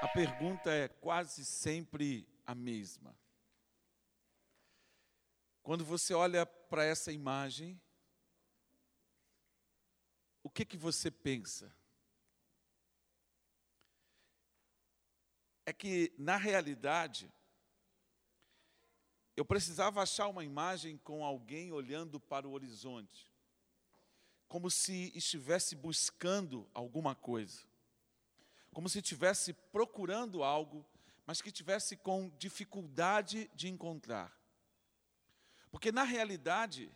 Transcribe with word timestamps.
A 0.00 0.08
pergunta 0.14 0.70
é 0.70 0.88
quase 0.88 1.44
sempre 1.44 2.28
a 2.46 2.54
mesma. 2.54 3.16
Quando 5.62 5.84
você 5.84 6.12
olha 6.12 6.44
para 6.44 6.84
essa 6.84 7.10
imagem, 7.10 7.80
o 10.42 10.50
que 10.50 10.64
que 10.64 10.76
você 10.76 11.10
pensa? 11.10 11.74
É 15.64 15.72
que 15.72 16.12
na 16.18 16.36
realidade 16.36 17.32
eu 19.36 19.44
precisava 19.44 20.02
achar 20.02 20.28
uma 20.28 20.44
imagem 20.44 20.98
com 20.98 21.24
alguém 21.24 21.72
olhando 21.72 22.20
para 22.20 22.46
o 22.46 22.52
horizonte, 22.52 23.33
como 24.48 24.70
se 24.70 25.12
estivesse 25.14 25.74
buscando 25.74 26.68
alguma 26.72 27.14
coisa, 27.14 27.62
como 28.72 28.88
se 28.88 28.98
estivesse 28.98 29.52
procurando 29.52 30.42
algo, 30.42 30.86
mas 31.26 31.40
que 31.40 31.50
tivesse 31.50 31.96
com 31.96 32.30
dificuldade 32.38 33.50
de 33.54 33.68
encontrar. 33.68 34.32
Porque 35.70 35.90
na 35.90 36.04
realidade, 36.04 36.94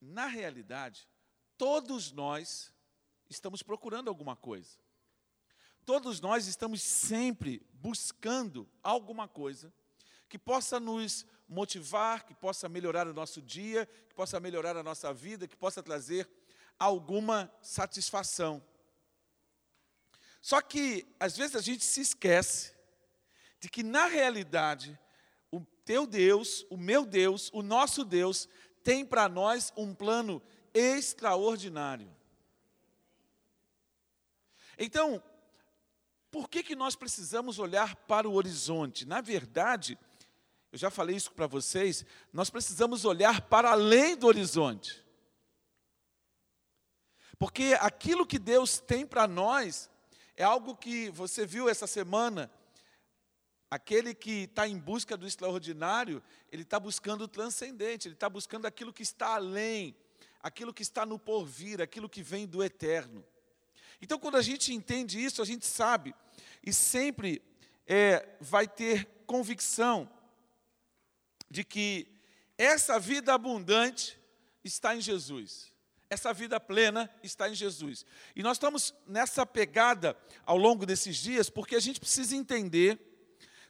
na 0.00 0.26
realidade, 0.26 1.08
todos 1.58 2.12
nós 2.12 2.72
estamos 3.28 3.62
procurando 3.62 4.08
alguma 4.08 4.36
coisa. 4.36 4.78
Todos 5.84 6.20
nós 6.20 6.46
estamos 6.46 6.82
sempre 6.82 7.60
buscando 7.74 8.68
alguma 8.82 9.28
coisa 9.28 9.72
que 10.28 10.38
possa 10.38 10.80
nos 10.80 11.26
motivar, 11.48 12.24
que 12.24 12.34
possa 12.34 12.68
melhorar 12.68 13.06
o 13.06 13.14
nosso 13.14 13.40
dia, 13.40 13.86
que 14.08 14.14
possa 14.14 14.40
melhorar 14.40 14.76
a 14.76 14.82
nossa 14.82 15.12
vida, 15.12 15.46
que 15.46 15.56
possa 15.56 15.82
trazer 15.82 16.28
alguma 16.78 17.52
satisfação. 17.62 18.62
Só 20.40 20.60
que, 20.60 21.06
às 21.18 21.36
vezes, 21.36 21.56
a 21.56 21.60
gente 21.60 21.84
se 21.84 22.00
esquece 22.00 22.74
de 23.60 23.68
que, 23.68 23.82
na 23.82 24.06
realidade, 24.06 24.98
o 25.50 25.60
teu 25.84 26.06
Deus, 26.06 26.66
o 26.68 26.76
meu 26.76 27.06
Deus, 27.06 27.50
o 27.52 27.62
nosso 27.62 28.04
Deus, 28.04 28.48
tem 28.82 29.06
para 29.06 29.28
nós 29.28 29.72
um 29.76 29.94
plano 29.94 30.42
extraordinário. 30.74 32.14
Então, 34.78 35.22
por 36.30 36.48
que, 36.48 36.62
que 36.62 36.74
nós 36.74 36.96
precisamos 36.96 37.58
olhar 37.58 37.94
para 37.94 38.28
o 38.28 38.34
horizonte? 38.34 39.06
Na 39.06 39.20
verdade, 39.20 39.96
eu 40.74 40.78
já 40.78 40.90
falei 40.90 41.14
isso 41.14 41.30
para 41.30 41.46
vocês, 41.46 42.04
nós 42.32 42.50
precisamos 42.50 43.04
olhar 43.04 43.42
para 43.42 43.70
além 43.70 44.16
do 44.16 44.26
horizonte. 44.26 45.00
Porque 47.38 47.76
aquilo 47.78 48.26
que 48.26 48.40
Deus 48.40 48.80
tem 48.80 49.06
para 49.06 49.28
nós 49.28 49.88
é 50.36 50.42
algo 50.42 50.74
que 50.74 51.10
você 51.10 51.46
viu 51.46 51.68
essa 51.68 51.86
semana. 51.86 52.50
Aquele 53.70 54.16
que 54.16 54.46
está 54.46 54.66
em 54.66 54.76
busca 54.76 55.16
do 55.16 55.28
extraordinário, 55.28 56.20
ele 56.50 56.62
está 56.62 56.80
buscando 56.80 57.22
o 57.22 57.28
transcendente, 57.28 58.08
ele 58.08 58.16
está 58.16 58.28
buscando 58.28 58.66
aquilo 58.66 58.92
que 58.92 59.04
está 59.04 59.36
além, 59.36 59.96
aquilo 60.42 60.74
que 60.74 60.82
está 60.82 61.06
no 61.06 61.20
porvir, 61.20 61.80
aquilo 61.80 62.08
que 62.08 62.20
vem 62.20 62.48
do 62.48 62.64
eterno. 62.64 63.24
Então, 64.02 64.18
quando 64.18 64.38
a 64.38 64.42
gente 64.42 64.74
entende 64.74 65.24
isso, 65.24 65.40
a 65.40 65.44
gente 65.44 65.66
sabe 65.66 66.12
e 66.64 66.72
sempre 66.72 67.40
é, 67.86 68.28
vai 68.40 68.66
ter 68.66 69.06
convicção 69.24 70.10
de 71.54 71.62
que 71.62 72.08
essa 72.58 72.98
vida 72.98 73.32
abundante 73.32 74.18
está 74.64 74.96
em 74.96 75.00
Jesus. 75.00 75.72
Essa 76.10 76.32
vida 76.32 76.58
plena 76.58 77.08
está 77.22 77.48
em 77.48 77.54
Jesus. 77.54 78.04
E 78.34 78.42
nós 78.42 78.56
estamos 78.56 78.92
nessa 79.06 79.46
pegada 79.46 80.18
ao 80.44 80.58
longo 80.58 80.84
desses 80.84 81.16
dias, 81.16 81.48
porque 81.48 81.76
a 81.76 81.80
gente 81.80 82.00
precisa 82.00 82.34
entender 82.34 82.98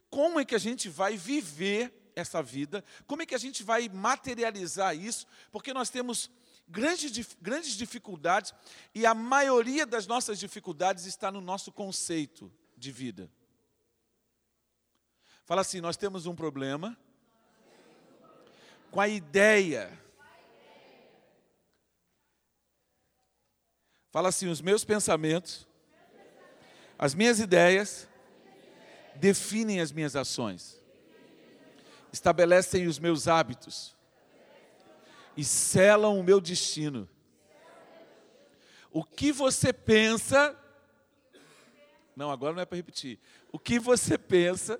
como 0.09 0.39
é 0.39 0.45
que 0.45 0.55
a 0.55 0.59
gente 0.59 0.89
vai 0.89 1.15
viver 1.15 2.11
essa 2.15 2.41
vida, 2.41 2.83
como 3.05 3.21
é 3.21 3.25
que 3.27 3.35
a 3.35 3.39
gente 3.39 3.61
vai 3.61 3.87
materializar 3.87 4.97
isso, 4.97 5.27
porque 5.51 5.71
nós 5.71 5.91
temos 5.91 6.31
grandes, 6.67 7.37
grandes 7.39 7.73
dificuldades 7.73 8.51
e 8.95 9.05
a 9.05 9.13
maioria 9.13 9.85
das 9.85 10.07
nossas 10.07 10.39
dificuldades 10.39 11.05
está 11.05 11.31
no 11.31 11.39
nosso 11.39 11.71
conceito 11.71 12.51
de 12.75 12.91
vida. 12.91 13.31
Fala 15.45 15.61
assim: 15.61 15.79
nós 15.81 15.95
temos 15.95 16.25
um 16.25 16.35
problema 16.35 16.97
com 18.95 19.01
a 19.01 19.09
ideia. 19.09 19.91
Fala 24.09 24.29
assim: 24.29 24.47
os 24.47 24.61
meus 24.61 24.85
pensamentos, 24.85 25.67
as 26.97 27.13
minhas 27.13 27.41
ideias 27.41 28.07
definem 29.15 29.81
as 29.81 29.91
minhas 29.91 30.15
ações, 30.15 30.81
estabelecem 32.13 32.87
os 32.87 32.97
meus 32.97 33.27
hábitos 33.27 33.93
e 35.35 35.43
selam 35.43 36.17
o 36.17 36.23
meu 36.23 36.39
destino. 36.39 37.09
O 38.93 39.03
que 39.03 39.33
você 39.33 39.73
pensa 39.73 40.57
não, 42.15 42.31
agora 42.31 42.53
não 42.53 42.61
é 42.61 42.65
para 42.65 42.77
repetir. 42.77 43.19
O 43.51 43.59
que 43.59 43.77
você 43.77 44.17
pensa 44.17 44.79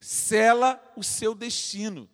sela 0.00 0.82
o 0.96 1.04
seu 1.04 1.34
destino. 1.34 2.08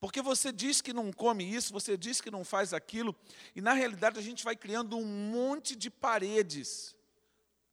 Porque 0.00 0.22
você 0.22 0.50
diz 0.50 0.80
que 0.80 0.94
não 0.94 1.12
come 1.12 1.44
isso, 1.44 1.74
você 1.74 1.94
diz 1.94 2.22
que 2.22 2.30
não 2.30 2.42
faz 2.42 2.72
aquilo, 2.72 3.14
e 3.54 3.60
na 3.60 3.74
realidade 3.74 4.18
a 4.18 4.22
gente 4.22 4.42
vai 4.42 4.56
criando 4.56 4.96
um 4.96 5.04
monte 5.04 5.76
de 5.76 5.90
paredes 5.90 6.96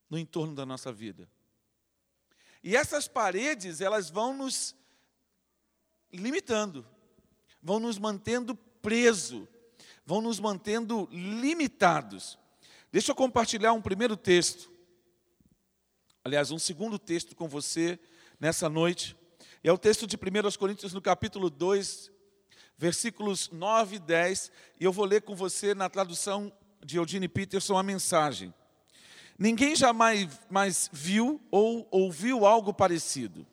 no 0.10 0.18
entorno 0.18 0.54
da 0.54 0.66
nossa 0.66 0.92
vida. 0.92 1.30
E 2.62 2.76
essas 2.76 3.08
paredes, 3.08 3.80
elas 3.80 4.10
vão 4.10 4.36
nos 4.36 4.76
limitando, 6.12 6.86
vão 7.62 7.80
nos 7.80 7.98
mantendo 7.98 8.56
preso, 8.56 9.48
vão 10.06 10.20
nos 10.22 10.38
mantendo 10.38 11.08
limitados. 11.12 12.38
Deixa 12.92 13.12
eu 13.12 13.16
compartilhar 13.16 13.72
um 13.72 13.82
primeiro 13.82 14.18
texto. 14.18 14.70
Aliás, 16.26 16.52
um 16.52 16.60
segundo 16.60 17.00
texto 17.00 17.36
com 17.38 17.48
você 17.48 17.98
nessa 18.38 18.68
noite. 18.68 19.16
É 19.64 19.72
o 19.72 19.78
texto 19.78 20.06
de 20.06 20.18
1 20.18 20.20
Coríntios, 20.58 20.94
no 20.94 21.02
capítulo 21.02 21.50
2, 21.50 22.12
versículos 22.78 23.50
9 23.52 23.96
e 23.96 24.00
10. 24.00 24.52
E 24.80 24.84
eu 24.84 24.92
vou 24.92 25.06
ler 25.06 25.22
com 25.22 25.36
você 25.36 25.74
na 25.74 25.90
tradução 25.90 26.52
de 26.84 26.98
Eugene 26.98 27.28
Peterson 27.28 27.78
a 27.78 27.84
mensagem. 27.84 28.54
Ninguém 29.38 29.76
jamais 29.76 30.40
mais 30.50 30.90
viu 30.92 31.42
ou 31.52 31.88
ouviu 31.92 32.46
algo 32.46 32.74
parecido. 32.74 33.46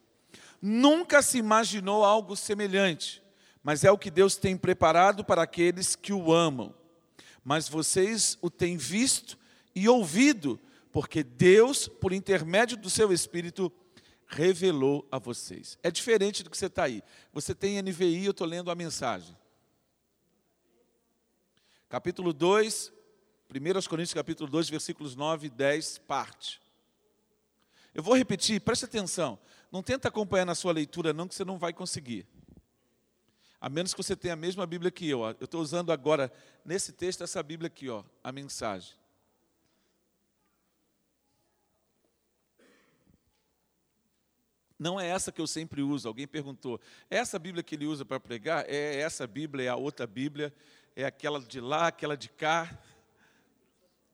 Nunca 0.61 1.21
se 1.21 1.39
imaginou 1.39 2.05
algo 2.05 2.37
semelhante, 2.37 3.23
mas 3.63 3.85
é 3.85 3.91
o 3.91 3.99
que 3.99 4.11
Deus 4.11 4.37
tem 4.37 4.57
preparado 4.57 5.25
para 5.25 5.43
aqueles 5.43 5.95
que 5.95 6.13
o 6.13 6.33
amam 6.33 6.75
mas 7.45 7.69
vocês 7.69 8.39
o 8.41 8.49
têm 8.49 8.77
visto 8.77 9.39
e 9.75 9.89
ouvido, 9.89 10.59
porque 10.91 11.23
Deus, 11.23 11.87
por 11.87 12.13
intermédio 12.13 12.77
do 12.77 12.89
seu 12.89 13.13
Espírito, 13.13 13.71
revelou 14.27 15.07
a 15.11 15.19
vocês. 15.19 15.79
É 15.83 15.91
diferente 15.91 16.43
do 16.43 16.51
que 16.51 16.57
você 16.57 16.67
está 16.67 16.85
aí. 16.85 17.03
Você 17.33 17.55
tem 17.55 17.81
NVI, 17.81 18.27
eu 18.27 18.31
estou 18.31 18.47
lendo 18.47 18.71
a 18.71 18.75
mensagem. 18.75 19.37
Capítulo 21.89 22.33
2, 22.33 22.93
1 23.51 23.89
Coríntios 23.89 24.15
capítulo 24.15 24.51
2, 24.51 24.69
versículos 24.69 25.15
9 25.15 25.47
e 25.47 25.51
10, 25.51 25.99
parte. 25.99 26.61
Eu 27.95 28.03
vou 28.03 28.17
repetir, 28.17 28.61
preste 28.61 28.85
atenção. 28.85 29.39
Não 29.71 29.83
tenta 29.83 30.09
acompanhar 30.09 30.45
na 30.45 30.55
sua 30.55 30.73
leitura, 30.73 31.13
não, 31.13 31.29
que 31.29 31.35
você 31.35 31.45
não 31.45 31.59
vai 31.59 31.73
conseguir. 31.73 32.27
A 33.61 33.69
menos 33.69 33.95
que 33.95 34.03
você 34.03 34.17
tenha 34.17 34.35
a 34.35 34.37
mesma 34.37 34.67
Bíblia 34.67 34.91
que 34.91 35.09
eu. 35.09 35.25
Eu 35.25 35.45
estou 35.45 35.61
usando 35.61 35.93
agora, 35.93 36.33
nesse 36.65 36.93
texto, 36.93 37.23
essa 37.23 37.43
Bíblia 37.43 37.69
aqui, 37.69 37.89
ó, 37.89 38.03
a 38.23 38.33
mensagem. 38.33 38.95
Não 44.79 44.99
é 44.99 45.09
essa 45.09 45.31
que 45.31 45.41
eu 45.41 45.47
sempre 45.47 45.83
uso. 45.83 46.09
Alguém 46.09 46.27
perguntou: 46.27 46.81
essa 47.09 47.39
Bíblia 47.39 47.63
que 47.63 47.75
ele 47.75 47.87
usa 47.87 48.05
para 48.05 48.19
pregar? 48.19 48.65
É 48.69 49.01
essa 49.01 49.27
Bíblia, 49.27 49.67
é 49.67 49.69
a 49.69 49.77
outra 49.77 50.07
Bíblia, 50.07 50.53
é 50.97 51.05
aquela 51.05 51.41
de 51.41 51.61
lá, 51.61 51.89
aquela 51.89 52.17
de 52.17 52.29
cá. 52.29 52.77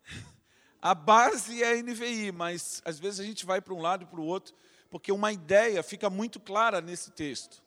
A 0.82 0.94
base 0.94 1.62
é 1.62 1.72
a 1.72 1.82
NVI, 1.82 2.32
mas 2.32 2.80
às 2.86 2.98
vezes 2.98 3.20
a 3.20 3.22
gente 3.22 3.44
vai 3.44 3.60
para 3.60 3.74
um 3.74 3.82
lado 3.82 4.04
e 4.04 4.06
para 4.06 4.18
o 4.18 4.24
outro, 4.24 4.54
porque 4.88 5.12
uma 5.12 5.30
ideia 5.30 5.82
fica 5.82 6.08
muito 6.08 6.40
clara 6.40 6.80
nesse 6.80 7.10
texto. 7.10 7.62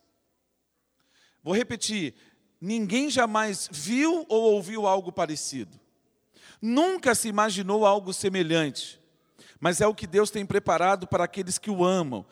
Vou 1.40 1.54
repetir: 1.54 2.12
ninguém 2.60 3.08
jamais 3.08 3.68
viu 3.70 4.26
ou 4.28 4.54
ouviu 4.54 4.84
algo 4.84 5.12
parecido. 5.12 5.78
Nunca 6.60 7.14
se 7.14 7.28
imaginou 7.28 7.86
algo 7.86 8.12
semelhante. 8.12 9.00
Mas 9.60 9.80
é 9.80 9.86
o 9.86 9.94
que 9.94 10.06
Deus 10.06 10.30
tem 10.30 10.44
preparado 10.44 11.06
para 11.06 11.24
aqueles 11.24 11.56
que 11.56 11.70
o 11.70 11.84
amam. 11.84 12.26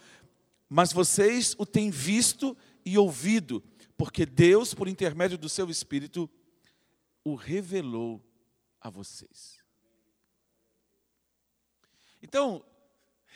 Mas 0.75 0.91
vocês 0.91 1.55
o 1.59 1.67
têm 1.67 1.91
visto 1.91 2.57
e 2.83 2.97
ouvido, 2.97 3.63
porque 3.95 4.25
Deus, 4.25 4.73
por 4.73 4.89
intermédio 4.89 5.37
do 5.37 5.47
seu 5.47 5.69
Espírito, 5.69 6.31
o 7.23 7.35
revelou 7.35 8.25
a 8.81 8.89
vocês. 8.89 9.59
Então, 12.23 12.65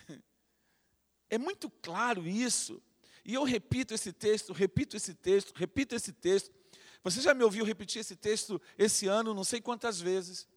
é 1.29 1.37
muito 1.37 1.69
claro 1.83 2.27
isso, 2.27 2.83
e 3.23 3.35
eu 3.35 3.45
repito 3.45 3.93
esse 3.93 4.15
texto, 4.15 4.55
repito 4.55 4.97
esse 4.97 5.13
texto, 5.13 5.53
repito 5.55 5.95
esse 5.95 6.15
texto. 6.15 6.51
Você 7.05 7.21
já 7.21 7.35
me 7.35 7.45
ouviu 7.45 7.67
repetir 7.67 8.01
esse 8.01 8.17
texto 8.17 8.59
esse 8.79 9.09
ano, 9.09 9.35
não 9.35 9.45
sei 9.45 9.61
quantas 9.61 10.01
vezes. 10.01 10.49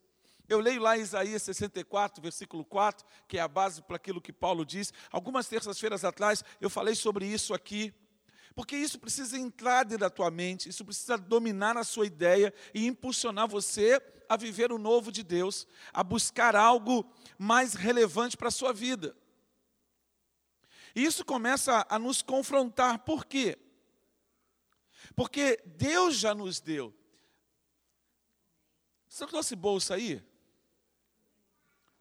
Eu 0.49 0.59
leio 0.59 0.81
lá 0.81 0.97
Isaías 0.97 1.43
64, 1.43 2.21
versículo 2.21 2.65
4, 2.65 3.05
que 3.27 3.37
é 3.37 3.41
a 3.41 3.47
base 3.47 3.83
para 3.83 3.97
aquilo 3.97 4.19
que 4.19 4.33
Paulo 4.33 4.65
diz. 4.65 4.91
Algumas 5.11 5.47
terças-feiras 5.47 6.03
atrás 6.03 6.43
eu 6.59 6.71
falei 6.71 6.95
sobre 6.95 7.27
isso 7.27 7.53
aqui. 7.53 7.93
Porque 8.55 8.75
isso 8.75 8.99
precisa 8.99 9.37
entrar 9.37 9.83
dentro 9.83 9.99
da 9.99 10.09
tua 10.09 10.31
mente, 10.31 10.67
isso 10.67 10.83
precisa 10.83 11.17
dominar 11.17 11.77
a 11.77 11.83
sua 11.83 12.07
ideia 12.07 12.51
e 12.73 12.87
impulsionar 12.87 13.47
você 13.47 14.01
a 14.27 14.35
viver 14.35 14.71
o 14.71 14.79
novo 14.79 15.11
de 15.11 15.23
Deus, 15.23 15.67
a 15.93 16.03
buscar 16.03 16.55
algo 16.55 17.05
mais 17.37 17.75
relevante 17.75 18.35
para 18.35 18.47
a 18.47 18.51
sua 18.51 18.73
vida. 18.73 19.15
E 20.95 21.05
isso 21.05 21.23
começa 21.23 21.85
a 21.87 21.99
nos 21.99 22.23
confrontar, 22.23 22.99
por 22.99 23.25
quê? 23.25 23.55
Porque 25.15 25.61
Deus 25.63 26.17
já 26.17 26.33
nos 26.33 26.59
deu. 26.59 26.93
Você 29.07 29.25
trouxe 29.27 29.55
bolsa 29.55 29.95
aí? 29.95 30.23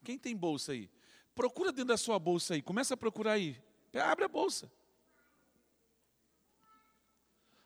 Quem 0.09 0.19
tem 0.19 0.35
bolsa 0.35 0.73
aí? 0.73 0.89
Procura 1.35 1.71
dentro 1.71 1.89
da 1.89 1.99
sua 1.99 2.19
bolsa 2.19 2.55
aí. 2.55 2.63
Começa 2.63 2.95
a 2.95 2.97
procurar 2.97 3.33
aí. 3.33 3.63
Abre 3.93 4.25
a 4.25 4.29
bolsa. 4.29 4.73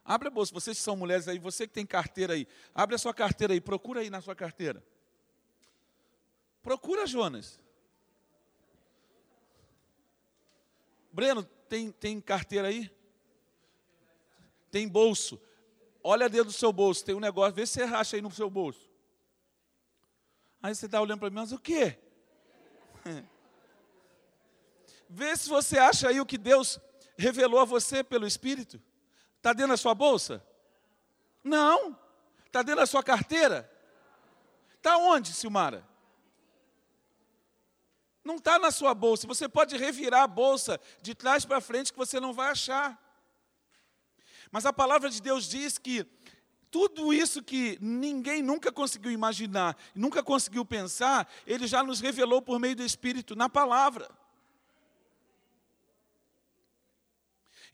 Abre 0.05 0.27
a 0.27 0.31
bolsa. 0.33 0.53
Vocês 0.53 0.77
que 0.77 0.83
são 0.83 0.97
mulheres 0.97 1.29
aí, 1.29 1.39
você 1.39 1.69
que 1.69 1.73
tem 1.73 1.87
carteira 1.87 2.35
aí. 2.35 2.49
Abre 2.75 2.97
a 2.97 2.99
sua 2.99 3.15
carteira 3.15 3.53
aí. 3.53 3.61
Procura 3.61 4.01
aí 4.01 4.11
na 4.11 4.21
sua 4.21 4.35
carteira. 4.35 4.85
Procura, 6.61 7.07
Jonas. 7.07 7.61
Breno, 11.13 11.45
tem, 11.45 11.93
tem 11.93 12.21
carteira 12.21 12.67
aí? 12.67 12.91
Tem 14.69 14.89
bolso. 14.89 15.41
Olha 16.03 16.29
dentro 16.29 16.47
do 16.47 16.53
seu 16.53 16.73
bolso. 16.73 17.05
Tem 17.05 17.15
um 17.15 17.21
negócio. 17.21 17.55
Vê 17.55 17.65
se 17.65 17.75
você 17.75 17.85
racha 17.85 18.17
aí 18.17 18.21
no 18.21 18.33
seu 18.33 18.51
bolso. 18.51 18.91
Aí 20.61 20.75
você 20.75 20.87
está 20.87 21.01
olhando 21.01 21.21
para 21.21 21.31
mim, 21.31 21.37
mas 21.37 21.53
o 21.53 21.59
quê? 21.61 22.02
Vê 25.09 25.37
se 25.37 25.49
você 25.49 25.79
acha 25.79 26.09
aí 26.09 26.21
o 26.21 26.27
que 26.27 26.39
Deus 26.39 26.79
revelou 27.17 27.61
a 27.61 27.65
você 27.65 28.03
pelo 28.03 28.27
Espírito. 28.27 28.81
Está 29.37 29.53
dentro 29.53 29.73
da 29.73 29.77
sua 29.77 29.95
bolsa? 29.95 30.45
Não. 31.43 31.99
Está 32.47 32.63
dentro 32.63 32.81
da 32.81 32.87
sua 32.87 33.03
carteira? 33.03 33.71
Está 34.77 34.97
onde, 34.97 35.33
Silmara? 35.33 35.87
Não 38.25 38.37
está 38.37 38.59
na 38.59 38.71
sua 38.71 38.95
bolsa. 38.95 39.27
Você 39.27 39.49
pode 39.49 39.77
revirar 39.77 40.23
a 40.23 40.27
bolsa 40.27 40.81
de 41.01 41.15
trás 41.15 41.45
para 41.45 41.61
frente 41.61 41.93
que 41.93 41.99
você 41.99 42.21
não 42.21 42.33
vai 42.33 42.51
achar. 42.51 42.99
Mas 44.51 44.65
a 44.65 44.73
palavra 44.73 45.11
de 45.11 45.21
Deus 45.21 45.49
diz 45.49 45.79
que 45.79 46.07
tudo 46.73 47.13
isso 47.13 47.43
que 47.43 47.77
ninguém 47.83 48.43
nunca 48.43 48.73
conseguiu 48.73 49.13
imaginar, 49.13 49.77
nunca 49.95 50.23
conseguiu 50.23 50.65
pensar, 50.65 51.31
ele 51.47 51.67
já 51.67 51.85
nos 51.85 52.01
revelou 52.01 52.41
por 52.41 52.59
meio 52.59 52.75
do 52.75 52.83
Espírito 52.83 53.37
na 53.37 53.47
palavra. 53.47 54.11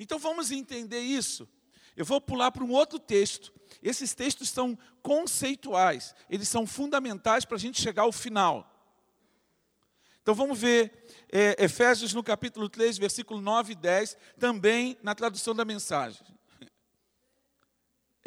Então 0.00 0.18
vamos 0.18 0.50
entender 0.50 0.98
isso. 0.98 1.48
Eu 1.96 2.04
vou 2.04 2.20
pular 2.20 2.50
para 2.50 2.64
um 2.64 2.72
outro 2.72 2.98
texto. 2.98 3.52
Esses 3.80 4.14
textos 4.14 4.48
são 4.48 4.76
conceituais, 5.00 6.12
eles 6.28 6.48
são 6.48 6.66
fundamentais 6.66 7.44
para 7.44 7.56
a 7.56 7.60
gente 7.60 7.80
chegar 7.80 8.02
ao 8.02 8.12
final. 8.12 8.68
Então 10.20 10.34
vamos 10.34 10.58
ver 10.58 11.06
é, 11.30 11.64
Efésios 11.64 12.12
no 12.12 12.22
capítulo 12.24 12.68
3, 12.68 12.98
versículo 12.98 13.40
9 13.40 13.72
e 13.72 13.76
10, 13.76 14.16
também 14.40 14.98
na 15.04 15.14
tradução 15.14 15.54
da 15.54 15.64
mensagem. 15.64 16.37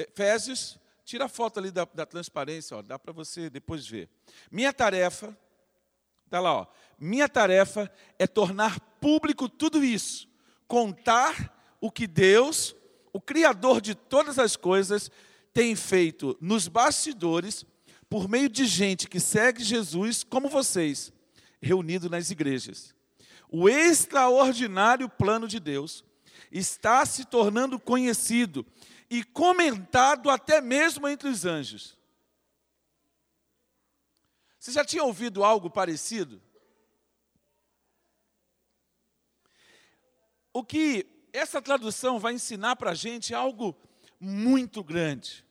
Efésios, 0.02 0.80
tira 1.04 1.26
a 1.26 1.30
foto 1.30 1.60
ali 1.60 1.72
da, 1.72 1.86
da 1.94 2.06
transparência, 2.06 2.78
ó, 2.78 2.82
dá 2.82 2.98
para 2.98 3.12
você 3.12 3.50
depois 3.50 3.88
ver. 3.88 4.10
Minha 4.50 4.72
tarefa, 4.72 5.38
está 6.26 6.40
lá, 6.40 6.54
ó, 6.54 6.68
minha 6.98 7.28
tarefa 7.28 7.92
é 8.18 8.28
tornar 8.28 8.80
público 9.00 9.50
tudo 9.50 9.84
isso, 9.84 10.28
contar 10.68 11.76
o 11.82 11.92
que 11.92 12.08
Deus, 12.08 12.76
o 13.12 13.20
Criador 13.20 13.82
de 13.82 13.96
todas 13.96 14.40
as 14.40 14.56
coisas, 14.56 15.12
tem 15.54 15.76
feito 15.76 16.38
nos 16.40 16.68
bastidores, 16.68 17.66
por 18.10 18.28
meio 18.28 18.50
de 18.50 18.66
gente 18.66 19.08
que 19.08 19.20
segue 19.20 19.64
Jesus, 19.64 20.24
como 20.24 20.50
vocês, 20.50 21.12
reunido 21.62 22.10
nas 22.10 22.30
igrejas. 22.30 22.94
O 23.50 23.68
extraordinário 23.68 25.10
plano 25.10 25.48
de 25.48 25.60
Deus 25.60 26.04
está 26.52 27.06
se 27.06 27.26
tornando 27.26 27.80
conhecido 27.80 28.66
e 29.12 29.26
comentado 29.26 30.30
até 30.30 30.62
mesmo 30.62 31.06
entre 31.06 31.28
os 31.28 31.44
anjos. 31.44 31.98
Você 34.58 34.72
já 34.72 34.86
tinha 34.86 35.04
ouvido 35.04 35.44
algo 35.44 35.70
parecido? 35.70 36.42
O 40.54 40.64
que 40.64 41.06
essa 41.34 41.62
tradução 41.62 42.20
vai 42.20 42.34
ensinar 42.34 42.78
para 42.78 42.92
a 42.92 42.96
gente 42.96 43.34
é 43.34 43.36
algo 43.36 43.76
muito 44.18 44.82
grande. 44.82 45.46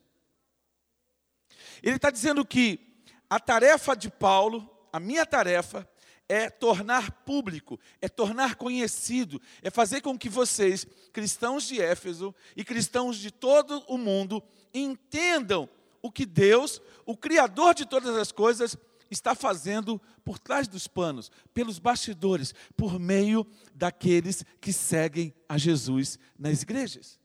Ele 1.83 1.97
está 1.97 2.09
dizendo 2.09 2.43
que 2.43 3.05
a 3.29 3.39
tarefa 3.39 3.95
de 3.95 4.09
Paulo, 4.09 4.67
a 4.91 4.99
minha 4.99 5.25
tarefa, 5.25 5.87
é 6.31 6.49
tornar 6.49 7.11
público, 7.25 7.77
é 8.01 8.07
tornar 8.07 8.55
conhecido, 8.55 9.41
é 9.61 9.69
fazer 9.69 9.99
com 9.99 10.17
que 10.17 10.29
vocês, 10.29 10.87
cristãos 11.11 11.67
de 11.67 11.81
Éfeso 11.81 12.33
e 12.55 12.63
cristãos 12.63 13.17
de 13.17 13.31
todo 13.31 13.83
o 13.85 13.97
mundo, 13.97 14.41
entendam 14.73 15.67
o 16.01 16.09
que 16.09 16.25
Deus, 16.25 16.81
o 17.05 17.17
Criador 17.17 17.73
de 17.75 17.85
todas 17.85 18.15
as 18.15 18.31
coisas, 18.31 18.77
está 19.09 19.35
fazendo 19.35 20.01
por 20.23 20.39
trás 20.39 20.69
dos 20.69 20.87
panos, 20.87 21.29
pelos 21.53 21.79
bastidores, 21.79 22.55
por 22.77 22.97
meio 22.97 23.45
daqueles 23.75 24.45
que 24.61 24.71
seguem 24.71 25.33
a 25.49 25.57
Jesus 25.57 26.17
nas 26.39 26.61
igrejas. 26.61 27.19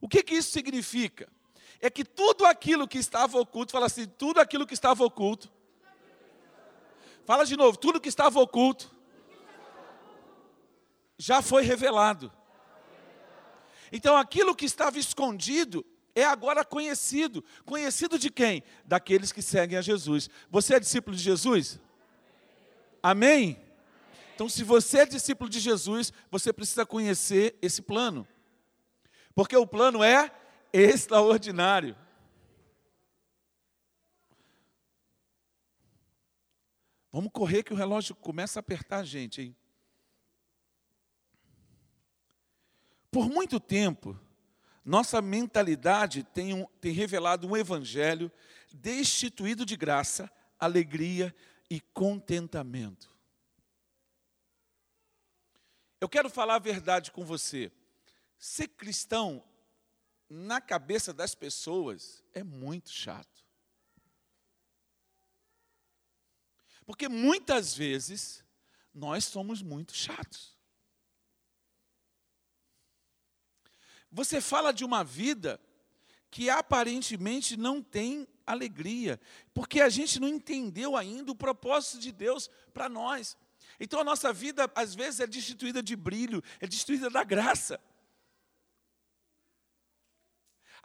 O 0.00 0.08
que, 0.08 0.22
que 0.22 0.36
isso 0.36 0.52
significa? 0.52 1.28
É 1.80 1.90
que 1.90 2.04
tudo 2.04 2.46
aquilo 2.46 2.86
que 2.86 2.98
estava 2.98 3.40
oculto, 3.40 3.72
fala 3.72 3.86
assim, 3.86 4.06
tudo 4.06 4.38
aquilo 4.38 4.64
que 4.64 4.74
estava 4.74 5.04
oculto, 5.04 5.55
Fala 7.26 7.44
de 7.44 7.56
novo, 7.56 7.76
tudo 7.76 8.00
que 8.00 8.08
estava 8.08 8.40
oculto 8.40 8.94
já 11.18 11.42
foi 11.42 11.64
revelado. 11.64 12.32
Então 13.90 14.16
aquilo 14.16 14.54
que 14.54 14.64
estava 14.64 14.98
escondido 14.98 15.84
é 16.14 16.24
agora 16.24 16.64
conhecido. 16.64 17.44
Conhecido 17.64 18.18
de 18.18 18.30
quem? 18.30 18.62
Daqueles 18.84 19.32
que 19.32 19.42
seguem 19.42 19.76
a 19.76 19.82
Jesus. 19.82 20.30
Você 20.48 20.76
é 20.76 20.80
discípulo 20.80 21.16
de 21.16 21.22
Jesus? 21.22 21.80
Amém? 23.02 23.60
Então, 24.34 24.48
se 24.48 24.62
você 24.62 24.98
é 24.98 25.06
discípulo 25.06 25.48
de 25.48 25.58
Jesus, 25.58 26.12
você 26.30 26.52
precisa 26.52 26.84
conhecer 26.84 27.56
esse 27.62 27.80
plano. 27.80 28.26
Porque 29.34 29.56
o 29.56 29.66
plano 29.66 30.04
é 30.04 30.30
extraordinário. 30.72 31.96
Vamos 37.16 37.32
correr 37.32 37.62
que 37.62 37.72
o 37.72 37.76
relógio 37.76 38.14
começa 38.14 38.58
a 38.58 38.60
apertar 38.60 38.98
a 38.98 39.02
gente, 39.02 39.40
hein? 39.40 39.56
Por 43.10 43.30
muito 43.30 43.58
tempo, 43.58 44.20
nossa 44.84 45.22
mentalidade 45.22 46.22
tem, 46.22 46.52
um, 46.52 46.66
tem 46.78 46.92
revelado 46.92 47.48
um 47.48 47.56
evangelho 47.56 48.30
destituído 48.70 49.64
de 49.64 49.78
graça, 49.78 50.30
alegria 50.60 51.34
e 51.70 51.80
contentamento. 51.80 53.10
Eu 55.98 56.10
quero 56.10 56.28
falar 56.28 56.56
a 56.56 56.58
verdade 56.58 57.10
com 57.10 57.24
você. 57.24 57.72
Ser 58.38 58.68
cristão, 58.68 59.42
na 60.28 60.60
cabeça 60.60 61.14
das 61.14 61.34
pessoas, 61.34 62.22
é 62.34 62.44
muito 62.44 62.90
chato. 62.90 63.35
Porque 66.86 67.08
muitas 67.08 67.74
vezes 67.74 68.44
nós 68.94 69.24
somos 69.24 69.60
muito 69.60 69.94
chatos. 69.94 70.56
Você 74.10 74.40
fala 74.40 74.72
de 74.72 74.84
uma 74.84 75.04
vida 75.04 75.60
que 76.30 76.48
aparentemente 76.48 77.56
não 77.56 77.82
tem 77.82 78.26
alegria, 78.46 79.20
porque 79.52 79.80
a 79.80 79.88
gente 79.88 80.20
não 80.20 80.28
entendeu 80.28 80.96
ainda 80.96 81.32
o 81.32 81.36
propósito 81.36 81.98
de 81.98 82.12
Deus 82.12 82.48
para 82.72 82.88
nós. 82.88 83.36
Então 83.80 84.00
a 84.00 84.04
nossa 84.04 84.32
vida 84.32 84.70
às 84.74 84.94
vezes 84.94 85.20
é 85.20 85.26
destituída 85.26 85.82
de 85.82 85.96
brilho, 85.96 86.42
é 86.60 86.66
destituída 86.66 87.10
da 87.10 87.24
graça. 87.24 87.80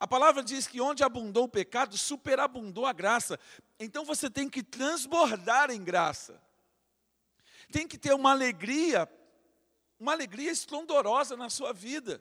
A 0.01 0.07
palavra 0.07 0.41
diz 0.41 0.65
que 0.65 0.81
onde 0.81 1.03
abundou 1.03 1.43
o 1.43 1.47
pecado, 1.47 1.95
superabundou 1.95 2.87
a 2.87 2.91
graça. 2.91 3.39
Então 3.79 4.03
você 4.03 4.31
tem 4.31 4.49
que 4.49 4.63
transbordar 4.63 5.69
em 5.69 5.83
graça. 5.83 6.41
Tem 7.71 7.87
que 7.87 7.99
ter 7.99 8.11
uma 8.11 8.31
alegria, 8.31 9.07
uma 9.99 10.11
alegria 10.11 10.49
esplendorosa 10.49 11.37
na 11.37 11.51
sua 11.51 11.71
vida. 11.71 12.19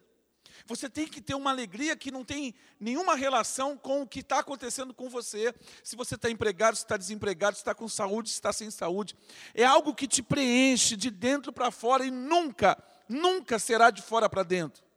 Você 0.67 0.91
tem 0.91 1.09
que 1.09 1.23
ter 1.23 1.35
uma 1.35 1.49
alegria 1.49 1.97
que 1.97 2.11
não 2.11 2.23
tem 2.23 2.55
nenhuma 2.79 3.15
relação 3.15 3.79
com 3.79 4.03
o 4.03 4.07
que 4.07 4.21
está 4.21 4.41
acontecendo 4.41 4.93
com 4.93 5.09
você. 5.09 5.55
Se 5.83 5.97
você 5.97 6.17
está 6.17 6.29
empregado, 6.29 6.77
se 6.77 6.83
está 6.83 6.99
desempregado, 6.99 7.57
se 7.57 7.63
está 7.63 7.75
com 7.75 7.89
saúde, 7.89 8.29
se 8.29 8.35
está 8.35 8.53
sem 8.53 8.71
saúde. 8.71 9.17
É 9.55 9.65
algo 9.65 9.95
que 9.95 10.07
te 10.07 10.23
preenche 10.23 10.99
de 10.99 11.11
dentro 11.11 11.51
para 11.51 11.71
fora 11.71 12.05
e 12.05 12.11
nunca, 12.11 12.77
nunca 13.09 13.59
será 13.59 13.91
de 13.91 14.03
fora 14.03 14.29
para 14.29 14.43
dentro. 14.43 14.90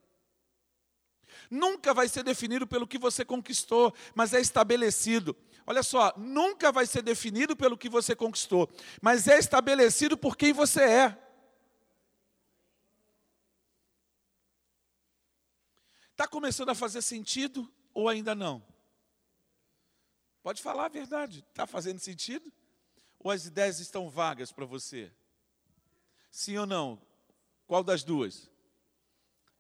Nunca 1.54 1.94
vai 1.94 2.10
ser 2.10 2.24
definido 2.24 2.66
pelo 2.66 2.88
que 2.88 2.98
você 2.98 3.24
conquistou, 3.24 3.94
mas 4.16 4.34
é 4.34 4.42
estabelecido. 4.42 5.38
Olha 5.68 5.84
só, 5.84 6.12
nunca 6.18 6.72
vai 6.72 6.88
ser 6.88 7.04
definido 7.04 7.56
pelo 7.56 7.78
que 7.78 7.88
você 7.88 8.16
conquistou, 8.16 8.68
mas 9.00 9.28
é 9.28 9.38
estabelecido 9.38 10.18
por 10.18 10.36
quem 10.36 10.52
você 10.52 10.82
é. 10.82 11.18
Está 16.10 16.28
começando 16.28 16.70
a 16.70 16.76
fazer 16.76 17.04
sentido 17.04 17.72
ou 17.94 18.10
ainda 18.10 18.34
não? 18.34 18.66
Pode 20.42 20.60
falar 20.60 20.86
a 20.86 20.90
verdade. 20.90 21.46
Está 21.52 21.68
fazendo 21.68 22.00
sentido? 22.00 22.52
Ou 23.20 23.30
as 23.30 23.46
ideias 23.46 23.80
estão 23.80 24.10
vagas 24.10 24.52
para 24.52 24.66
você? 24.66 25.12
Sim 26.32 26.58
ou 26.58 26.66
não? 26.66 27.00
Qual 27.68 27.84
das 27.84 28.04
duas? 28.04 28.50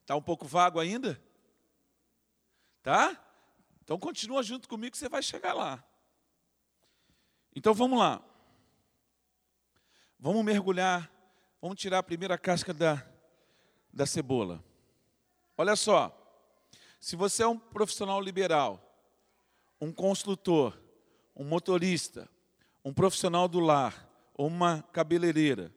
Está 0.01 0.15
um 0.15 0.23
pouco 0.23 0.47
vago 0.47 0.79
ainda? 0.79 1.21
Tá? 2.83 3.17
Então 3.81 3.97
continua 3.97 4.43
junto 4.43 4.67
comigo 4.67 4.91
que 4.91 4.97
você 4.97 5.07
vai 5.09 5.23
chegar 5.23 5.53
lá. 5.53 5.83
Então 7.55 7.73
vamos 7.73 7.97
lá. 7.97 8.21
Vamos 10.19 10.43
mergulhar, 10.43 11.11
vamos 11.61 11.79
tirar 11.79 11.99
a 11.99 12.03
primeira 12.03 12.37
casca 12.37 12.73
da, 12.73 13.05
da 13.91 14.05
cebola. 14.05 14.63
Olha 15.57 15.75
só. 15.75 16.19
Se 16.99 17.15
você 17.15 17.43
é 17.43 17.47
um 17.47 17.57
profissional 17.57 18.21
liberal, 18.21 18.81
um 19.79 19.91
construtor, 19.91 20.79
um 21.35 21.43
motorista, 21.43 22.29
um 22.83 22.93
profissional 22.93 23.47
do 23.47 23.59
lar 23.59 24.09
ou 24.33 24.47
uma 24.47 24.81
cabeleireira, 24.93 25.73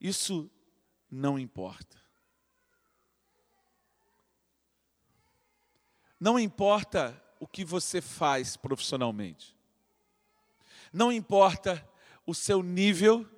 isso 0.00 0.50
não 1.10 1.38
importa. 1.38 2.01
Não 6.22 6.38
importa 6.38 7.20
o 7.40 7.48
que 7.48 7.64
você 7.64 8.00
faz 8.00 8.56
profissionalmente. 8.56 9.56
Não 10.92 11.10
importa 11.10 11.84
o 12.24 12.32
seu 12.32 12.62
nível 12.62 13.28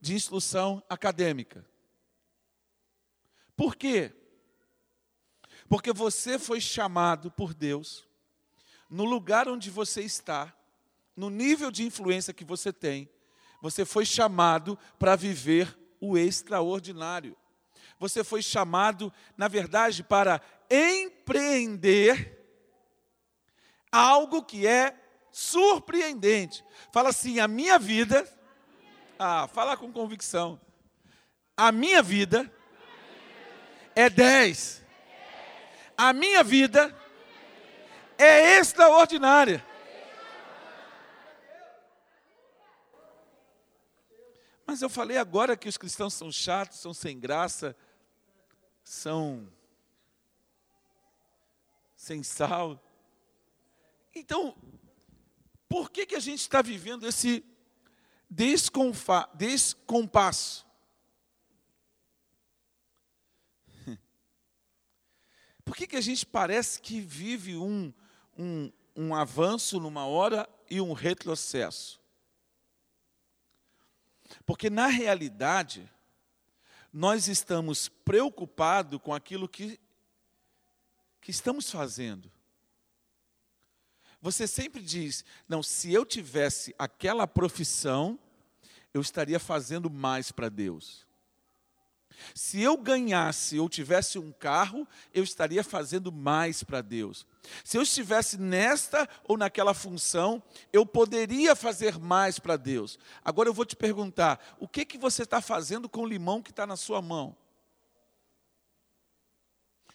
de 0.00 0.12
instrução 0.12 0.82
acadêmica. 0.88 1.64
Por 3.56 3.76
quê? 3.76 4.12
Porque 5.68 5.92
você 5.92 6.36
foi 6.36 6.60
chamado 6.60 7.30
por 7.30 7.54
Deus, 7.54 8.08
no 8.90 9.04
lugar 9.04 9.48
onde 9.48 9.70
você 9.70 10.02
está, 10.02 10.52
no 11.14 11.30
nível 11.30 11.70
de 11.70 11.84
influência 11.84 12.34
que 12.34 12.44
você 12.44 12.72
tem, 12.72 13.08
você 13.60 13.84
foi 13.84 14.04
chamado 14.04 14.76
para 14.98 15.14
viver 15.14 15.78
o 16.00 16.18
extraordinário. 16.18 17.36
Você 18.00 18.24
foi 18.24 18.42
chamado, 18.42 19.12
na 19.36 19.46
verdade, 19.46 20.02
para 20.02 20.40
empreender 20.72 22.38
algo 23.90 24.42
que 24.42 24.66
é 24.66 24.96
surpreendente. 25.30 26.64
Fala 26.92 27.10
assim: 27.10 27.40
a 27.40 27.46
minha 27.46 27.78
vida. 27.78 28.26
Ah, 29.18 29.46
fala 29.46 29.76
com 29.76 29.92
convicção. 29.92 30.60
A 31.56 31.70
minha 31.70 32.02
vida 32.02 32.50
é 33.94 34.08
10 34.08 34.82
a 35.96 36.12
minha 36.12 36.42
vida 36.42 36.94
é 38.18 38.58
extraordinária. 38.58 39.64
Mas 44.66 44.80
eu 44.80 44.88
falei 44.88 45.18
agora 45.18 45.56
que 45.56 45.68
os 45.68 45.76
cristãos 45.76 46.14
são 46.14 46.32
chatos, 46.32 46.78
são 46.78 46.94
sem 46.94 47.18
graça, 47.18 47.76
são 48.82 49.48
sem 52.02 52.22
sal. 52.24 52.82
Então, 54.12 54.56
por 55.68 55.88
que, 55.88 56.04
que 56.04 56.16
a 56.16 56.20
gente 56.20 56.40
está 56.40 56.60
vivendo 56.60 57.06
esse 57.06 57.44
descompasso? 58.28 60.66
Por 65.64 65.76
que, 65.76 65.86
que 65.86 65.94
a 65.94 66.00
gente 66.00 66.26
parece 66.26 66.82
que 66.82 67.00
vive 67.00 67.56
um, 67.56 67.94
um, 68.36 68.72
um 68.96 69.14
avanço 69.14 69.78
numa 69.78 70.04
hora 70.04 70.48
e 70.68 70.80
um 70.80 70.92
retrocesso? 70.92 72.00
Porque, 74.44 74.68
na 74.68 74.88
realidade, 74.88 75.88
nós 76.92 77.28
estamos 77.28 77.88
preocupados 77.88 79.00
com 79.00 79.14
aquilo 79.14 79.48
que, 79.48 79.78
que 81.22 81.30
estamos 81.30 81.70
fazendo. 81.70 82.30
Você 84.20 84.46
sempre 84.46 84.82
diz: 84.82 85.24
não, 85.48 85.62
se 85.62 85.92
eu 85.92 86.04
tivesse 86.04 86.74
aquela 86.78 87.26
profissão, 87.26 88.18
eu 88.92 89.00
estaria 89.00 89.40
fazendo 89.40 89.88
mais 89.88 90.30
para 90.30 90.50
Deus. 90.50 91.06
Se 92.34 92.60
eu 92.60 92.76
ganhasse 92.76 93.58
ou 93.58 93.68
tivesse 93.68 94.18
um 94.18 94.30
carro, 94.30 94.86
eu 95.14 95.24
estaria 95.24 95.64
fazendo 95.64 96.12
mais 96.12 96.62
para 96.62 96.82
Deus. 96.82 97.26
Se 97.64 97.76
eu 97.76 97.82
estivesse 97.82 98.38
nesta 98.38 99.08
ou 99.24 99.36
naquela 99.36 99.74
função, 99.74 100.42
eu 100.72 100.84
poderia 100.84 101.56
fazer 101.56 101.98
mais 101.98 102.38
para 102.38 102.56
Deus. 102.56 102.98
Agora 103.24 103.48
eu 103.48 103.54
vou 103.54 103.64
te 103.64 103.74
perguntar: 103.74 104.56
o 104.60 104.68
que, 104.68 104.84
que 104.84 104.98
você 104.98 105.22
está 105.22 105.40
fazendo 105.40 105.88
com 105.88 106.02
o 106.02 106.06
limão 106.06 106.42
que 106.42 106.50
está 106.50 106.66
na 106.66 106.76
sua 106.76 107.00
mão? 107.00 107.36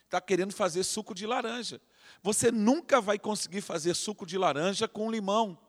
Está 0.07 0.21
querendo 0.21 0.53
fazer 0.53 0.83
suco 0.83 1.13
de 1.13 1.27
laranja. 1.27 1.81
Você 2.23 2.49
nunca 2.49 3.01
vai 3.01 3.19
conseguir 3.19 3.59
fazer 3.59 3.93
suco 3.93 4.25
de 4.25 4.37
laranja 4.37 4.87
com 4.87 5.11
limão. 5.11 5.59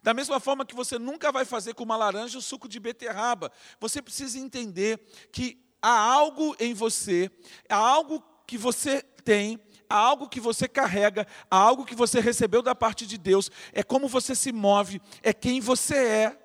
Da 0.00 0.14
mesma 0.14 0.38
forma 0.38 0.64
que 0.64 0.74
você 0.74 0.96
nunca 0.96 1.32
vai 1.32 1.44
fazer 1.44 1.74
com 1.74 1.82
uma 1.82 1.96
laranja 1.96 2.38
o 2.38 2.42
suco 2.42 2.68
de 2.68 2.78
beterraba, 2.78 3.50
você 3.80 4.00
precisa 4.00 4.38
entender 4.38 5.00
que 5.32 5.60
há 5.82 5.98
algo 5.98 6.54
em 6.60 6.72
você, 6.72 7.28
há 7.68 7.74
algo 7.74 8.22
que 8.46 8.56
você 8.56 9.02
tem, 9.02 9.60
há 9.90 9.96
algo 9.96 10.28
que 10.28 10.38
você 10.38 10.68
carrega, 10.68 11.26
há 11.50 11.56
algo 11.56 11.84
que 11.84 11.96
você 11.96 12.20
recebeu 12.20 12.62
da 12.62 12.76
parte 12.76 13.08
de 13.08 13.18
Deus, 13.18 13.50
é 13.72 13.82
como 13.82 14.06
você 14.06 14.36
se 14.36 14.52
move, 14.52 15.02
é 15.20 15.32
quem 15.32 15.60
você 15.60 15.96
é. 15.96 16.42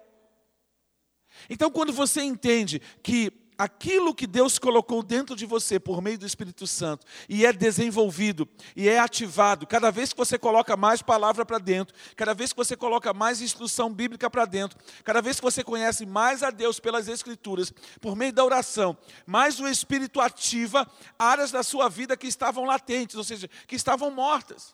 Então, 1.47 1.69
quando 1.69 1.93
você 1.93 2.23
entende 2.23 2.81
que 3.03 3.40
aquilo 3.61 4.15
que 4.15 4.25
Deus 4.25 4.57
colocou 4.57 5.03
dentro 5.03 5.35
de 5.35 5.45
você 5.45 5.79
por 5.79 6.01
meio 6.01 6.17
do 6.17 6.25
Espírito 6.25 6.65
Santo 6.65 7.05
e 7.29 7.45
é 7.45 7.53
desenvolvido 7.53 8.49
e 8.75 8.89
é 8.89 8.97
ativado, 8.97 9.67
cada 9.67 9.91
vez 9.91 10.11
que 10.11 10.17
você 10.17 10.35
coloca 10.35 10.75
mais 10.75 11.03
palavra 11.03 11.45
para 11.45 11.59
dentro, 11.59 11.95
cada 12.15 12.33
vez 12.33 12.51
que 12.51 12.57
você 12.57 12.75
coloca 12.75 13.13
mais 13.13 13.39
instrução 13.39 13.93
bíblica 13.93 14.31
para 14.31 14.45
dentro, 14.45 14.79
cada 15.03 15.21
vez 15.21 15.35
que 15.35 15.43
você 15.43 15.63
conhece 15.63 16.07
mais 16.07 16.41
a 16.41 16.49
Deus 16.49 16.79
pelas 16.79 17.07
Escrituras, 17.07 17.71
por 17.99 18.15
meio 18.15 18.33
da 18.33 18.43
oração, 18.43 18.97
mais 19.27 19.59
o 19.59 19.67
Espírito 19.67 20.19
ativa 20.19 20.89
áreas 21.19 21.51
da 21.51 21.61
sua 21.61 21.87
vida 21.87 22.17
que 22.17 22.25
estavam 22.25 22.65
latentes, 22.65 23.15
ou 23.15 23.23
seja, 23.23 23.47
que 23.67 23.75
estavam 23.75 24.09
mortas. 24.09 24.73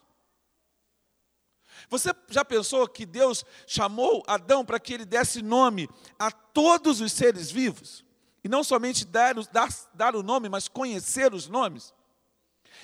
Você 1.90 2.12
já 2.30 2.46
pensou 2.46 2.88
que 2.88 3.06
Deus 3.06 3.44
chamou 3.68 4.24
Adão 4.26 4.64
para 4.64 4.80
que 4.80 4.94
ele 4.94 5.06
desse 5.06 5.42
nome 5.42 5.90
a 6.18 6.32
todos 6.32 7.02
os 7.02 7.12
seres 7.12 7.52
vivos? 7.52 8.07
E 8.48 8.50
não 8.50 8.64
somente 8.64 9.04
dar, 9.04 9.36
dar, 9.52 9.68
dar 9.94 10.16
o 10.16 10.24
nome, 10.24 10.48
mas 10.48 10.70
conhecer 10.70 11.34
os 11.34 11.50
nomes. 11.50 11.94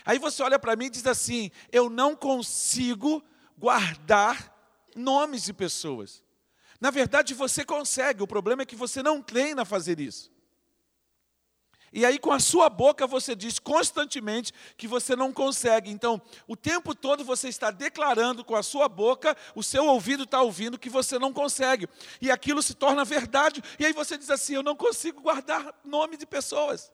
Aí 0.04 0.20
você 0.20 0.44
olha 0.44 0.60
para 0.60 0.76
mim 0.76 0.88
e 0.88 0.90
diz 0.90 1.08
assim: 1.08 1.50
eu 1.72 1.90
não 1.90 2.18
consigo 2.18 3.24
guardar 3.58 4.54
nomes 4.94 5.44
de 5.44 5.54
pessoas. 5.54 6.22
Na 6.82 6.92
verdade, 6.92 7.34
você 7.34 7.64
consegue, 7.64 8.22
o 8.22 8.28
problema 8.28 8.64
é 8.64 8.66
que 8.66 8.76
você 8.76 9.02
não 9.02 9.22
treina 9.22 9.62
a 9.62 9.66
fazer 9.66 10.02
isso. 10.02 10.30
E 11.94 12.06
aí, 12.06 12.18
com 12.18 12.32
a 12.32 12.40
sua 12.40 12.70
boca, 12.70 13.06
você 13.06 13.36
diz 13.36 13.60
constantemente 13.60 14.52
que 14.76 14.88
você 14.88 15.16
não 15.16 15.32
consegue. 15.32 15.92
Então, 15.92 16.22
o 16.48 16.56
tempo 16.56 16.96
todo 16.96 17.24
você 17.24 17.50
está 17.50 17.70
declarando 17.72 18.44
com 18.44 18.56
a 18.56 18.64
sua 18.64 18.90
boca, 18.90 19.36
o 19.54 19.62
seu 19.62 19.86
ouvido 19.86 20.24
está 20.24 20.42
ouvindo 20.42 20.80
que 20.80 20.90
você 20.90 21.20
não 21.20 21.32
consegue. 21.32 21.88
E 22.22 22.32
aquilo 22.32 22.62
se 22.64 22.74
torna 22.74 23.06
verdade. 23.06 23.64
E 23.78 23.86
aí 23.86 23.94
você 23.94 24.18
diz 24.18 24.30
assim: 24.30 24.56
Eu 24.56 24.64
não 24.64 24.76
consigo 24.76 25.22
guardar 25.22 25.74
nome 25.84 26.18
de 26.18 26.26
pessoas. 26.26 26.93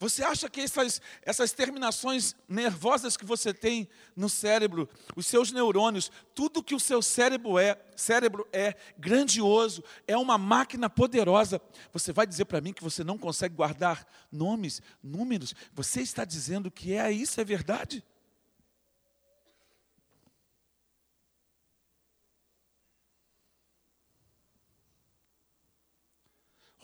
Você 0.00 0.22
acha 0.22 0.48
que 0.48 0.60
essas, 0.60 1.02
essas 1.22 1.50
terminações 1.50 2.36
nervosas 2.48 3.16
que 3.16 3.24
você 3.24 3.52
tem 3.52 3.88
no 4.14 4.28
cérebro, 4.28 4.88
os 5.16 5.26
seus 5.26 5.50
neurônios, 5.50 6.10
tudo 6.36 6.62
que 6.62 6.74
o 6.74 6.78
seu 6.78 7.02
cérebro 7.02 7.58
é, 7.58 7.76
cérebro 7.96 8.46
é 8.52 8.76
grandioso, 8.96 9.82
é 10.06 10.16
uma 10.16 10.38
máquina 10.38 10.88
poderosa. 10.88 11.60
Você 11.92 12.12
vai 12.12 12.28
dizer 12.28 12.44
para 12.44 12.60
mim 12.60 12.72
que 12.72 12.82
você 12.82 13.02
não 13.02 13.18
consegue 13.18 13.56
guardar 13.56 14.06
nomes, 14.30 14.80
números? 15.02 15.52
Você 15.74 16.00
está 16.00 16.24
dizendo 16.24 16.70
que 16.70 16.94
é 16.94 17.10
isso, 17.10 17.40
é 17.40 17.44
verdade? 17.44 18.04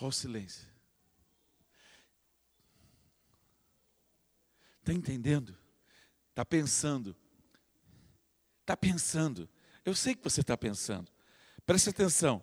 Olha 0.00 0.08
o 0.08 0.12
silêncio. 0.12 0.73
Está 4.84 4.92
entendendo? 4.92 5.56
Está 6.28 6.44
pensando. 6.44 7.16
Está 8.60 8.76
pensando. 8.76 9.48
Eu 9.82 9.94
sei 9.94 10.14
que 10.14 10.22
você 10.22 10.42
está 10.42 10.58
pensando. 10.58 11.10
Preste 11.64 11.88
atenção. 11.88 12.42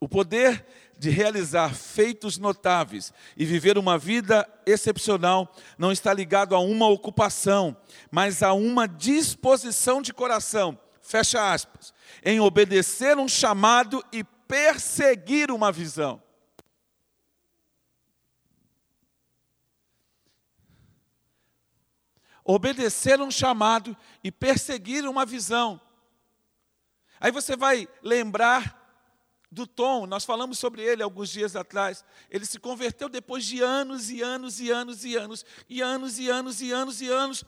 O 0.00 0.08
poder 0.08 0.66
de 0.98 1.10
realizar 1.10 1.76
feitos 1.76 2.38
notáveis 2.38 3.12
e 3.36 3.44
viver 3.44 3.78
uma 3.78 3.96
vida 3.96 4.48
excepcional 4.66 5.54
não 5.78 5.92
está 5.92 6.12
ligado 6.12 6.56
a 6.56 6.58
uma 6.58 6.88
ocupação, 6.88 7.76
mas 8.10 8.42
a 8.42 8.52
uma 8.52 8.88
disposição 8.88 10.02
de 10.02 10.12
coração. 10.12 10.76
Fecha 11.00 11.52
aspas. 11.52 11.94
Em 12.24 12.40
obedecer 12.40 13.16
um 13.16 13.28
chamado 13.28 14.04
e 14.12 14.24
perseguir 14.24 15.52
uma 15.52 15.70
visão. 15.70 16.20
Obedecer 22.44 23.20
um 23.20 23.30
chamado 23.30 23.96
e 24.22 24.30
perseguir 24.30 25.08
uma 25.08 25.24
visão. 25.24 25.80
Aí 27.18 27.32
você 27.32 27.56
vai 27.56 27.88
lembrar 28.02 28.82
do 29.50 29.66
Tom, 29.66 30.04
nós 30.04 30.24
falamos 30.24 30.58
sobre 30.58 30.82
ele 30.82 31.02
alguns 31.02 31.30
dias 31.30 31.56
atrás. 31.56 32.04
Ele 32.28 32.44
se 32.44 32.58
converteu 32.58 33.08
depois 33.08 33.44
de 33.44 33.62
anos 33.62 34.10
e 34.10 34.20
anos 34.20 34.60
e 34.60 34.70
anos 34.70 35.04
e 35.04 35.16
anos, 35.16 35.46
e 35.68 35.80
anos 35.80 36.18
e 36.18 36.28
anos 36.28 36.60
e 36.60 36.72
anos 36.72 37.00
e 37.00 37.08
anos, 37.08 37.44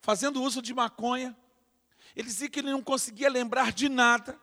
fazendo 0.00 0.42
uso 0.42 0.60
de 0.60 0.74
maconha. 0.74 1.36
Ele 2.14 2.26
dizia 2.26 2.50
que 2.50 2.58
ele 2.58 2.70
não 2.70 2.82
conseguia 2.82 3.30
lembrar 3.30 3.72
de 3.72 3.88
nada. 3.88 4.38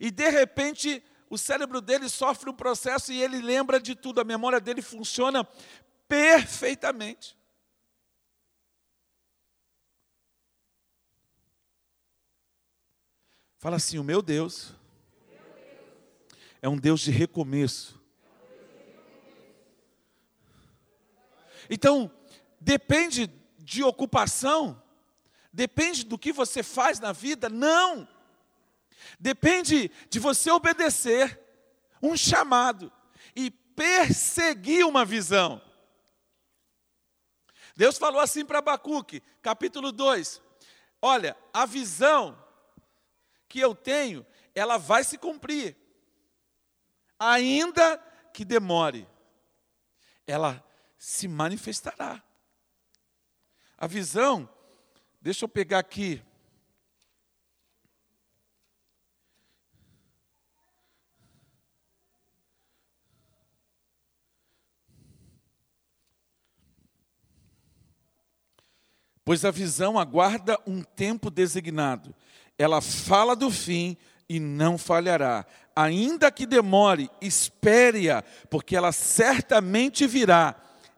E 0.00 0.10
de 0.10 0.28
repente, 0.30 1.04
o 1.28 1.36
cérebro 1.36 1.80
dele 1.80 2.08
sofre 2.08 2.50
um 2.50 2.54
processo 2.54 3.12
e 3.12 3.22
ele 3.22 3.40
lembra 3.40 3.78
de 3.78 3.94
tudo, 3.94 4.20
a 4.20 4.24
memória 4.24 4.58
dele 4.58 4.82
funciona 4.82 5.46
perfeitamente. 6.08 7.36
Fala 13.62 13.76
assim: 13.76 13.96
o 13.96 14.02
meu 14.02 14.20
Deus 14.20 14.72
é 16.60 16.68
um 16.68 16.76
Deus 16.76 17.00
de 17.00 17.12
recomeço. 17.12 18.02
Então, 21.70 22.10
depende 22.60 23.28
de 23.58 23.84
ocupação, 23.84 24.82
depende 25.52 26.04
do 26.04 26.18
que 26.18 26.32
você 26.32 26.60
faz 26.60 26.98
na 26.98 27.12
vida? 27.12 27.48
Não. 27.48 28.08
Depende 29.20 29.92
de 30.10 30.18
você 30.18 30.50
obedecer 30.50 31.40
um 32.02 32.16
chamado 32.16 32.92
e 33.36 33.48
perseguir 33.48 34.84
uma 34.84 35.04
visão. 35.04 35.62
Deus 37.76 37.96
falou 37.96 38.20
assim 38.20 38.44
para 38.44 38.58
Abacuque, 38.58 39.22
capítulo 39.40 39.92
2: 39.92 40.42
Olha, 41.00 41.36
a 41.52 41.64
visão 41.64 42.41
que 43.52 43.60
eu 43.60 43.74
tenho, 43.74 44.24
ela 44.54 44.78
vai 44.78 45.04
se 45.04 45.18
cumprir. 45.18 45.76
Ainda 47.18 47.98
que 48.32 48.46
demore, 48.46 49.06
ela 50.26 50.66
se 50.96 51.28
manifestará. 51.28 52.22
A 53.76 53.86
visão, 53.86 54.48
deixa 55.20 55.44
eu 55.44 55.48
pegar 55.50 55.80
aqui. 55.80 56.22
Pois 69.22 69.44
a 69.44 69.50
visão 69.50 69.98
aguarda 69.98 70.58
um 70.66 70.82
tempo 70.82 71.30
designado, 71.30 72.14
ela 72.62 72.80
fala 72.80 73.34
do 73.34 73.50
fim 73.50 73.96
e 74.28 74.38
não 74.38 74.78
falhará. 74.78 75.44
Ainda 75.74 76.30
que 76.30 76.46
demore, 76.46 77.10
espere-a, 77.20 78.22
porque 78.50 78.76
ela 78.76 78.92
certamente 78.92 80.06
virá 80.06 80.54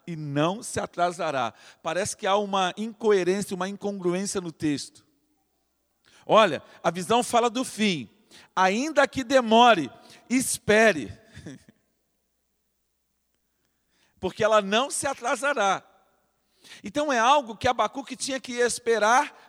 e 0.07 0.15
não 0.17 0.63
se 0.63 0.79
atrasará. 0.79 1.55
Parece 1.83 2.17
que 2.17 2.27
há 2.27 2.37
uma 2.37 2.73
incoerência, 2.77 3.55
uma 3.55 3.69
incongruência 3.69 4.41
no 4.41 4.53
texto. 4.53 5.05
Olha, 6.27 6.63
a 6.83 6.91
visão 6.91 7.23
fala 7.23 7.49
do 7.49 7.65
fim. 7.65 8.11
Ainda 8.55 9.07
que 9.07 9.25
demore, 9.25 9.91
espere. 10.29 11.17
Porque 14.21 14.45
ela 14.45 14.61
não 14.61 14.91
se 14.91 15.07
atrasará. 15.07 15.83
Então 16.83 17.13
é 17.13 17.19
algo 17.19 17.57
que 17.57 17.69
Abacuque 17.69 18.17
tinha 18.17 18.41
que 18.41 18.55
esperar 18.55 19.44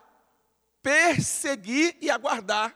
perseguir 0.86 1.98
e 2.00 2.08
aguardar. 2.08 2.72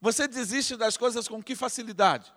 Você 0.00 0.26
desiste 0.26 0.78
das 0.78 0.96
coisas 0.96 1.28
com 1.28 1.42
que 1.42 1.54
facilidade? 1.54 2.32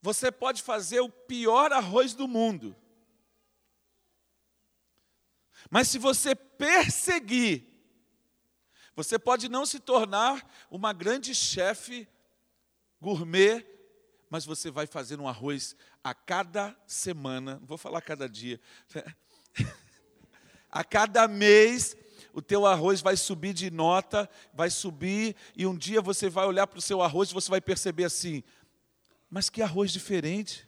Você 0.00 0.32
pode 0.32 0.62
fazer 0.62 1.00
o 1.00 1.10
pior 1.10 1.74
arroz 1.74 2.14
do 2.14 2.26
mundo. 2.26 2.74
Mas 5.68 5.88
se 5.88 5.98
você 5.98 6.34
perseguir, 6.34 7.66
você 8.96 9.18
pode 9.18 9.46
não 9.50 9.66
se 9.66 9.78
tornar 9.78 10.50
uma 10.70 10.94
grande 10.94 11.34
chefe 11.34 12.08
gourmet, 12.98 13.66
mas 14.30 14.46
você 14.46 14.70
vai 14.70 14.86
fazer 14.86 15.20
um 15.20 15.28
arroz 15.28 15.76
a 16.08 16.14
cada 16.14 16.74
semana, 16.86 17.58
não 17.60 17.66
vou 17.66 17.76
falar 17.76 18.00
cada 18.00 18.26
dia, 18.26 18.58
a 20.70 20.82
cada 20.82 21.28
mês 21.28 21.94
o 22.32 22.40
teu 22.40 22.64
arroz 22.64 23.02
vai 23.02 23.14
subir 23.14 23.52
de 23.52 23.70
nota, 23.70 24.28
vai 24.54 24.70
subir, 24.70 25.36
e 25.54 25.66
um 25.66 25.76
dia 25.76 26.00
você 26.00 26.30
vai 26.30 26.46
olhar 26.46 26.66
para 26.66 26.78
o 26.78 26.82
seu 26.82 27.02
arroz 27.02 27.28
e 27.28 27.34
você 27.34 27.50
vai 27.50 27.60
perceber 27.60 28.04
assim: 28.04 28.42
mas 29.28 29.50
que 29.50 29.60
arroz 29.60 29.90
diferente. 29.92 30.66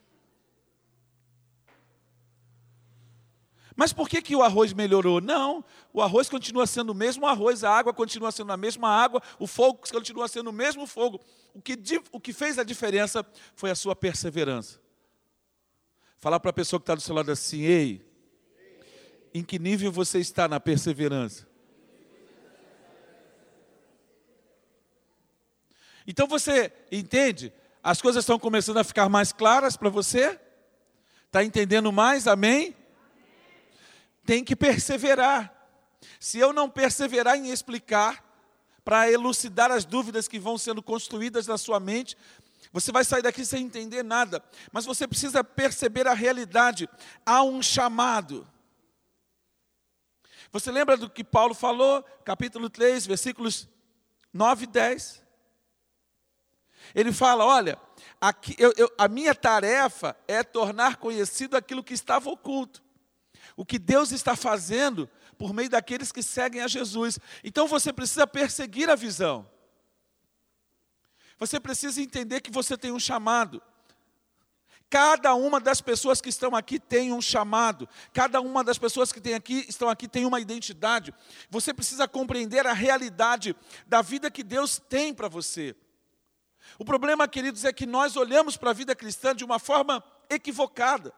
Mas 3.74 3.94
por 3.94 4.10
que, 4.10 4.20
que 4.20 4.36
o 4.36 4.42
arroz 4.42 4.74
melhorou? 4.74 5.22
Não, 5.22 5.64
o 5.90 6.02
arroz 6.02 6.28
continua 6.28 6.66
sendo 6.66 6.90
o 6.90 6.94
mesmo 6.94 7.26
arroz, 7.26 7.64
a 7.64 7.70
água 7.70 7.94
continua 7.94 8.30
sendo 8.30 8.52
a 8.52 8.56
mesma 8.58 8.90
água, 8.90 9.22
o 9.38 9.46
fogo 9.46 9.80
continua 9.90 10.28
sendo 10.28 10.50
o 10.50 10.52
mesmo 10.52 10.86
fogo. 10.86 11.18
O 11.54 11.62
que, 11.62 11.78
o 12.12 12.20
que 12.20 12.34
fez 12.34 12.58
a 12.58 12.64
diferença 12.64 13.24
foi 13.54 13.70
a 13.70 13.74
sua 13.74 13.96
perseverança. 13.96 14.78
Falar 16.20 16.38
para 16.38 16.50
a 16.50 16.52
pessoa 16.52 16.78
que 16.78 16.84
está 16.84 16.94
do 16.94 17.00
seu 17.00 17.14
lado 17.14 17.32
assim: 17.32 17.62
ei, 17.62 18.06
em 19.32 19.42
que 19.42 19.58
nível 19.58 19.90
você 19.90 20.18
está 20.18 20.46
na 20.46 20.60
perseverança? 20.60 21.48
Então 26.06 26.26
você 26.26 26.72
entende? 26.92 27.52
As 27.82 28.02
coisas 28.02 28.22
estão 28.22 28.38
começando 28.38 28.76
a 28.76 28.84
ficar 28.84 29.08
mais 29.08 29.32
claras 29.32 29.76
para 29.76 29.88
você? 29.88 30.38
Está 31.26 31.42
entendendo 31.42 31.90
mais? 31.90 32.26
Amém? 32.26 32.76
Tem 34.26 34.44
que 34.44 34.54
perseverar. 34.54 35.56
Se 36.18 36.38
eu 36.38 36.52
não 36.52 36.68
perseverar 36.68 37.36
em 37.36 37.50
explicar, 37.50 38.30
para 38.84 39.10
elucidar 39.10 39.70
as 39.70 39.84
dúvidas 39.84 40.26
que 40.26 40.38
vão 40.38 40.58
sendo 40.58 40.82
construídas 40.82 41.46
na 41.46 41.56
sua 41.56 41.78
mente, 41.78 42.16
você 42.72 42.92
vai 42.92 43.04
sair 43.04 43.22
daqui 43.22 43.44
sem 43.44 43.64
entender 43.64 44.04
nada, 44.04 44.42
mas 44.70 44.84
você 44.84 45.06
precisa 45.06 45.42
perceber 45.42 46.06
a 46.06 46.14
realidade. 46.14 46.88
Há 47.26 47.42
um 47.42 47.60
chamado. 47.60 48.46
Você 50.52 50.70
lembra 50.70 50.96
do 50.96 51.10
que 51.10 51.24
Paulo 51.24 51.54
falou, 51.54 52.02
capítulo 52.24 52.70
3, 52.70 53.06
versículos 53.06 53.68
9 54.32 54.64
e 54.64 54.66
10? 54.68 55.22
Ele 56.94 57.12
fala: 57.12 57.44
Olha, 57.44 57.78
aqui, 58.20 58.54
eu, 58.58 58.72
eu, 58.76 58.92
a 58.96 59.08
minha 59.08 59.34
tarefa 59.34 60.16
é 60.28 60.42
tornar 60.42 60.96
conhecido 60.96 61.56
aquilo 61.56 61.84
que 61.84 61.94
estava 61.94 62.30
oculto, 62.30 62.82
o 63.56 63.64
que 63.64 63.78
Deus 63.78 64.12
está 64.12 64.36
fazendo 64.36 65.10
por 65.36 65.52
meio 65.52 65.70
daqueles 65.70 66.12
que 66.12 66.22
seguem 66.22 66.62
a 66.62 66.68
Jesus. 66.68 67.18
Então 67.42 67.66
você 67.66 67.92
precisa 67.92 68.26
perseguir 68.26 68.88
a 68.88 68.94
visão. 68.94 69.48
Você 71.40 71.58
precisa 71.58 72.02
entender 72.02 72.42
que 72.42 72.50
você 72.50 72.76
tem 72.76 72.92
um 72.92 73.00
chamado. 73.00 73.62
Cada 74.90 75.34
uma 75.34 75.58
das 75.58 75.80
pessoas 75.80 76.20
que 76.20 76.28
estão 76.28 76.54
aqui 76.54 76.78
tem 76.78 77.12
um 77.12 77.22
chamado. 77.22 77.88
Cada 78.12 78.40
uma 78.40 78.62
das 78.62 78.76
pessoas 78.76 79.10
que 79.10 79.20
tem 79.20 79.34
aqui, 79.34 79.64
estão 79.66 79.88
aqui 79.88 80.06
tem 80.06 80.26
uma 80.26 80.38
identidade. 80.38 81.14
Você 81.48 81.72
precisa 81.72 82.06
compreender 82.06 82.66
a 82.66 82.74
realidade 82.74 83.56
da 83.86 84.02
vida 84.02 84.30
que 84.30 84.42
Deus 84.42 84.78
tem 84.88 85.14
para 85.14 85.28
você. 85.28 85.74
O 86.78 86.84
problema, 86.84 87.26
queridos, 87.26 87.64
é 87.64 87.72
que 87.72 87.86
nós 87.86 88.16
olhamos 88.16 88.56
para 88.56 88.70
a 88.70 88.74
vida 88.74 88.94
cristã 88.94 89.34
de 89.34 89.44
uma 89.44 89.58
forma 89.58 90.04
equivocada. 90.28 91.14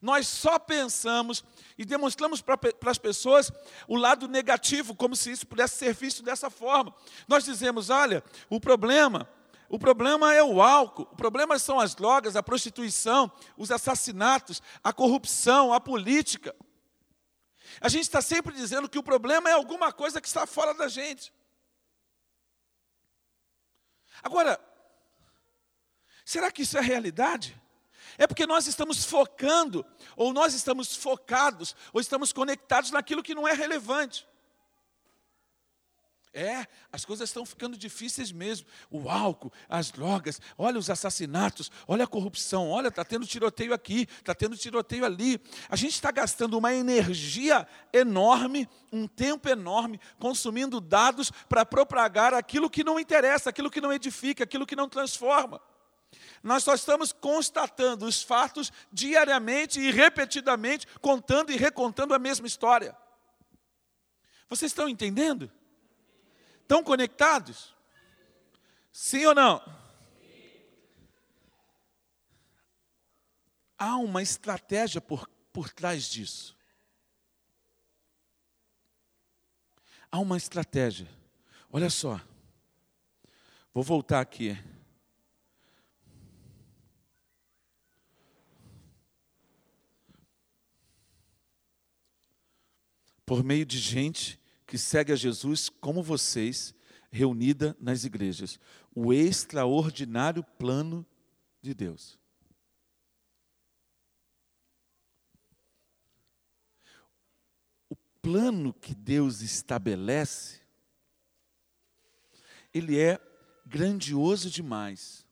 Nós 0.00 0.28
só 0.28 0.58
pensamos 0.58 1.44
e 1.76 1.84
demonstramos 1.84 2.40
para 2.40 2.58
as 2.86 2.98
pessoas 2.98 3.50
o 3.86 3.96
lado 3.96 4.28
negativo, 4.28 4.94
como 4.94 5.16
se 5.16 5.30
isso 5.30 5.46
pudesse 5.46 5.76
ser 5.76 5.94
visto 5.94 6.22
dessa 6.22 6.48
forma. 6.48 6.94
Nós 7.26 7.44
dizemos: 7.44 7.90
olha, 7.90 8.22
o 8.48 8.60
problema, 8.60 9.28
o 9.68 9.78
problema 9.78 10.32
é 10.34 10.42
o 10.42 10.62
álcool, 10.62 11.08
o 11.12 11.16
problema 11.16 11.58
são 11.58 11.80
as 11.80 11.94
drogas, 11.94 12.36
a 12.36 12.42
prostituição, 12.42 13.30
os 13.56 13.70
assassinatos, 13.70 14.62
a 14.82 14.92
corrupção, 14.92 15.72
a 15.72 15.80
política. 15.80 16.54
A 17.80 17.88
gente 17.88 18.04
está 18.04 18.22
sempre 18.22 18.54
dizendo 18.54 18.88
que 18.88 18.98
o 18.98 19.02
problema 19.02 19.50
é 19.50 19.52
alguma 19.52 19.92
coisa 19.92 20.20
que 20.20 20.28
está 20.28 20.46
fora 20.46 20.74
da 20.74 20.88
gente. 20.88 21.32
Agora, 24.22 24.58
será 26.24 26.50
que 26.50 26.62
isso 26.62 26.76
é 26.76 26.80
realidade? 26.80 27.60
É 28.18 28.26
porque 28.26 28.46
nós 28.46 28.66
estamos 28.66 29.04
focando, 29.04 29.86
ou 30.16 30.32
nós 30.32 30.52
estamos 30.52 30.96
focados, 30.96 31.74
ou 31.92 32.00
estamos 32.00 32.32
conectados 32.32 32.90
naquilo 32.90 33.22
que 33.22 33.34
não 33.34 33.46
é 33.46 33.52
relevante. 33.52 34.26
É, 36.32 36.66
as 36.92 37.04
coisas 37.04 37.28
estão 37.28 37.46
ficando 37.46 37.76
difíceis 37.76 38.30
mesmo. 38.30 38.66
O 38.90 39.08
álcool, 39.08 39.52
as 39.68 39.90
drogas, 39.90 40.40
olha 40.56 40.78
os 40.78 40.90
assassinatos, 40.90 41.70
olha 41.86 42.04
a 42.04 42.08
corrupção, 42.08 42.68
olha, 42.68 42.88
está 42.88 43.04
tendo 43.04 43.26
tiroteio 43.26 43.72
aqui, 43.72 44.06
está 44.18 44.34
tendo 44.34 44.56
tiroteio 44.56 45.04
ali. 45.04 45.40
A 45.68 45.76
gente 45.76 45.94
está 45.94 46.10
gastando 46.10 46.58
uma 46.58 46.72
energia 46.74 47.66
enorme, 47.92 48.68
um 48.92 49.06
tempo 49.06 49.48
enorme, 49.48 50.00
consumindo 50.18 50.80
dados 50.80 51.30
para 51.48 51.64
propagar 51.64 52.34
aquilo 52.34 52.68
que 52.68 52.84
não 52.84 53.00
interessa, 53.00 53.50
aquilo 53.50 53.70
que 53.70 53.80
não 53.80 53.92
edifica, 53.92 54.44
aquilo 54.44 54.66
que 54.66 54.76
não 54.76 54.88
transforma. 54.88 55.60
Nós 56.42 56.64
só 56.64 56.74
estamos 56.74 57.12
constatando 57.12 58.06
os 58.06 58.22
fatos 58.22 58.72
diariamente 58.92 59.80
e 59.80 59.90
repetidamente, 59.90 60.86
contando 61.00 61.50
e 61.50 61.56
recontando 61.56 62.14
a 62.14 62.18
mesma 62.18 62.46
história. 62.46 62.96
Vocês 64.48 64.70
estão 64.70 64.88
entendendo? 64.88 65.50
Estão 66.62 66.82
conectados? 66.82 67.74
Sim 68.92 69.26
ou 69.26 69.34
não? 69.34 69.62
Há 73.76 73.96
uma 73.96 74.22
estratégia 74.22 75.00
por, 75.00 75.28
por 75.52 75.70
trás 75.70 76.08
disso. 76.08 76.56
Há 80.10 80.18
uma 80.18 80.36
estratégia. 80.36 81.08
Olha 81.70 81.90
só. 81.90 82.20
Vou 83.72 83.84
voltar 83.84 84.20
aqui. 84.20 84.58
Por 93.28 93.44
meio 93.44 93.66
de 93.66 93.78
gente 93.78 94.40
que 94.66 94.78
segue 94.78 95.12
a 95.12 95.16
Jesus 95.16 95.68
como 95.68 96.02
vocês, 96.02 96.74
reunida 97.10 97.76
nas 97.78 98.02
igrejas. 98.04 98.58
O 98.94 99.12
extraordinário 99.12 100.42
plano 100.42 101.06
de 101.60 101.74
Deus. 101.74 102.18
O 107.90 107.96
plano 108.22 108.72
que 108.72 108.94
Deus 108.94 109.42
estabelece, 109.42 110.62
ele 112.72 112.98
é 112.98 113.20
grandioso 113.66 114.50
demais. 114.50 115.26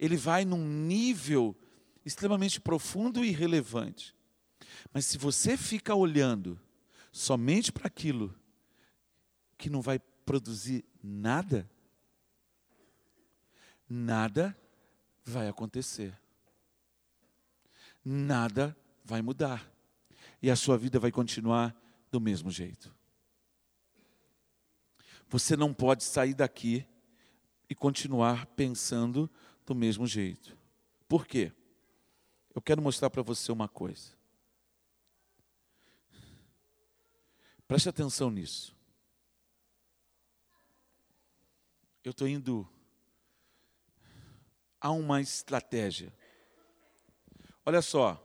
Ele 0.00 0.16
vai 0.16 0.44
num 0.44 0.66
nível 0.66 1.56
extremamente 2.04 2.60
profundo 2.60 3.24
e 3.24 3.30
relevante. 3.30 4.16
Mas 4.92 5.06
se 5.06 5.16
você 5.16 5.56
fica 5.56 5.94
olhando 5.94 6.60
somente 7.10 7.72
para 7.72 7.86
aquilo 7.86 8.34
que 9.56 9.70
não 9.70 9.80
vai 9.80 9.98
produzir 10.24 10.84
nada, 11.02 11.68
nada 13.88 14.56
vai 15.24 15.48
acontecer. 15.48 16.18
Nada 18.04 18.76
vai 19.04 19.22
mudar. 19.22 19.70
E 20.40 20.50
a 20.50 20.56
sua 20.56 20.76
vida 20.76 20.98
vai 20.98 21.12
continuar 21.12 21.74
do 22.10 22.20
mesmo 22.20 22.50
jeito. 22.50 22.94
Você 25.28 25.56
não 25.56 25.72
pode 25.72 26.04
sair 26.04 26.34
daqui 26.34 26.86
e 27.70 27.74
continuar 27.74 28.44
pensando 28.46 29.30
do 29.64 29.74
mesmo 29.74 30.06
jeito. 30.06 30.56
Por 31.08 31.26
quê? 31.26 31.52
Eu 32.54 32.60
quero 32.60 32.82
mostrar 32.82 33.08
para 33.08 33.22
você 33.22 33.50
uma 33.50 33.68
coisa. 33.68 34.21
Preste 37.72 37.88
atenção 37.88 38.30
nisso. 38.30 38.76
Eu 42.04 42.10
estou 42.10 42.28
indo 42.28 42.68
a 44.78 44.90
uma 44.90 45.22
estratégia. 45.22 46.12
Olha 47.64 47.80
só, 47.80 48.22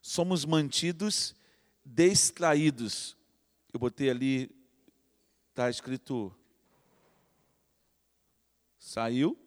somos 0.00 0.46
mantidos 0.46 1.36
distraídos. 1.84 3.14
Eu 3.70 3.78
botei 3.78 4.08
ali, 4.08 4.50
está 5.50 5.68
escrito, 5.68 6.34
saiu. 8.78 9.38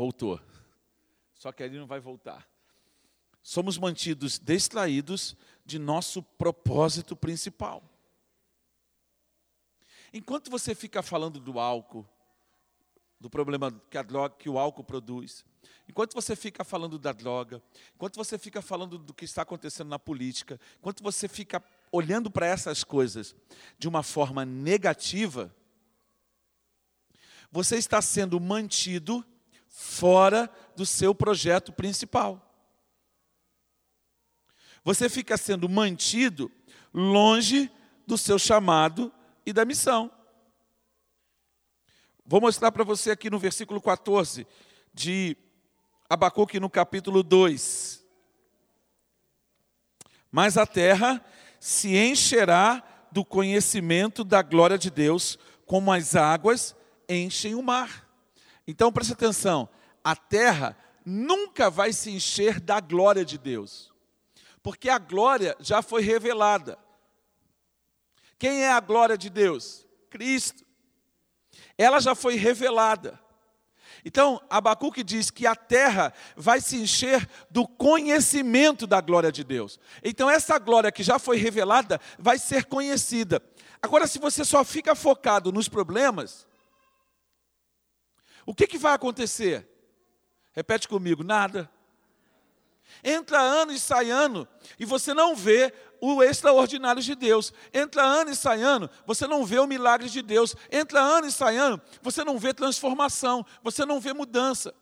Voltou. 0.00 0.40
Só 1.34 1.52
que 1.52 1.62
ele 1.62 1.78
não 1.78 1.86
vai 1.86 2.00
voltar. 2.00 2.48
Somos 3.42 3.76
mantidos 3.76 4.38
distraídos 4.38 5.36
de 5.62 5.78
nosso 5.78 6.22
propósito 6.22 7.14
principal. 7.14 7.82
Enquanto 10.10 10.50
você 10.50 10.74
fica 10.74 11.02
falando 11.02 11.38
do 11.38 11.60
álcool, 11.60 12.08
do 13.20 13.28
problema 13.28 13.70
que 13.90 13.98
a 13.98 14.02
droga, 14.02 14.36
que 14.38 14.48
o 14.48 14.58
álcool 14.58 14.84
produz, 14.84 15.44
enquanto 15.86 16.14
você 16.14 16.34
fica 16.34 16.64
falando 16.64 16.98
da 16.98 17.12
droga, 17.12 17.62
enquanto 17.94 18.16
você 18.16 18.38
fica 18.38 18.62
falando 18.62 18.96
do 18.96 19.12
que 19.12 19.26
está 19.26 19.42
acontecendo 19.42 19.88
na 19.90 19.98
política, 19.98 20.58
enquanto 20.78 21.02
você 21.02 21.28
fica 21.28 21.62
olhando 21.92 22.30
para 22.30 22.46
essas 22.46 22.82
coisas 22.82 23.36
de 23.78 23.86
uma 23.86 24.02
forma 24.02 24.46
negativa, 24.46 25.54
você 27.52 27.76
está 27.76 28.00
sendo 28.00 28.40
mantido 28.40 29.22
fora 29.70 30.50
do 30.74 30.84
seu 30.84 31.14
projeto 31.14 31.72
principal. 31.72 32.46
Você 34.84 35.08
fica 35.08 35.36
sendo 35.36 35.68
mantido 35.68 36.50
longe 36.92 37.70
do 38.06 38.18
seu 38.18 38.38
chamado 38.38 39.12
e 39.46 39.52
da 39.52 39.64
missão. 39.64 40.10
Vou 42.26 42.40
mostrar 42.40 42.72
para 42.72 42.84
você 42.84 43.12
aqui 43.12 43.30
no 43.30 43.38
versículo 43.38 43.80
14 43.80 44.46
de 44.92 45.36
Abacuque, 46.08 46.58
no 46.58 46.68
capítulo 46.68 47.22
2. 47.22 48.04
Mas 50.30 50.56
a 50.56 50.66
terra 50.66 51.24
se 51.58 51.96
encherá 51.96 52.82
do 53.12 53.24
conhecimento 53.24 54.24
da 54.24 54.42
glória 54.42 54.78
de 54.78 54.90
Deus, 54.90 55.38
como 55.66 55.92
as 55.92 56.16
águas 56.16 56.74
enchem 57.08 57.54
o 57.54 57.62
mar. 57.62 58.09
Então 58.70 58.92
preste 58.92 59.12
atenção: 59.12 59.68
a 60.02 60.14
terra 60.14 60.76
nunca 61.04 61.68
vai 61.68 61.92
se 61.92 62.08
encher 62.08 62.60
da 62.60 62.78
glória 62.78 63.24
de 63.24 63.36
Deus, 63.36 63.92
porque 64.62 64.88
a 64.88 64.96
glória 64.96 65.56
já 65.58 65.82
foi 65.82 66.02
revelada. 66.02 66.78
Quem 68.38 68.62
é 68.62 68.70
a 68.70 68.78
glória 68.80 69.18
de 69.18 69.28
Deus? 69.28 69.84
Cristo. 70.08 70.64
Ela 71.76 71.98
já 72.00 72.14
foi 72.14 72.36
revelada. 72.36 73.18
Então, 74.04 74.40
Abacuque 74.48 75.02
diz 75.02 75.30
que 75.30 75.46
a 75.46 75.54
terra 75.54 76.14
vai 76.34 76.60
se 76.60 76.76
encher 76.76 77.28
do 77.50 77.66
conhecimento 77.66 78.86
da 78.86 79.00
glória 79.00 79.32
de 79.32 79.44
Deus. 79.44 79.78
Então, 80.02 80.30
essa 80.30 80.58
glória 80.58 80.92
que 80.92 81.02
já 81.02 81.18
foi 81.18 81.36
revelada 81.36 82.00
vai 82.18 82.38
ser 82.38 82.64
conhecida. 82.64 83.42
Agora, 83.82 84.06
se 84.06 84.18
você 84.18 84.42
só 84.42 84.64
fica 84.64 84.94
focado 84.94 85.52
nos 85.52 85.68
problemas, 85.68 86.46
o 88.50 88.54
que, 88.54 88.66
que 88.66 88.78
vai 88.78 88.92
acontecer? 88.92 89.64
Repete 90.52 90.88
comigo: 90.88 91.22
nada. 91.22 91.70
Entra 93.04 93.40
ano 93.40 93.70
e 93.70 93.78
sai 93.78 94.10
ano, 94.10 94.48
e 94.76 94.84
você 94.84 95.14
não 95.14 95.36
vê 95.36 95.72
o 96.00 96.20
extraordinário 96.20 97.00
de 97.00 97.14
Deus. 97.14 97.52
Entra 97.72 98.02
ano 98.02 98.32
e 98.32 98.34
sai 98.34 98.60
ano, 98.60 98.90
você 99.06 99.28
não 99.28 99.46
vê 99.46 99.60
o 99.60 99.68
milagre 99.68 100.08
de 100.08 100.20
Deus. 100.20 100.56
Entra 100.68 101.00
ano 101.00 101.28
e 101.28 101.30
sai 101.30 101.56
ano, 101.58 101.80
você 102.02 102.24
não 102.24 102.40
vê 102.40 102.52
transformação, 102.52 103.46
você 103.62 103.84
não 103.86 104.00
vê 104.00 104.12
mudança. 104.12 104.74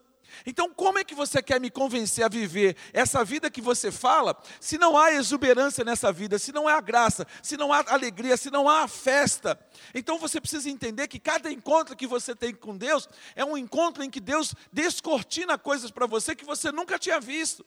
Então, 0.44 0.72
como 0.72 0.98
é 0.98 1.04
que 1.04 1.14
você 1.14 1.42
quer 1.42 1.60
me 1.60 1.70
convencer 1.70 2.24
a 2.24 2.28
viver 2.28 2.76
essa 2.92 3.24
vida 3.24 3.50
que 3.50 3.60
você 3.60 3.90
fala, 3.90 4.40
se 4.60 4.78
não 4.78 4.96
há 4.96 5.12
exuberância 5.12 5.84
nessa 5.84 6.12
vida, 6.12 6.38
se 6.38 6.52
não 6.52 6.68
há 6.68 6.80
graça, 6.80 7.26
se 7.42 7.56
não 7.56 7.72
há 7.72 7.84
alegria, 7.88 8.36
se 8.36 8.50
não 8.50 8.68
há 8.68 8.86
festa? 8.86 9.58
Então, 9.94 10.18
você 10.18 10.40
precisa 10.40 10.68
entender 10.70 11.08
que 11.08 11.18
cada 11.18 11.50
encontro 11.50 11.96
que 11.96 12.06
você 12.06 12.34
tem 12.34 12.54
com 12.54 12.76
Deus 12.76 13.08
é 13.34 13.44
um 13.44 13.56
encontro 13.56 14.02
em 14.02 14.10
que 14.10 14.20
Deus 14.20 14.54
descortina 14.72 15.58
coisas 15.58 15.90
para 15.90 16.06
você 16.06 16.34
que 16.34 16.44
você 16.44 16.70
nunca 16.70 16.98
tinha 16.98 17.20
visto. 17.20 17.64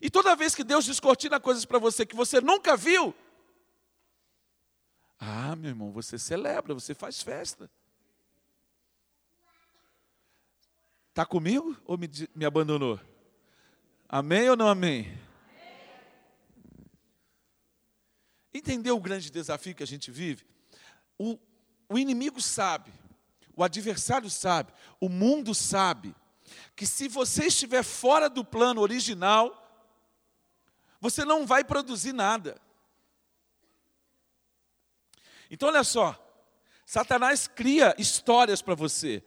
E 0.00 0.10
toda 0.10 0.36
vez 0.36 0.54
que 0.54 0.62
Deus 0.62 0.86
descortina 0.86 1.40
coisas 1.40 1.64
para 1.64 1.78
você 1.78 2.06
que 2.06 2.14
você 2.14 2.40
nunca 2.40 2.76
viu, 2.76 3.14
ah, 5.18 5.56
meu 5.56 5.70
irmão, 5.70 5.90
você 5.90 6.18
celebra, 6.18 6.72
você 6.72 6.94
faz 6.94 7.20
festa. 7.22 7.68
Está 11.18 11.26
comigo 11.26 11.76
ou 11.84 11.98
me, 11.98 12.08
me 12.32 12.44
abandonou? 12.44 13.00
Amém 14.08 14.48
ou 14.50 14.56
não 14.56 14.68
amém? 14.68 15.18
Entendeu 18.54 18.96
o 18.96 19.00
grande 19.00 19.28
desafio 19.28 19.74
que 19.74 19.82
a 19.82 19.86
gente 19.86 20.12
vive? 20.12 20.46
O, 21.18 21.36
o 21.88 21.98
inimigo 21.98 22.40
sabe, 22.40 22.92
o 23.56 23.64
adversário 23.64 24.30
sabe, 24.30 24.72
o 25.00 25.08
mundo 25.08 25.56
sabe, 25.56 26.14
que 26.76 26.86
se 26.86 27.08
você 27.08 27.46
estiver 27.46 27.82
fora 27.82 28.30
do 28.30 28.44
plano 28.44 28.80
original, 28.80 29.92
você 31.00 31.24
não 31.24 31.44
vai 31.44 31.64
produzir 31.64 32.12
nada. 32.12 32.60
Então, 35.50 35.68
olha 35.68 35.82
só, 35.82 36.16
Satanás 36.86 37.48
cria 37.48 37.92
histórias 37.98 38.62
para 38.62 38.76
você. 38.76 39.20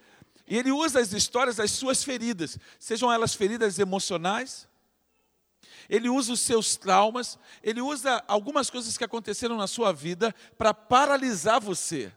E 0.48 0.58
ele 0.58 0.72
usa 0.72 1.00
as 1.00 1.14
histórias 1.14 1.58
das 1.58 1.72
suas 1.72 2.04
feridas, 2.04 2.58
sejam 2.80 3.12
elas 3.12 3.34
feridas 3.34 3.80
emocionais, 3.80 4.68
ele 5.90 6.10
usa 6.10 6.34
os 6.34 6.40
seus 6.40 6.76
traumas, 6.76 7.38
ele 7.62 7.82
usa 7.82 8.24
algumas 8.28 8.70
coisas 8.70 8.98
que 8.98 9.04
aconteceram 9.04 9.58
na 9.58 9.68
sua 9.68 9.92
vida 9.92 10.34
para 10.58 10.74
paralisar 10.74 11.60
você. 11.60 12.12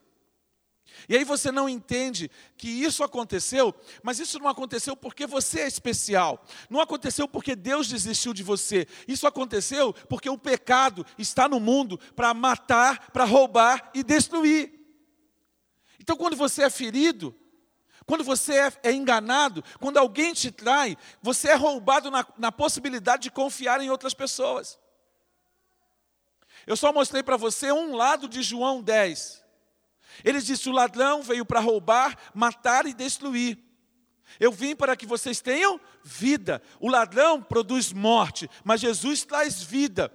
E 1.09 1.17
aí 1.17 1.25
você 1.25 1.51
não 1.51 1.69
entende 1.69 2.31
que 2.57 2.69
isso 2.69 3.03
aconteceu, 3.03 3.75
mas 4.03 4.19
isso 4.19 4.39
não 4.39 4.49
aconteceu 4.49 4.97
porque 4.97 5.27
você 5.27 5.61
é 5.61 5.67
especial. 5.67 6.45
Não 6.71 6.81
aconteceu 6.81 7.27
porque 7.27 7.57
Deus 7.57 7.89
desistiu 7.89 8.33
de 8.33 8.43
você. 8.43 8.87
Isso 9.07 9.27
aconteceu 9.27 9.93
porque 10.09 10.31
o 10.31 10.39
pecado 10.39 11.05
está 11.19 11.49
no 11.49 11.61
mundo 11.61 11.99
para 12.15 12.33
matar, 12.33 13.11
para 13.11 13.25
roubar 13.25 13.91
e 13.93 14.03
destruir. 14.03 14.73
Então 15.99 16.17
quando 16.17 16.37
você 16.37 16.63
é 16.63 16.71
ferido, 16.71 17.35
quando 18.07 18.23
você 18.23 18.55
é, 18.55 18.73
é, 18.83 18.93
enganado, 18.93 19.65
quando 19.81 19.97
alguém 19.97 20.35
te 20.35 20.51
trai, 20.51 20.97
você 21.23 21.49
é 21.49 21.55
roubado 21.55 22.11
na, 22.11 22.27
na 22.37 22.53
possibilidade 22.53 23.25
de 23.25 23.31
confiar 23.31 23.81
em 23.81 23.91
outras 23.91 24.13
pessoas. 24.13 24.79
Eu 26.67 26.77
só 26.77 26.93
mostrei 26.93 27.23
para 27.23 27.37
você 27.37 27.73
um 27.73 27.95
lado 27.95 28.29
de 28.29 28.43
João 28.43 28.83
10. 28.83 29.43
Ele 30.23 30.41
disse: 30.41 30.69
O 30.69 30.73
ladrão 30.73 31.23
veio 31.23 31.45
para 31.45 31.61
roubar, 31.61 32.17
matar 32.35 32.87
e 32.87 32.95
destruir. 32.95 33.59
Eu 34.41 34.53
vim 34.53 34.75
para 34.75 34.97
que 34.97 35.07
vocês 35.07 35.41
tenham 35.41 35.81
vida. 36.03 36.63
O 36.81 36.89
ladrão 36.89 37.43
produz 37.43 37.93
morte, 37.93 38.51
mas 38.65 38.81
Jesus 38.81 39.25
traz 39.25 39.63
vida. 39.63 40.13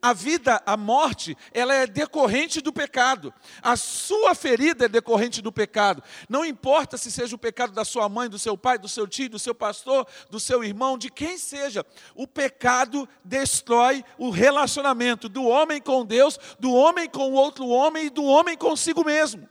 A 0.00 0.12
vida, 0.12 0.62
a 0.64 0.76
morte, 0.76 1.36
ela 1.52 1.74
é 1.74 1.86
decorrente 1.86 2.60
do 2.60 2.72
pecado. 2.72 3.32
A 3.60 3.76
sua 3.76 4.34
ferida 4.34 4.84
é 4.84 4.88
decorrente 4.88 5.42
do 5.42 5.52
pecado. 5.52 6.02
Não 6.28 6.44
importa 6.44 6.96
se 6.96 7.10
seja 7.10 7.34
o 7.34 7.38
pecado 7.38 7.72
da 7.72 7.84
sua 7.84 8.08
mãe, 8.08 8.28
do 8.28 8.38
seu 8.38 8.56
pai, 8.56 8.78
do 8.78 8.88
seu 8.88 9.06
tio, 9.06 9.30
do 9.30 9.38
seu 9.38 9.54
pastor, 9.54 10.06
do 10.30 10.38
seu 10.38 10.62
irmão, 10.62 10.96
de 10.96 11.10
quem 11.10 11.36
seja. 11.36 11.84
O 12.14 12.26
pecado 12.26 13.08
destrói 13.24 14.04
o 14.16 14.30
relacionamento 14.30 15.28
do 15.28 15.44
homem 15.44 15.80
com 15.80 16.04
Deus, 16.04 16.38
do 16.58 16.72
homem 16.72 17.08
com 17.08 17.30
o 17.30 17.34
outro 17.34 17.66
homem 17.68 18.06
e 18.06 18.10
do 18.10 18.24
homem 18.24 18.56
consigo 18.56 19.04
mesmo. 19.04 19.48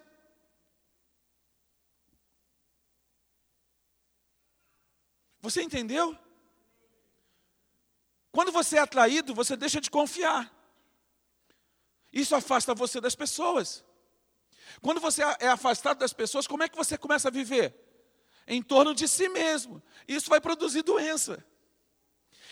Você 5.42 5.62
entendeu? 5.62 6.18
Quando 8.38 8.52
você 8.52 8.78
é 8.78 8.82
atraído, 8.82 9.34
você 9.34 9.58
deixa 9.58 9.82
de 9.82 9.89
confiar. 9.89 10.54
Isso 12.13 12.36
afasta 12.36 12.76
você 12.76 13.02
das 13.02 13.15
pessoas. 13.15 13.84
Quando 14.80 15.02
você 15.02 15.23
é 15.39 15.47
afastado 15.47 15.97
das 15.97 16.13
pessoas, 16.13 16.45
como 16.45 16.62
é 16.62 16.69
que 16.69 16.78
você 16.78 17.00
começa 17.00 17.30
a 17.30 17.32
viver? 17.32 17.73
Em 18.45 18.62
torno 18.62 18.93
de 18.93 19.08
si 19.08 19.28
mesmo. 19.28 19.82
Isso 20.08 20.30
vai 20.30 20.39
produzir 20.39 20.84
doença. 20.84 21.43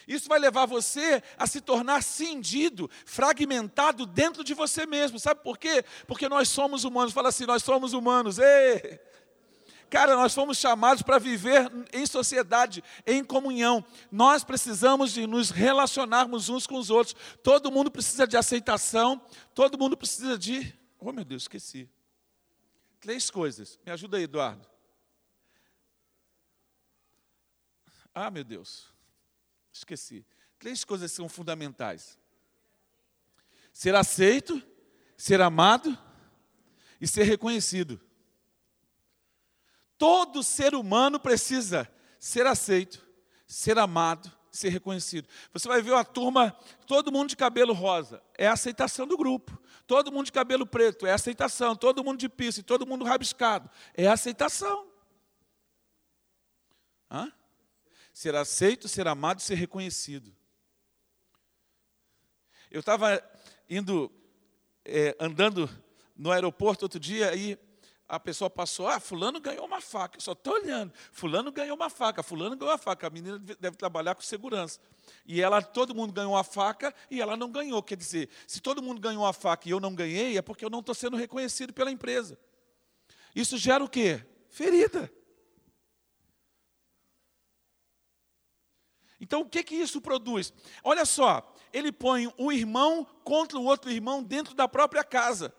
Isso 0.08 0.28
vai 0.28 0.40
levar 0.40 0.66
você 0.66 1.22
a 1.38 1.46
se 1.46 1.62
tornar 1.62 2.02
cindido, 2.02 2.90
fragmentado 3.06 4.08
dentro 4.08 4.44
de 4.44 4.56
você 4.56 4.88
mesmo. 4.88 5.20
Sabe 5.20 5.44
por 5.44 5.56
quê? 5.56 5.86
Porque 6.08 6.28
nós 6.28 6.50
somos 6.50 6.84
humanos. 6.84 7.14
Fala 7.14 7.30
assim, 7.30 7.46
nós 7.46 7.62
somos 7.62 7.94
humanos. 7.94 8.40
Ei! 8.40 9.00
Cara, 9.90 10.16
nós 10.16 10.34
fomos 10.34 10.58
chamados 10.58 11.02
para 11.02 11.20
viver 11.20 11.72
em 11.94 12.06
sociedade, 12.06 12.84
em 13.06 13.24
comunhão. 13.24 13.86
Nós 14.12 14.44
precisamos 14.44 15.14
de 15.14 15.28
nos 15.28 15.50
relacionarmos 15.50 16.50
uns 16.50 16.66
com 16.68 16.78
os 16.78 16.90
outros. 16.90 17.16
Todo 17.44 17.72
mundo 17.72 17.92
precisa 17.92 18.28
de 18.28 18.36
aceitação, 18.36 19.22
todo 19.54 19.78
mundo 19.78 19.96
precisa 19.96 20.38
de. 20.38 20.74
Oh, 21.00 21.12
meu 21.12 21.24
Deus, 21.24 21.44
esqueci. 21.44 21.90
Três 23.00 23.30
coisas. 23.30 23.80
Me 23.86 23.92
ajuda 23.92 24.18
aí, 24.18 24.24
Eduardo. 24.24 24.68
Ah, 28.14 28.32
meu 28.32 28.44
Deus. 28.44 28.88
Esqueci. 29.72 30.26
Três 30.58 30.84
coisas 30.84 31.12
são 31.12 31.28
fundamentais: 31.28 32.18
ser 33.72 33.94
aceito, 33.94 34.62
ser 35.18 35.42
amado 35.42 35.96
e 37.00 37.08
ser 37.08 37.24
reconhecido. 37.24 38.02
Todo 39.98 40.44
ser 40.44 40.76
humano 40.76 41.20
precisa 41.20 41.90
ser 42.20 42.46
aceito, 42.46 43.06
ser 43.48 43.78
amado, 43.78 44.32
ser 44.52 44.70
reconhecido. 44.70 45.28
Você 45.54 45.68
vai 45.68 45.82
ver 45.82 45.92
uma 45.92 46.04
turma, 46.04 46.52
todo 46.88 47.12
mundo 47.12 47.30
de 47.30 47.38
cabelo 47.38 47.74
rosa, 47.74 48.22
é 48.38 48.48
a 48.48 48.54
aceitação 48.54 49.08
do 49.08 49.18
grupo. 49.18 49.62
Todo 49.88 50.12
mundo 50.12 50.26
de 50.26 50.32
cabelo 50.32 50.66
preto, 50.66 51.06
é 51.06 51.12
a 51.12 51.16
aceitação. 51.16 51.76
Todo 51.76 52.04
mundo 52.04 52.18
de 52.18 52.28
piercing, 52.28 52.64
todo 52.64 52.88
mundo 52.88 53.06
rabiscado, 53.06 53.70
é 53.94 54.08
a 54.08 54.14
aceitação. 54.14 54.88
Hã? 57.10 57.32
Ser 58.12 58.36
aceito, 58.36 58.88
ser 58.88 59.08
amado, 59.08 59.42
ser 59.42 59.56
reconhecido. 59.56 60.36
Eu 62.72 62.80
estava 62.80 63.24
indo, 63.70 64.12
é, 64.84 65.16
andando 65.20 65.70
no 66.16 66.32
aeroporto 66.32 66.86
outro 66.86 67.00
dia, 67.00 67.30
aí 67.30 67.58
a 68.08 68.20
pessoa 68.20 68.50
passou, 68.50 68.88
ah, 68.88 69.00
fulano 69.00 69.40
ganhou 69.40 69.66
uma 69.66 69.82
faca. 69.82 70.18
Eu 70.18 70.22
só 70.22 70.34
estou 70.34 70.54
olhando. 70.54 70.94
Fulano 71.12 71.52
ganhou 71.52 71.76
uma 71.76 71.90
faca, 71.90 72.22
fulano 72.22 72.56
ganhou 72.56 72.72
uma 72.72 72.78
faca. 72.78 73.08
A 73.08 73.10
menina 73.10 73.40
deve 73.40 73.76
trabalhar 73.76 74.14
com 74.14 74.22
segurança. 74.22 74.80
E 75.26 75.42
ela, 75.42 75.62
todo 75.62 75.96
mundo 75.96 76.14
ganhou 76.14 76.34
uma 76.34 76.44
faca 76.44 76.94
e 77.10 77.20
ela 77.20 77.36
não 77.36 77.52
ganhou. 77.52 77.82
Quer 77.82 77.98
dizer, 77.98 78.30
se 78.46 78.62
todo 78.62 78.82
mundo 78.82 79.02
ganhou 79.02 79.24
uma 79.24 79.34
faca 79.34 79.68
e 79.68 79.72
eu 79.72 79.80
não 79.80 79.96
ganhei, 79.96 80.38
é 80.38 80.42
porque 80.42 80.64
eu 80.64 80.70
não 80.70 80.82
estou 80.82 80.94
sendo 80.94 81.18
reconhecido 81.18 81.74
pela 81.74 81.92
empresa. 81.92 82.38
Isso 83.36 83.58
gera 83.58 83.84
o 83.84 83.90
quê? 83.90 84.24
Ferida. 84.50 85.12
Então 89.20 89.42
o 89.42 89.50
que 89.50 89.64
que 89.64 89.76
isso 89.76 90.00
produz? 90.00 90.54
Olha 90.84 91.06
só, 91.06 91.56
ele 91.74 91.92
põe 91.92 92.32
um 92.38 92.52
irmão 92.52 93.06
contra 93.24 93.58
o 93.58 93.64
outro 93.64 93.90
irmão 93.90 94.22
dentro 94.22 94.54
da 94.54 94.68
própria 94.68 95.04
casa. 95.04 95.54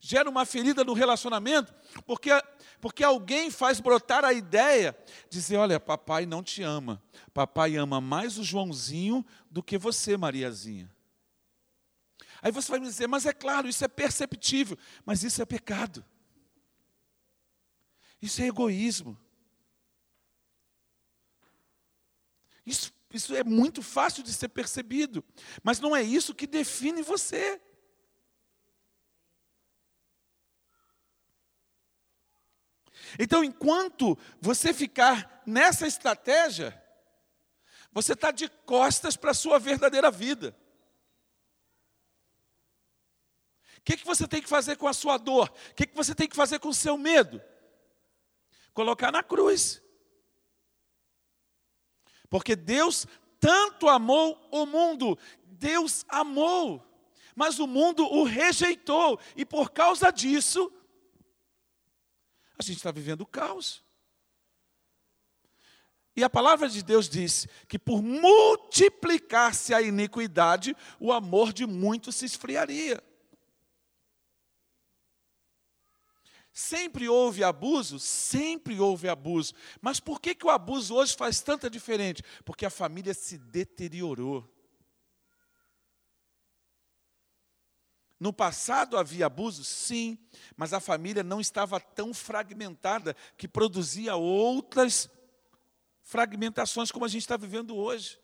Gera 0.00 0.28
uma 0.28 0.44
ferida 0.44 0.84
no 0.84 0.92
relacionamento, 0.92 1.74
porque, 2.04 2.30
porque 2.80 3.04
alguém 3.04 3.50
faz 3.50 3.80
brotar 3.80 4.24
a 4.24 4.32
ideia, 4.32 4.96
dizer, 5.30 5.56
olha, 5.56 5.80
papai 5.80 6.26
não 6.26 6.42
te 6.42 6.62
ama. 6.62 7.02
Papai 7.32 7.76
ama 7.76 8.00
mais 8.00 8.38
o 8.38 8.44
Joãozinho 8.44 9.24
do 9.50 9.62
que 9.62 9.78
você, 9.78 10.16
Mariazinha. 10.16 10.94
Aí 12.42 12.52
você 12.52 12.70
vai 12.70 12.80
me 12.80 12.86
dizer, 12.86 13.06
mas 13.06 13.26
é 13.26 13.32
claro, 13.32 13.68
isso 13.68 13.84
é 13.84 13.88
perceptível, 13.88 14.78
mas 15.04 15.22
isso 15.22 15.40
é 15.40 15.44
pecado. 15.44 16.04
Isso 18.20 18.42
é 18.42 18.46
egoísmo. 18.46 19.18
Isso, 22.64 22.92
isso 23.12 23.34
é 23.34 23.44
muito 23.44 23.82
fácil 23.82 24.22
de 24.22 24.32
ser 24.32 24.48
percebido, 24.48 25.24
mas 25.62 25.78
não 25.78 25.94
é 25.94 26.02
isso 26.02 26.34
que 26.34 26.46
define 26.46 27.02
você. 27.02 27.60
Então, 33.18 33.44
enquanto 33.44 34.18
você 34.40 34.72
ficar 34.72 35.42
nessa 35.46 35.86
estratégia, 35.86 36.82
Você 37.96 38.12
está 38.12 38.30
de 38.30 38.46
costas 38.66 39.16
para 39.16 39.30
a 39.30 39.34
sua 39.34 39.58
verdadeira 39.58 40.10
vida. 40.10 40.54
O 43.78 43.82
que, 43.82 43.96
que 43.96 44.04
você 44.04 44.28
tem 44.28 44.42
que 44.42 44.50
fazer 44.50 44.76
com 44.76 44.86
a 44.86 44.92
sua 44.92 45.16
dor? 45.16 45.48
O 45.70 45.74
que, 45.74 45.86
que 45.86 45.96
você 45.96 46.14
tem 46.14 46.28
que 46.28 46.36
fazer 46.36 46.58
com 46.58 46.68
o 46.68 46.74
seu 46.74 46.98
medo? 46.98 47.42
Colocar 48.74 49.10
na 49.10 49.22
cruz. 49.22 49.82
Porque 52.28 52.54
Deus 52.54 53.06
tanto 53.40 53.88
amou 53.88 54.46
o 54.52 54.66
mundo, 54.66 55.18
Deus 55.44 56.04
amou, 56.06 56.84
mas 57.34 57.58
o 57.58 57.66
mundo 57.66 58.04
o 58.04 58.24
rejeitou, 58.24 59.18
e 59.34 59.46
por 59.46 59.70
causa 59.70 60.10
disso, 60.10 60.70
a 62.58 62.62
gente 62.62 62.76
está 62.76 62.90
vivendo 62.90 63.22
o 63.22 63.26
caos. 63.26 63.84
E 66.16 66.24
a 66.24 66.30
palavra 66.30 66.66
de 66.68 66.82
Deus 66.82 67.08
diz 67.08 67.46
que 67.68 67.78
por 67.78 68.00
multiplicar-se 68.02 69.74
a 69.74 69.82
iniquidade, 69.82 70.74
o 70.98 71.12
amor 71.12 71.52
de 71.52 71.66
muitos 71.66 72.16
se 72.16 72.24
esfriaria. 72.24 73.02
Sempre 76.50 77.06
houve 77.06 77.44
abuso? 77.44 77.98
Sempre 77.98 78.80
houve 78.80 79.10
abuso. 79.10 79.52
Mas 79.78 80.00
por 80.00 80.18
que, 80.18 80.34
que 80.34 80.46
o 80.46 80.50
abuso 80.50 80.94
hoje 80.94 81.14
faz 81.14 81.42
tanta 81.42 81.68
diferença? 81.68 82.22
Porque 82.46 82.64
a 82.64 82.70
família 82.70 83.12
se 83.12 83.36
deteriorou. 83.36 84.50
No 88.18 88.32
passado 88.32 88.96
havia 88.96 89.26
abuso? 89.26 89.62
Sim, 89.62 90.18
mas 90.56 90.72
a 90.72 90.80
família 90.80 91.22
não 91.22 91.40
estava 91.40 91.78
tão 91.78 92.14
fragmentada 92.14 93.14
que 93.36 93.46
produzia 93.46 94.16
outras 94.16 95.10
fragmentações 96.02 96.90
como 96.90 97.04
a 97.04 97.08
gente 97.08 97.22
está 97.22 97.36
vivendo 97.36 97.76
hoje. 97.76 98.18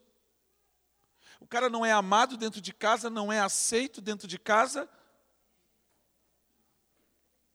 O 1.41 1.47
cara 1.47 1.69
não 1.69 1.85
é 1.85 1.93
amado 1.93 2.37
dentro 2.37 2.61
de 2.61 2.73
casa, 2.73 3.11
não 3.11 3.33
é 3.33 3.41
aceito 3.41 4.01
dentro 4.01 4.27
de 4.27 4.39
casa. 4.39 4.89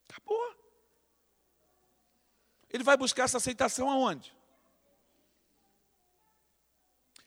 Acabou. 0.07 0.55
Ele 2.69 2.83
vai 2.83 2.97
buscar 2.97 3.23
essa 3.23 3.37
aceitação 3.37 3.89
aonde? 3.89 4.35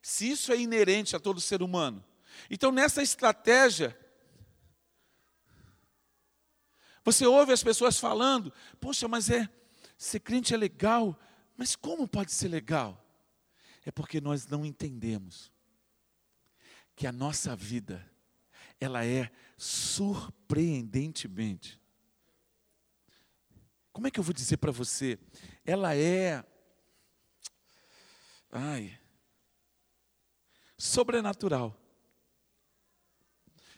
Se 0.02 0.30
isso 0.30 0.52
é 0.52 0.58
inerente 0.58 1.16
a 1.16 1.20
todo 1.20 1.40
ser 1.40 1.62
humano. 1.62 2.04
Então, 2.48 2.70
nessa 2.70 3.02
estratégia, 3.02 3.98
você 7.04 7.26
ouve 7.26 7.52
as 7.52 7.62
pessoas 7.62 7.98
falando: 7.98 8.50
Poxa, 8.78 9.08
mas 9.08 9.28
é, 9.30 9.48
ser 9.96 10.20
crente 10.20 10.54
é 10.54 10.56
legal, 10.56 11.18
mas 11.56 11.76
como 11.76 12.08
pode 12.08 12.32
ser 12.32 12.48
legal? 12.48 13.04
É 13.84 13.90
porque 13.90 14.20
nós 14.20 14.46
não 14.46 14.64
entendemos 14.64 15.52
que 16.94 17.04
a 17.06 17.12
nossa 17.12 17.56
vida, 17.56 18.06
ela 18.78 19.04
é 19.04 19.32
surpreendentemente. 19.56 21.80
Como 23.92 24.06
é 24.06 24.10
que 24.10 24.20
eu 24.20 24.24
vou 24.24 24.34
dizer 24.34 24.58
para 24.58 24.70
você? 24.70 25.18
Ela 25.64 25.96
é. 25.96 26.44
Ai. 28.50 29.00
Sobrenatural. 30.76 31.74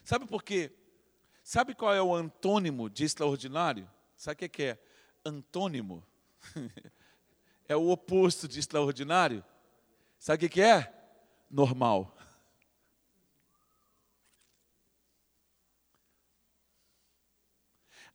Sabe 0.03 0.25
por 0.25 0.43
quê? 0.43 0.71
Sabe 1.43 1.75
qual 1.75 1.93
é 1.93 2.01
o 2.01 2.15
antônimo 2.15 2.89
de 2.89 3.03
extraordinário? 3.03 3.89
Sabe 4.15 4.45
o 4.45 4.49
que 4.49 4.63
é? 4.63 4.79
Antônimo. 5.25 6.01
é 7.67 7.75
o 7.75 7.89
oposto 7.89 8.47
de 8.47 8.59
extraordinário. 8.59 9.43
Sabe 10.17 10.45
o 10.45 10.49
que 10.49 10.61
é? 10.61 10.91
Normal. 11.51 12.15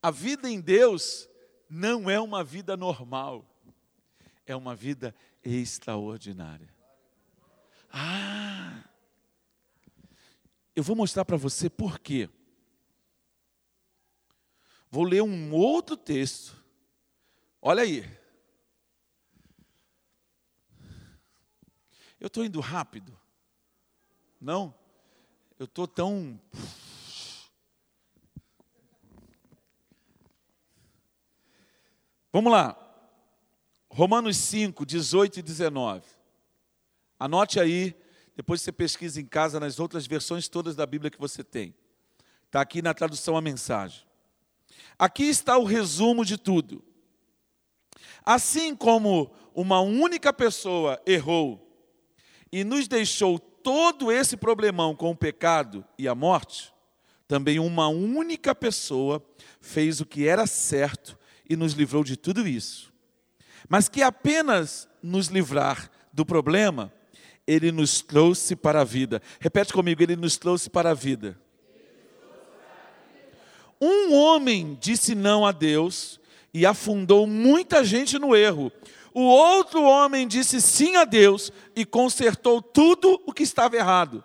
A 0.01 0.11
vida 0.11 0.49
em 0.49 0.61
Deus 0.61 1.29
não 1.69 2.09
é 2.09 2.19
uma 2.19 2.43
vida 2.43 2.77
normal, 2.77 3.45
é 4.47 4.55
uma 4.57 4.75
vida 4.75 5.14
extraordinária. 5.45 6.73
Ah! 7.93 8.85
Eu 10.75 10.83
vou 10.83 10.95
mostrar 10.95 11.25
para 11.25 11.37
você 11.37 11.69
por 11.69 11.99
quê. 11.99 12.31
Vou 14.90 15.05
ler 15.05 15.22
um 15.22 15.53
outro 15.53 15.96
texto. 15.96 16.57
Olha 17.61 17.83
aí. 17.83 18.05
Eu 22.18 22.27
estou 22.27 22.44
indo 22.44 22.59
rápido? 22.61 23.16
Não? 24.40 24.74
Eu 25.59 25.66
estou 25.66 25.87
tão. 25.87 26.40
Vamos 32.33 32.53
lá. 32.53 32.77
Romanos 33.90 34.37
5, 34.37 34.87
18 34.87 35.40
e 35.40 35.42
19. 35.42 36.07
Anote 37.18 37.59
aí, 37.59 37.96
depois 38.37 38.62
você 38.62 38.70
pesquisa 38.70 39.20
em 39.20 39.27
casa 39.27 39.59
nas 39.59 39.81
outras 39.81 40.07
versões 40.07 40.48
todas 40.48 40.77
da 40.77 40.87
Bíblia 40.87 41.11
que 41.11 41.18
você 41.18 41.42
tem. 41.42 41.74
Está 42.46 42.61
aqui 42.61 42.81
na 42.81 42.94
tradução 42.94 43.37
a 43.37 43.42
mensagem. 43.42 44.08
Aqui 44.99 45.25
está 45.25 45.57
o 45.57 45.64
resumo 45.64 46.25
de 46.25 46.37
tudo. 46.37 46.83
Assim 48.25 48.75
como 48.75 49.31
uma 49.55 49.81
única 49.81 50.33
pessoa 50.33 51.01
errou 51.07 51.64
e 52.53 52.64
nos 52.64 52.87
deixou 52.88 53.38
todo 53.38 54.11
esse 54.12 54.37
problemão 54.37 54.95
com 54.95 55.11
o 55.11 55.17
pecado 55.17 55.85
e 55.99 56.07
a 56.07 56.14
morte, 56.14 56.73
também 57.27 57.59
uma 57.59 57.88
única 57.88 58.55
pessoa 58.55 59.23
fez 59.61 60.01
o 60.01 60.07
que 60.07 60.27
era 60.27 60.47
certo 60.47 61.19
e 61.49 61.57
nos 61.57 61.73
livrou 61.73 62.03
de 62.03 62.17
tudo 62.17 62.47
isso. 62.47 62.93
Mas 63.69 63.88
que 63.88 64.03
apenas 64.03 64.88
nos 65.03 65.29
livrar 65.29 65.91
do 66.12 66.25
problema, 66.25 66.93
ele 67.47 67.73
nos 67.73 68.03
trouxe 68.03 68.55
para 68.55 68.81
a 68.81 68.85
vida. 68.85 69.23
Repete 69.41 69.73
comigo, 69.73 70.03
ele 70.03 70.17
nos 70.17 70.37
trouxe 70.37 70.69
para 70.71 70.91
a 70.91 70.95
vida. 70.95 71.41
Um 73.81 74.12
homem 74.14 74.77
disse 74.81 75.14
não 75.14 75.47
a 75.47 75.53
Deus 75.53 76.19
e 76.53 76.67
afundou 76.67 77.27
muita 77.27 77.85
gente 77.85 78.19
no 78.19 78.35
erro. 78.35 78.73
O 79.14 79.23
outro 79.23 79.83
homem 79.83 80.27
disse 80.27 80.61
sim 80.61 80.97
a 80.97 81.05
Deus 81.05 81.53
e 81.75 81.85
consertou 81.85 82.61
tudo 82.61 83.23
o 83.27 83.33
que 83.33 83.43
estava 83.43 83.77
errado. 83.77 84.25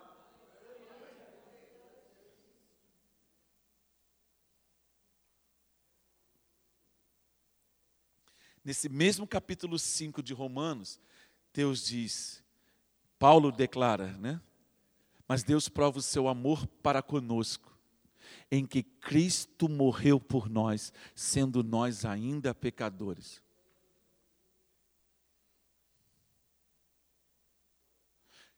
Nesse 8.65 8.87
mesmo 8.87 9.27
capítulo 9.27 9.77
5 9.77 10.23
de 10.23 10.33
Romanos, 10.33 10.99
Deus 11.53 11.85
diz, 11.85 12.41
Paulo 13.19 13.51
declara, 13.51 14.13
né? 14.17 14.39
Mas 15.27 15.43
Deus 15.43 15.67
prova 15.67 15.99
o 15.99 16.01
seu 16.01 16.27
amor 16.27 16.65
para 16.81 17.01
conosco 17.01 17.72
em 18.55 18.67
que 18.67 18.83
Cristo 18.83 19.67
morreu 19.67 20.19
por 20.19 20.47
nós, 20.47 20.93
sendo 21.15 21.63
nós 21.63 22.05
ainda 22.05 22.53
pecadores. 22.53 23.41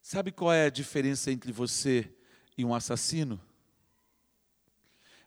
Sabe 0.01 0.34
qual 0.34 0.51
é 0.51 0.65
a 0.65 0.69
diferença 0.69 1.31
entre 1.31 1.49
você 1.53 2.13
e 2.58 2.65
um 2.65 2.75
assassino? 2.75 3.41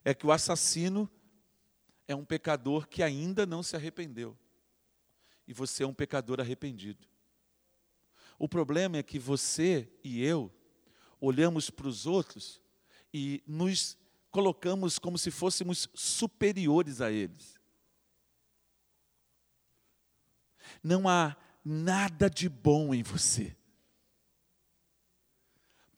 É 0.04 0.12
que 0.12 0.26
o 0.26 0.32
assassino 0.32 1.10
é 2.06 2.14
um 2.14 2.26
pecador 2.26 2.86
que 2.86 3.02
ainda 3.02 3.46
não 3.46 3.62
se 3.62 3.74
arrependeu. 3.74 4.36
E 5.46 5.54
você 5.54 5.82
é 5.82 5.86
um 5.86 5.94
pecador 5.94 6.40
arrependido. 6.42 7.08
O 8.38 8.46
problema 8.46 8.98
é 8.98 9.02
que 9.02 9.18
você 9.18 9.90
e 10.04 10.22
eu 10.22 10.52
olhamos 11.18 11.70
para 11.70 11.88
os 11.88 12.04
outros 12.04 12.60
e 13.14 13.42
nos 13.46 13.96
colocamos 14.38 15.00
como 15.00 15.18
se 15.18 15.32
fôssemos 15.32 15.88
superiores 15.92 17.00
a 17.00 17.10
eles. 17.10 17.58
Não 20.80 21.08
há 21.08 21.36
nada 21.64 22.30
de 22.30 22.48
bom 22.48 22.94
em 22.94 23.02
você. 23.02 23.56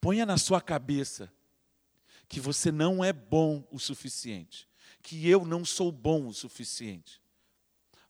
Ponha 0.01 0.25
na 0.25 0.39
sua 0.39 0.59
cabeça 0.59 1.31
que 2.31 2.41
você 2.41 2.73
não 2.73 3.05
é 3.05 3.13
bom 3.13 3.63
o 3.71 3.79
suficiente, 3.79 4.67
que 5.03 5.29
eu 5.29 5.45
não 5.45 5.63
sou 5.63 5.93
bom 5.93 6.27
o 6.27 6.33
suficiente. 6.33 7.21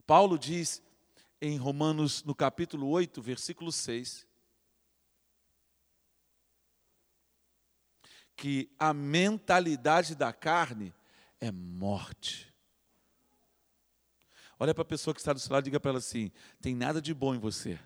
Paulo 0.06 0.38
diz 0.38 0.80
em 1.40 1.56
Romanos, 1.56 2.22
no 2.22 2.36
capítulo 2.36 2.86
8, 2.86 3.20
versículo 3.20 3.72
6, 3.72 4.24
que 8.40 8.70
a 8.78 8.94
mentalidade 8.94 10.14
da 10.14 10.32
carne 10.32 10.94
é 11.38 11.52
morte. 11.52 12.50
Olha 14.58 14.72
para 14.72 14.80
a 14.80 14.86
pessoa 14.86 15.12
que 15.12 15.20
está 15.20 15.34
do 15.34 15.38
seu 15.38 15.52
lado 15.52 15.64
e 15.64 15.66
diga 15.66 15.78
para 15.78 15.90
ela 15.90 15.98
assim: 15.98 16.32
tem 16.58 16.74
nada 16.74 17.02
de 17.02 17.12
bom 17.12 17.34
em 17.34 17.38
você. 17.38 17.78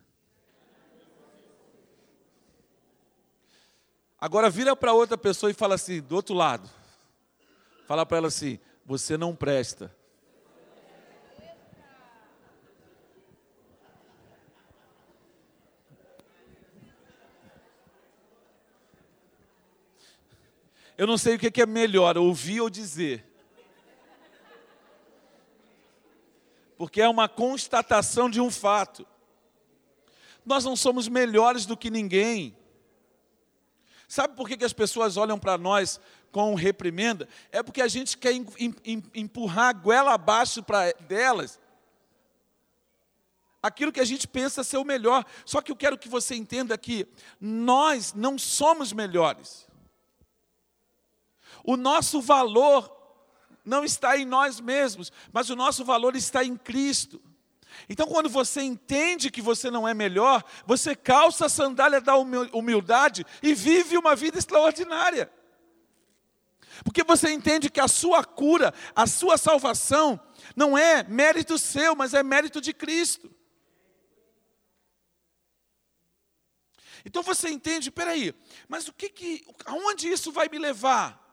Agora 4.17 4.49
vira 4.49 4.77
para 4.77 4.93
outra 4.93 5.19
pessoa 5.19 5.51
e 5.51 5.55
fala 5.55 5.75
assim, 5.75 6.01
do 6.01 6.15
outro 6.15 6.37
lado. 6.37 6.71
Fala 7.89 8.07
para 8.07 8.19
ela 8.19 8.29
assim: 8.29 8.61
você 8.87 9.17
não 9.17 9.35
presta. 9.35 9.93
Eu 20.97 21.07
não 21.07 21.19
sei 21.19 21.35
o 21.35 21.39
que 21.39 21.61
é 21.61 21.67
melhor, 21.67 22.17
ouvir 22.17 22.61
ou 22.61 22.71
dizer. 22.71 23.25
Porque 26.77 27.01
é 27.01 27.09
uma 27.09 27.29
constatação 27.29 28.29
de 28.29 28.41
um 28.41 28.51
fato. 28.51 29.07
Nós 30.45 30.65
não 30.65 30.77
somos 30.77 31.09
melhores 31.09 31.67
do 31.67 31.77
que 31.77 31.91
ninguém. 31.91 32.57
Sabe 34.07 34.37
por 34.37 34.49
que, 34.49 34.65
as 34.65 34.73
pessoas 34.73 35.17
olham 35.17 35.39
para 35.39 35.57
nós 35.57 36.01
com 36.31 36.55
reprimenda? 36.55 37.29
É 37.51 37.63
porque 37.63 37.81
a 37.83 37.89
gente 37.89 38.17
quer 38.17 38.33
empurrar 39.15 39.69
a 39.71 39.73
goela 39.73 40.15
abaixo 40.15 40.63
para 40.63 40.93
delas 40.93 41.59
aquilo 43.65 43.91
que 43.91 44.01
a 44.01 44.05
gente 44.05 44.29
pensa 44.29 44.63
ser 44.63 44.77
o 44.77 44.85
melhor. 44.85 45.25
Só 45.47 45.63
que 45.63 45.73
eu 45.73 45.77
quero 45.77 45.97
que 45.97 46.09
você 46.09 46.35
entenda 46.35 46.77
que 46.77 47.09
nós 47.41 48.13
não 48.13 48.39
somos 48.39 48.93
melhores. 48.93 49.64
O 51.65 51.77
nosso 51.77 52.21
valor 52.21 52.95
não 53.65 53.83
está 53.83 54.17
em 54.17 54.27
nós 54.27 54.61
mesmos, 54.61 55.11
mas 55.33 55.49
o 55.49 55.57
nosso 55.57 55.85
valor 55.85 56.15
está 56.15 56.45
em 56.45 56.57
Cristo. 56.57 57.21
Então, 57.89 58.07
quando 58.07 58.29
você 58.29 58.63
entende 58.63 59.31
que 59.31 59.43
você 59.43 59.71
não 59.71 59.89
é 59.89 59.95
melhor, 59.95 60.45
você 60.67 60.95
calça 60.95 61.47
a 61.47 61.49
sandália 61.49 62.01
da 62.01 62.15
humildade 62.17 63.27
e 63.43 63.55
vive 63.55 63.97
uma 63.97 64.15
vida 64.15 64.39
extraordinária. 64.39 65.33
Porque 66.85 67.03
você 67.03 67.31
entende 67.31 67.71
que 67.71 67.81
a 67.81 67.89
sua 67.89 68.25
cura, 68.25 68.75
a 68.95 69.07
sua 69.07 69.39
salvação, 69.39 70.21
não 70.55 70.77
é 70.77 71.03
mérito 71.05 71.59
seu, 71.59 71.95
mas 71.97 72.15
é 72.15 72.23
mérito 72.23 72.61
de 72.61 72.73
Cristo. 72.73 73.31
Então 77.05 77.23
você 77.23 77.51
entende, 77.51 77.91
peraí, 77.91 78.35
mas 78.67 78.89
o 78.89 78.93
que 78.93 79.09
que, 79.09 79.47
aonde 79.67 80.09
isso 80.09 80.33
vai 80.33 80.49
me 80.49 80.59
levar? 80.59 81.24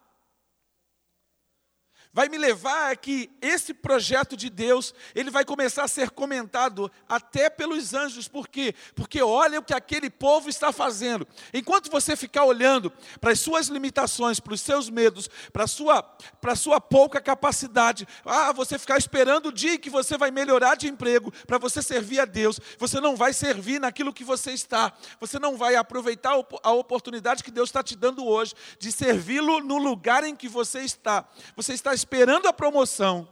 Vai 2.13 2.27
me 2.27 2.37
levar 2.37 2.91
a 2.91 2.95
que 2.95 3.29
esse 3.41 3.73
projeto 3.73 4.35
de 4.35 4.49
Deus, 4.49 4.93
ele 5.15 5.31
vai 5.31 5.45
começar 5.45 5.83
a 5.83 5.87
ser 5.87 6.09
comentado 6.09 6.91
até 7.07 7.49
pelos 7.49 7.93
anjos. 7.93 8.27
Por 8.27 8.47
quê? 8.47 8.75
Porque 8.95 9.21
olha 9.21 9.59
o 9.59 9.63
que 9.63 9.73
aquele 9.73 10.09
povo 10.09 10.49
está 10.49 10.71
fazendo. 10.71 11.27
Enquanto 11.53 11.89
você 11.89 12.15
ficar 12.15 12.43
olhando 12.43 12.91
para 13.19 13.31
as 13.31 13.39
suas 13.39 13.67
limitações, 13.67 14.39
para 14.39 14.53
os 14.53 14.61
seus 14.61 14.89
medos, 14.89 15.29
para 15.53 15.63
a 15.63 15.67
sua, 15.67 16.03
para 16.03 16.53
a 16.53 16.55
sua 16.55 16.81
pouca 16.81 17.21
capacidade, 17.21 18.07
ah, 18.25 18.51
você 18.51 18.77
ficar 18.77 18.97
esperando 18.97 19.47
o 19.47 19.51
dia 19.51 19.77
que 19.77 19.89
você 19.89 20.17
vai 20.17 20.31
melhorar 20.31 20.75
de 20.75 20.87
emprego 20.87 21.31
para 21.47 21.57
você 21.57 21.81
servir 21.81 22.19
a 22.19 22.25
Deus, 22.25 22.59
você 22.77 22.99
não 22.99 23.15
vai 23.15 23.31
servir 23.31 23.79
naquilo 23.79 24.13
que 24.13 24.23
você 24.23 24.51
está, 24.51 24.91
você 25.19 25.39
não 25.39 25.55
vai 25.55 25.75
aproveitar 25.75 26.33
a 26.63 26.71
oportunidade 26.71 27.43
que 27.43 27.51
Deus 27.51 27.69
está 27.69 27.81
te 27.81 27.95
dando 27.95 28.25
hoje 28.25 28.53
de 28.79 28.91
servi-lo 28.91 29.61
no 29.61 29.77
lugar 29.77 30.23
em 30.23 30.35
que 30.35 30.49
você 30.49 30.81
está. 30.81 31.25
Você 31.55 31.73
está 31.73 31.93
esperando 32.01 32.47
a 32.47 32.53
promoção. 32.53 33.31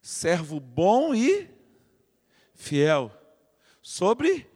Servo 0.00 0.58
bom 0.58 1.14
e 1.14 1.50
fiel 2.54 3.12
sobre 3.82 4.50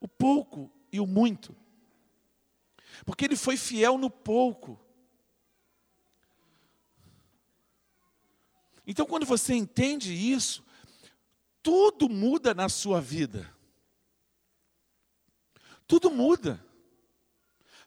o 0.00 0.06
pouco 0.06 0.70
e 0.92 1.00
o 1.00 1.06
muito. 1.06 1.54
Porque 3.04 3.24
ele 3.24 3.36
foi 3.36 3.56
fiel 3.56 3.98
no 3.98 4.08
pouco. 4.08 4.80
Então, 8.86 9.04
quando 9.04 9.26
você 9.26 9.52
entende 9.52 10.14
isso, 10.14 10.64
tudo 11.60 12.08
muda 12.08 12.54
na 12.54 12.68
sua 12.68 13.00
vida. 13.00 13.52
Tudo 15.88 16.08
muda. 16.08 16.64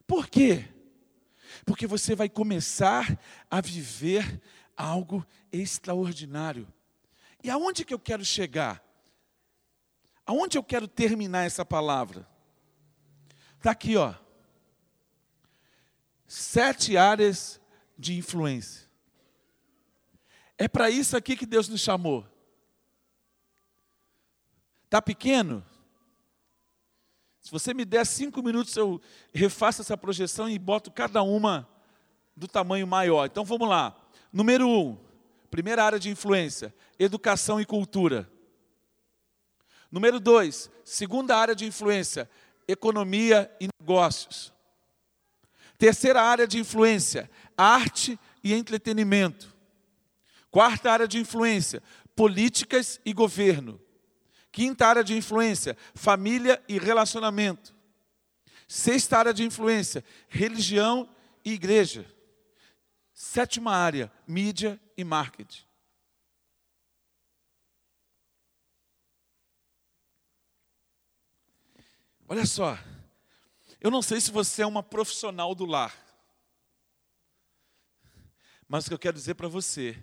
Por 0.10 0.28
quê? 0.28 0.68
Porque 1.64 1.86
você 1.86 2.16
vai 2.16 2.28
começar 2.28 3.16
a 3.48 3.62
viver 3.62 4.42
algo 4.76 5.24
extraordinário. 5.52 6.68
E 7.44 7.50
aonde 7.52 7.86
que 7.86 7.94
eu 7.94 8.00
quero 8.00 8.26
chegar? 8.26 8.84
Aonde 10.26 10.58
eu 10.58 10.64
quero 10.64 10.88
terminar 10.88 11.46
essa 11.46 11.64
palavra? 11.64 12.28
Está 13.58 13.70
aqui, 13.70 13.98
ó. 13.98 14.16
Sete 16.28 16.98
áreas 16.98 17.62
de 17.96 18.18
influência. 18.18 18.90
É 20.58 20.68
para 20.68 20.90
isso 20.90 21.16
aqui 21.16 21.38
que 21.38 21.46
Deus 21.46 21.70
nos 21.70 21.82
chamou. 21.82 22.26
Está 24.86 25.04
pequeno? 25.04 25.64
Se 27.50 27.52
você 27.52 27.74
me 27.74 27.84
der 27.84 28.06
cinco 28.06 28.44
minutos, 28.44 28.78
eu 28.78 29.02
refaço 29.34 29.82
essa 29.82 29.98
projeção 29.98 30.48
e 30.48 30.60
boto 30.60 30.92
cada 30.92 31.24
uma 31.24 31.68
do 32.36 32.48
tamanho 32.48 32.86
maior. 32.86 33.26
Então 33.26 33.44
vamos 33.44 33.68
lá. 33.68 34.00
Número 34.32 34.70
um, 34.70 34.96
primeira 35.50 35.84
área 35.84 36.00
de 36.00 36.12
influência: 36.12 36.72
educação 37.00 37.60
e 37.60 37.66
cultura. 37.66 38.32
Número 39.92 40.20
dois, 40.20 40.70
segunda 40.86 41.36
área 41.36 41.56
de 41.56 41.66
influência: 41.66 42.30
economia 42.68 43.52
e 43.60 43.68
negócios. 43.82 44.54
Terceira 45.76 46.22
área 46.22 46.46
de 46.46 46.60
influência: 46.60 47.28
arte 47.58 48.20
e 48.44 48.54
entretenimento. 48.54 49.58
Quarta 50.52 50.92
área 50.92 51.08
de 51.08 51.18
influência: 51.18 51.82
políticas 52.16 53.02
e 53.04 53.12
governo. 53.12 53.82
Quinta 54.52 54.88
área 54.88 55.04
de 55.04 55.16
influência, 55.16 55.78
família 55.94 56.64
e 56.68 56.80
relacionamento. 56.80 57.76
Sexta 58.68 59.18
área 59.18 59.34
de 59.34 59.44
influência, 59.44 60.04
religião 60.28 61.10
e 61.44 61.54
igreja. 61.54 62.06
Sétima 63.14 63.76
área, 63.76 64.12
mídia 64.28 64.80
e 64.96 65.04
marketing. 65.04 65.64
Olha 72.28 72.46
só, 72.46 72.78
eu 73.82 73.90
não 73.90 74.04
sei 74.04 74.22
se 74.22 74.30
você 74.30 74.62
é 74.62 74.66
uma 74.66 74.84
profissional 74.84 75.56
do 75.56 75.66
lar, 75.66 75.96
mas 78.68 78.86
o 78.86 78.90
que 78.90 78.94
eu 78.94 79.00
quero 79.00 79.18
dizer 79.18 79.34
para 79.34 79.48
você 79.48 79.98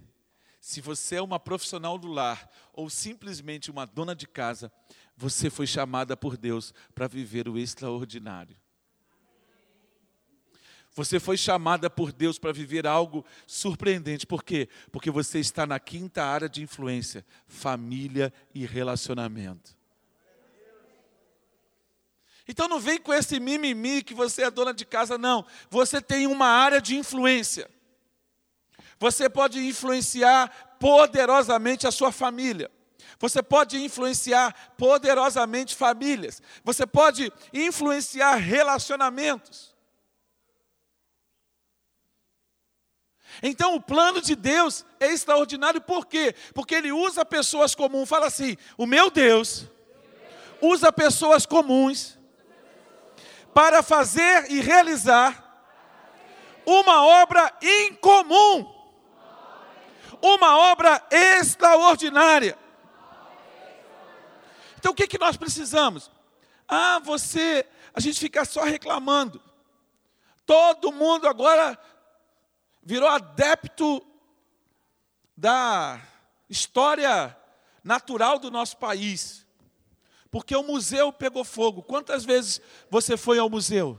se 0.67 0.81
você 0.81 1.15
é 1.15 1.23
uma 1.23 1.39
profissional 1.39 1.97
do 1.97 2.09
lar 2.09 2.51
ou 2.73 2.91
simplesmente 2.91 3.71
uma 3.71 3.87
dona 3.87 4.17
de 4.17 4.27
casa, 4.27 4.73
você 5.17 5.49
foi 5.49 5.65
chamada 5.65 6.17
por 6.17 6.37
Deus 6.37 6.75
para 6.93 7.07
viver 7.07 7.49
o 7.49 7.57
extraordinário. 7.57 8.57
Você 10.93 11.21
foi 11.21 11.37
chamada 11.37 11.89
por 11.89 12.11
Deus 12.11 12.37
para 12.37 12.53
viver 12.53 12.85
algo 12.85 13.25
surpreendente. 13.47 14.27
Por 14.27 14.43
quê? 14.43 14.69
Porque 14.91 15.09
você 15.09 15.39
está 15.39 15.69
na 15.69 15.79
quinta 15.79 16.25
área 16.25 16.49
de 16.49 16.65
influência: 16.65 17.25
família 17.47 18.33
e 18.53 18.67
relacionamento. 18.67 19.77
Então 22.49 22.67
não 22.67 22.81
vem 22.81 22.99
com 22.99 23.15
esse 23.15 23.39
mimimi 23.39 24.03
que 24.03 24.15
você 24.15 24.43
é 24.43 24.51
dona 24.51 24.75
de 24.75 24.85
casa, 24.85 25.17
não. 25.17 25.47
Você 25.71 26.01
tem 26.01 26.27
uma 26.27 26.49
área 26.49 26.81
de 26.81 26.97
influência. 26.97 27.71
Você 28.99 29.29
pode 29.29 29.59
influenciar 29.67 30.77
poderosamente 30.79 31.87
a 31.87 31.91
sua 31.91 32.11
família. 32.11 32.71
Você 33.19 33.43
pode 33.43 33.83
influenciar 33.83 34.75
poderosamente 34.77 35.75
famílias. 35.75 36.43
Você 36.65 36.87
pode 36.87 37.33
influenciar 37.53 38.37
relacionamentos. 38.37 39.75
Então 43.43 43.75
o 43.75 43.81
plano 43.81 44.21
de 44.21 44.35
Deus 44.35 44.85
é 44.99 45.13
extraordinário, 45.13 45.81
por 45.81 46.07
quê? 46.07 46.35
Porque 46.55 46.75
ele 46.75 46.93
usa 46.93 47.25
pessoas 47.25 47.75
comuns, 47.75 48.09
fala 48.09 48.27
assim: 48.27 48.57
o 48.79 48.87
meu 48.87 49.11
Deus 49.11 49.67
usa 50.61 50.91
pessoas 50.91 51.45
comuns 51.45 52.19
para 53.53 53.83
fazer 53.83 54.51
e 54.51 54.61
realizar 54.61 55.43
uma 56.65 57.05
obra 57.05 57.53
incomum 57.63 58.76
uma 60.21 60.57
obra 60.57 61.03
extraordinária. 61.11 62.59
Então 64.79 64.93
o 64.93 64.95
que, 64.95 65.07
que 65.07 65.19
nós 65.19 65.37
precisamos? 65.37 66.11
Ah, 66.69 66.99
você, 66.99 67.67
a 67.95 68.01
gente 68.01 68.19
fica 68.19 68.45
só 68.45 68.63
reclamando. 68.63 69.41
Todo 70.45 70.93
mundo 70.93 71.27
agora 71.27 71.79
virou 72.83 73.09
adepto 73.09 74.05
da 75.37 76.01
história 76.49 77.37
natural 77.83 78.39
do 78.39 78.51
nosso 78.51 78.77
país. 78.77 79.45
Porque 80.31 80.55
o 80.55 80.63
museu 80.63 81.13
pegou 81.13 81.45
fogo. 81.45 81.83
Quantas 81.83 82.25
vezes 82.25 82.61
você 82.91 83.17
foi 83.17 83.39
ao 83.39 83.51
museu? 83.51 83.99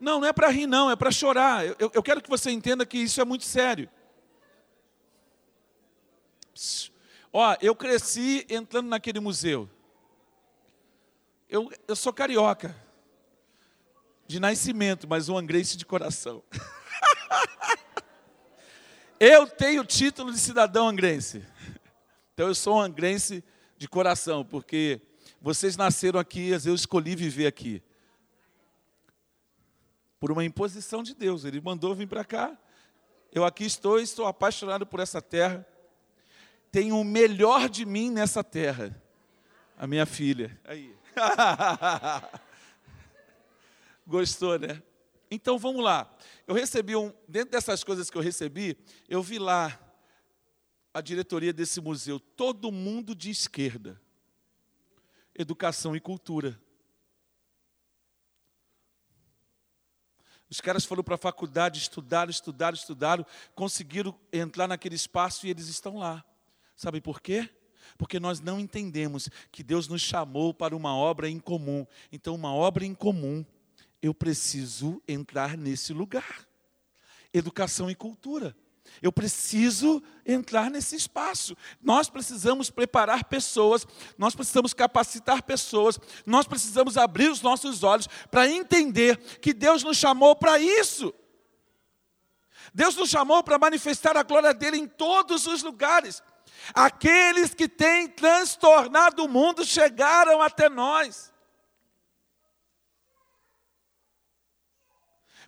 Não, 0.00 0.20
não 0.20 0.28
é 0.28 0.32
para 0.32 0.48
rir, 0.48 0.66
não, 0.66 0.90
é 0.90 0.96
para 0.96 1.10
chorar. 1.10 1.66
Eu, 1.66 1.90
eu, 1.92 2.02
quero 2.02 2.22
que 2.22 2.30
você 2.30 2.50
entenda 2.50 2.86
que 2.86 2.98
isso 2.98 3.20
é 3.20 3.24
muito 3.24 3.44
sério. 3.44 3.90
Ó, 7.32 7.56
eu 7.60 7.74
cresci 7.74 8.46
entrando 8.48 8.88
naquele 8.88 9.20
museu. 9.20 9.68
Eu, 11.48 11.70
eu 11.86 11.96
sou 11.96 12.12
carioca, 12.12 12.76
de 14.26 14.38
nascimento, 14.38 15.08
mas 15.08 15.28
um 15.28 15.38
angrense 15.38 15.76
de 15.76 15.86
coração. 15.86 16.42
eu 19.18 19.46
tenho 19.46 19.84
título 19.84 20.32
de 20.32 20.38
cidadão 20.38 20.88
angrense. 20.88 21.44
Então 22.34 22.48
eu 22.48 22.54
sou 22.54 22.76
um 22.76 22.80
angrense 22.80 23.42
de 23.78 23.88
coração, 23.88 24.44
porque 24.44 25.00
vocês 25.40 25.76
nasceram 25.76 26.20
aqui, 26.20 26.50
eu 26.66 26.74
escolhi 26.74 27.16
viver 27.16 27.46
aqui. 27.46 27.82
Por 30.20 30.32
uma 30.32 30.44
imposição 30.44 31.02
de 31.02 31.14
Deus, 31.14 31.44
Ele 31.44 31.60
mandou 31.60 31.94
vir 31.94 32.08
para 32.08 32.24
cá. 32.24 32.58
Eu 33.32 33.44
aqui 33.44 33.64
estou, 33.64 34.00
estou 34.00 34.26
apaixonado 34.26 34.86
por 34.86 35.00
essa 35.00 35.22
terra. 35.22 35.66
Tenho 36.70 36.98
o 36.98 37.04
melhor 37.04 37.68
de 37.68 37.84
mim 37.84 38.10
nessa 38.10 38.44
terra. 38.44 39.00
A 39.76 39.86
minha 39.86 40.06
filha. 40.06 40.58
Aí. 40.64 40.94
Gostou, 44.06 44.58
né? 44.58 44.82
Então 45.30 45.58
vamos 45.58 45.84
lá. 45.84 46.10
Eu 46.46 46.54
recebi 46.54 46.96
um, 46.96 47.12
dentro 47.26 47.50
dessas 47.50 47.84
coisas 47.84 48.08
que 48.08 48.16
eu 48.16 48.22
recebi, 48.22 48.76
eu 49.08 49.22
vi 49.22 49.38
lá 49.38 49.78
a 50.92 51.00
diretoria 51.00 51.52
desse 51.52 51.80
museu, 51.80 52.18
todo 52.18 52.72
mundo 52.72 53.14
de 53.14 53.30
esquerda. 53.30 54.00
Educação 55.34 55.94
e 55.94 56.00
cultura. 56.00 56.60
Os 60.50 60.60
caras 60.60 60.84
foram 60.84 61.04
para 61.04 61.14
a 61.16 61.18
faculdade, 61.18 61.78
estudaram, 61.78 62.30
estudaram, 62.30 62.74
estudaram, 62.74 63.26
conseguiram 63.54 64.18
entrar 64.32 64.66
naquele 64.66 64.94
espaço 64.94 65.46
e 65.46 65.50
eles 65.50 65.68
estão 65.68 65.98
lá. 65.98 66.24
Sabe 66.78 67.00
por 67.00 67.20
quê? 67.20 67.50
Porque 67.98 68.20
nós 68.20 68.38
não 68.38 68.60
entendemos 68.60 69.28
que 69.50 69.64
Deus 69.64 69.88
nos 69.88 70.00
chamou 70.00 70.54
para 70.54 70.76
uma 70.76 70.94
obra 70.94 71.28
em 71.28 71.40
comum. 71.40 71.84
Então, 72.12 72.36
uma 72.36 72.54
obra 72.54 72.84
em 72.84 72.94
comum, 72.94 73.44
eu 74.00 74.14
preciso 74.14 75.02
entrar 75.08 75.56
nesse 75.56 75.92
lugar. 75.92 76.46
Educação 77.34 77.90
e 77.90 77.96
cultura. 77.96 78.56
Eu 79.02 79.10
preciso 79.12 80.00
entrar 80.24 80.70
nesse 80.70 80.94
espaço. 80.94 81.56
Nós 81.82 82.08
precisamos 82.08 82.70
preparar 82.70 83.24
pessoas, 83.24 83.84
nós 84.16 84.36
precisamos 84.36 84.72
capacitar 84.72 85.42
pessoas, 85.42 85.98
nós 86.24 86.46
precisamos 86.46 86.96
abrir 86.96 87.28
os 87.28 87.42
nossos 87.42 87.82
olhos 87.82 88.06
para 88.30 88.48
entender 88.48 89.16
que 89.40 89.52
Deus 89.52 89.82
nos 89.82 89.96
chamou 89.96 90.36
para 90.36 90.60
isso. 90.60 91.12
Deus 92.72 92.94
nos 92.94 93.10
chamou 93.10 93.42
para 93.42 93.58
manifestar 93.58 94.16
a 94.16 94.22
glória 94.22 94.54
dele 94.54 94.76
em 94.76 94.86
todos 94.86 95.44
os 95.48 95.64
lugares. 95.64 96.22
Aqueles 96.74 97.54
que 97.54 97.68
têm 97.68 98.08
transtornado 98.08 99.24
o 99.24 99.28
mundo 99.28 99.64
chegaram 99.64 100.42
até 100.42 100.68
nós. 100.68 101.32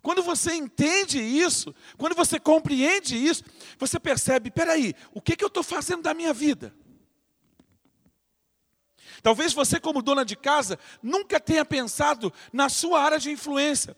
Quando 0.02 0.22
você 0.22 0.54
entende 0.54 1.20
isso, 1.20 1.74
quando 1.98 2.14
você 2.14 2.40
compreende 2.40 3.16
isso, 3.16 3.44
você 3.78 4.00
percebe: 4.00 4.50
peraí, 4.50 4.94
o 5.12 5.20
que, 5.20 5.36
que 5.36 5.44
eu 5.44 5.48
estou 5.48 5.62
fazendo 5.62 6.02
da 6.02 6.14
minha 6.14 6.32
vida? 6.32 6.74
Talvez 9.22 9.52
você, 9.52 9.78
como 9.78 10.00
dona 10.00 10.24
de 10.24 10.34
casa, 10.34 10.78
nunca 11.02 11.38
tenha 11.38 11.64
pensado 11.64 12.32
na 12.50 12.70
sua 12.70 13.02
área 13.02 13.18
de 13.18 13.30
influência. 13.30 13.94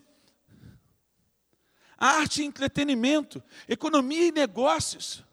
Arte 1.97 2.43
e 2.43 2.45
entretenimento, 2.45 3.41
economia 3.69 4.27
e 4.27 4.33
negócios. 4.33 5.25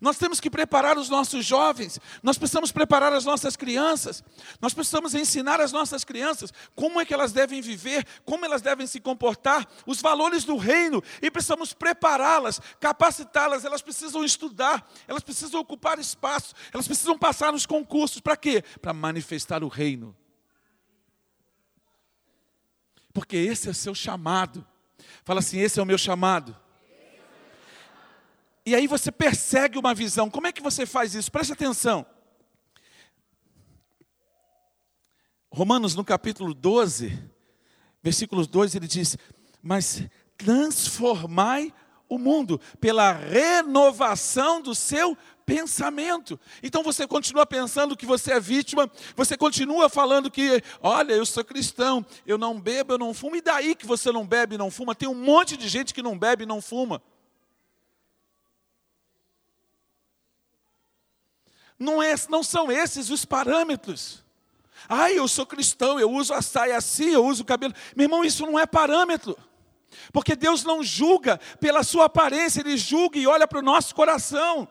Nós 0.00 0.18
temos 0.18 0.40
que 0.40 0.50
preparar 0.50 0.98
os 0.98 1.08
nossos 1.08 1.44
jovens, 1.44 1.98
nós 2.22 2.38
precisamos 2.38 2.72
preparar 2.72 3.12
as 3.12 3.24
nossas 3.24 3.56
crianças, 3.56 4.22
nós 4.60 4.74
precisamos 4.74 5.14
ensinar 5.14 5.60
as 5.60 5.72
nossas 5.72 6.04
crianças 6.04 6.52
como 6.74 7.00
é 7.00 7.04
que 7.04 7.14
elas 7.14 7.32
devem 7.32 7.60
viver, 7.60 8.06
como 8.24 8.44
elas 8.44 8.62
devem 8.62 8.86
se 8.86 9.00
comportar, 9.00 9.66
os 9.86 10.00
valores 10.00 10.44
do 10.44 10.56
reino, 10.56 11.02
e 11.22 11.30
precisamos 11.30 11.72
prepará-las, 11.72 12.60
capacitá-las, 12.80 13.64
elas 13.64 13.82
precisam 13.82 14.24
estudar, 14.24 14.88
elas 15.06 15.22
precisam 15.22 15.60
ocupar 15.60 15.98
espaço, 15.98 16.54
elas 16.72 16.86
precisam 16.86 17.18
passar 17.18 17.52
nos 17.52 17.66
concursos, 17.66 18.20
para 18.20 18.36
quê? 18.36 18.62
Para 18.80 18.92
manifestar 18.92 19.62
o 19.64 19.68
reino. 19.68 20.16
Porque 23.12 23.36
esse 23.36 23.68
é 23.68 23.70
o 23.70 23.74
seu 23.74 23.94
chamado. 23.94 24.64
Fala 25.24 25.40
assim: 25.40 25.58
esse 25.58 25.80
é 25.80 25.82
o 25.82 25.86
meu 25.86 25.98
chamado. 25.98 26.56
E 28.68 28.74
aí 28.74 28.86
você 28.86 29.10
persegue 29.10 29.78
uma 29.78 29.94
visão. 29.94 30.28
Como 30.28 30.46
é 30.46 30.52
que 30.52 30.60
você 30.60 30.84
faz 30.84 31.14
isso? 31.14 31.32
Preste 31.32 31.54
atenção. 31.54 32.04
Romanos, 35.50 35.94
no 35.94 36.04
capítulo 36.04 36.52
12, 36.52 37.18
versículos 38.02 38.46
2, 38.46 38.74
ele 38.74 38.86
diz: 38.86 39.16
Mas 39.62 40.02
transformai 40.36 41.72
o 42.10 42.18
mundo 42.18 42.60
pela 42.78 43.10
renovação 43.10 44.60
do 44.60 44.74
seu 44.74 45.16
pensamento. 45.46 46.38
Então 46.62 46.82
você 46.82 47.06
continua 47.06 47.46
pensando 47.46 47.96
que 47.96 48.04
você 48.04 48.34
é 48.34 48.40
vítima, 48.40 48.90
você 49.16 49.34
continua 49.34 49.88
falando 49.88 50.30
que, 50.30 50.62
olha, 50.82 51.14
eu 51.14 51.24
sou 51.24 51.42
cristão, 51.42 52.04
eu 52.26 52.36
não 52.36 52.60
bebo, 52.60 52.92
eu 52.92 52.98
não 52.98 53.14
fumo, 53.14 53.36
e 53.36 53.40
daí 53.40 53.74
que 53.74 53.86
você 53.86 54.12
não 54.12 54.26
bebe 54.26 54.56
e 54.56 54.58
não 54.58 54.70
fuma? 54.70 54.94
Tem 54.94 55.08
um 55.08 55.14
monte 55.14 55.56
de 55.56 55.66
gente 55.68 55.94
que 55.94 56.02
não 56.02 56.18
bebe 56.18 56.42
e 56.42 56.46
não 56.46 56.60
fuma. 56.60 57.02
Não, 61.78 62.02
é, 62.02 62.14
não 62.28 62.42
são 62.42 62.70
esses 62.72 63.10
os 63.10 63.24
parâmetros. 63.24 64.24
Ai, 64.88 65.18
eu 65.18 65.28
sou 65.28 65.46
cristão, 65.46 65.98
eu 66.00 66.10
uso 66.10 66.32
a 66.32 66.42
saia 66.42 66.76
assim, 66.76 67.10
eu 67.10 67.24
uso 67.24 67.42
o 67.42 67.46
cabelo. 67.46 67.74
Meu 67.94 68.04
irmão, 68.04 68.24
isso 68.24 68.44
não 68.44 68.58
é 68.58 68.66
parâmetro. 68.66 69.36
Porque 70.12 70.34
Deus 70.36 70.64
não 70.64 70.82
julga 70.82 71.38
pela 71.60 71.82
sua 71.82 72.06
aparência, 72.06 72.60
Ele 72.60 72.76
julga 72.76 73.18
e 73.18 73.26
olha 73.26 73.46
para 73.46 73.58
o 73.58 73.62
nosso 73.62 73.94
coração. 73.94 74.68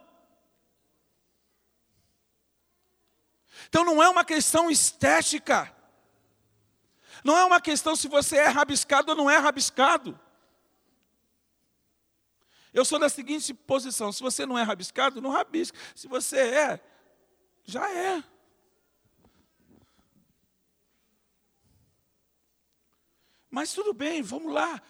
Então 3.70 3.84
não 3.84 4.02
é 4.02 4.10
uma 4.10 4.24
questão 4.24 4.70
estética. 4.70 5.74
Não 7.24 7.38
é 7.38 7.44
uma 7.46 7.60
questão 7.60 7.96
se 7.96 8.08
você 8.08 8.38
é 8.38 8.48
rabiscado 8.48 9.12
ou 9.12 9.18
não 9.18 9.30
é 9.30 9.38
rabiscado. 9.38 10.20
Eu 12.74 12.86
sou 12.86 13.00
da 13.00 13.10
seguinte 13.10 13.54
posição: 13.54 14.12
se 14.12 14.22
você 14.22 14.46
não 14.46 14.58
é 14.58 14.64
rabiscado, 14.64 15.22
não 15.22 15.32
rabisca. 15.32 15.78
Se 15.96 16.08
você 16.08 16.38
é, 16.38 16.80
já 17.68 17.92
é. 17.92 18.24
Mas 23.52 23.74
tudo 23.74 23.94
bem, 23.94 24.22
vamos 24.22 24.54
lá. 24.54 24.82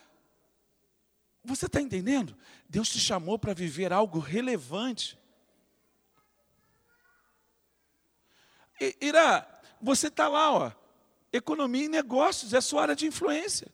Você 1.44 1.66
está 1.66 1.82
entendendo? 1.82 2.38
Deus 2.70 2.88
te 2.90 3.00
chamou 3.00 3.40
para 3.40 3.54
viver 3.54 3.92
algo 3.92 4.20
relevante. 4.20 5.18
Irá, 9.02 9.62
você 9.82 10.08
está 10.08 10.28
lá, 10.28 10.52
ó. 10.52 10.72
Economia 11.34 11.86
e 11.86 11.90
negócios 11.90 12.54
é 12.54 12.62
sua 12.62 12.84
área 12.84 12.96
de 12.96 13.08
influência. 13.08 13.68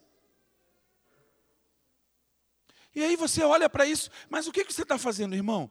E 2.96 3.04
aí 3.04 3.16
você 3.16 3.44
olha 3.44 3.70
para 3.70 3.86
isso, 3.86 4.10
mas 4.30 4.48
o 4.48 4.52
que, 4.52 4.64
que 4.64 4.72
você 4.72 4.84
está 4.84 4.98
fazendo, 4.98 5.36
irmão? 5.36 5.70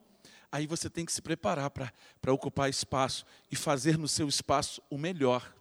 Aí 0.53 0.67
você 0.67 0.91
tem 0.91 1.07
que 1.07 1.13
se 1.13 1.23
preparar 1.23 1.71
para 1.71 2.33
ocupar 2.33 2.69
espaço 2.69 3.25
e 3.51 3.57
fazer 3.57 3.97
no 3.97 4.07
seu 4.07 4.29
espaço 4.29 4.83
o 4.91 4.99
melhor. 4.99 5.55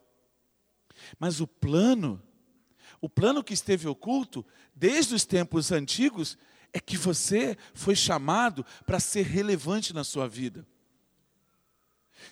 Mas 1.18 1.40
o 1.40 1.48
plano, 1.48 2.22
o 3.00 3.10
plano 3.10 3.44
que 3.44 3.54
esteve 3.54 3.88
oculto 3.88 4.46
desde 4.76 5.16
os 5.16 5.24
tempos 5.26 5.72
antigos, 5.72 6.38
é 6.74 6.80
que 6.80 6.98
você 6.98 7.58
foi 7.74 7.96
chamado 7.96 8.66
para 8.86 9.00
ser 9.00 9.24
relevante 9.24 9.94
na 9.94 10.04
sua 10.04 10.28
vida. 10.28 10.68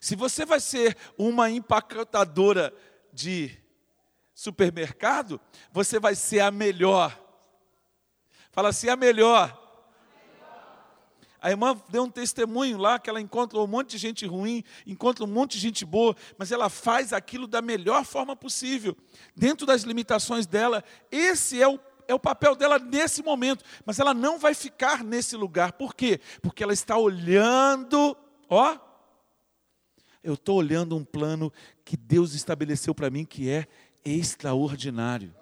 Se 0.02 0.16
você 0.16 0.46
vai 0.46 0.60
ser 0.60 0.98
uma 1.18 1.50
empacotadora 1.50 2.74
de 3.12 3.58
supermercado, 4.36 5.40
você 5.72 6.00
vai 6.00 6.14
ser 6.14 6.42
a 6.42 6.52
melhor. 6.52 7.18
Fala 8.52 8.70
assim, 8.70 8.90
a 8.90 8.96
melhor. 8.96 9.69
A 11.42 11.50
irmã 11.50 11.80
deu 11.90 12.04
um 12.04 12.10
testemunho 12.10 12.78
lá 12.78 13.00
que 13.00 13.10
ela 13.10 13.22
encontra 13.22 13.58
um 13.60 13.68
monte 13.68 13.92
de 13.92 13.98
gente 13.98 14.26
ruim, 14.26 14.64
encontra 14.86 15.24
um 15.24 15.28
monte 15.28 15.54
de 15.54 15.60
gente 15.60 15.86
boa, 15.86 16.16
mas 16.38 16.52
ela 16.52 16.70
faz 16.70 17.14
aquilo 17.14 17.48
da 17.48 17.62
melhor 17.62 18.04
forma 18.04 18.36
possível, 18.36 18.96
dentro 19.36 19.66
das 19.66 19.84
limitações 19.84 20.46
dela. 20.46 20.84
Esse 21.10 21.62
é 21.62 21.68
o, 21.68 21.80
é 22.08 22.14
o 22.14 22.20
papel 22.20 22.56
dela 22.56 22.78
nesse 22.78 23.24
momento, 23.24 23.64
mas 23.86 24.00
ela 24.00 24.14
não 24.14 24.38
vai 24.38 24.54
ficar 24.54 25.04
nesse 25.04 25.38
lugar. 25.38 25.74
Por 25.74 25.96
quê? 25.96 26.20
Porque 26.42 26.62
ela 26.62 26.74
está 26.74 26.98
olhando, 26.98 28.18
ó, 28.50 28.78
Eu 30.22 30.34
estou 30.34 30.58
olhando 30.58 30.98
um 30.98 31.06
plano 31.06 31.52
que 31.86 31.96
Deus 31.96 32.34
estabeleceu 32.34 32.94
para 32.94 33.10
mim 33.10 33.24
que 33.24 33.50
é 33.50 33.66
extraordinário. 34.04 35.34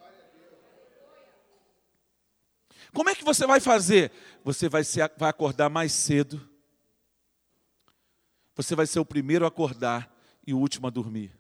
Como 2.98 3.12
é 3.12 3.16
que 3.16 3.24
você 3.24 3.46
vai 3.46 3.60
fazer? 3.60 4.12
Você 4.44 4.68
vai, 4.68 4.84
ser, 4.84 5.12
vai 5.18 5.30
acordar 5.30 5.70
mais 5.70 5.94
cedo. 5.94 6.42
Você 8.56 8.76
vai 8.76 8.88
ser 8.88 9.00
o 9.00 9.06
primeiro 9.06 9.46
a 9.46 9.50
acordar 9.50 10.12
e 10.48 10.52
o 10.52 10.58
último 10.58 10.88
a 10.88 10.90
dormir. 10.90 11.32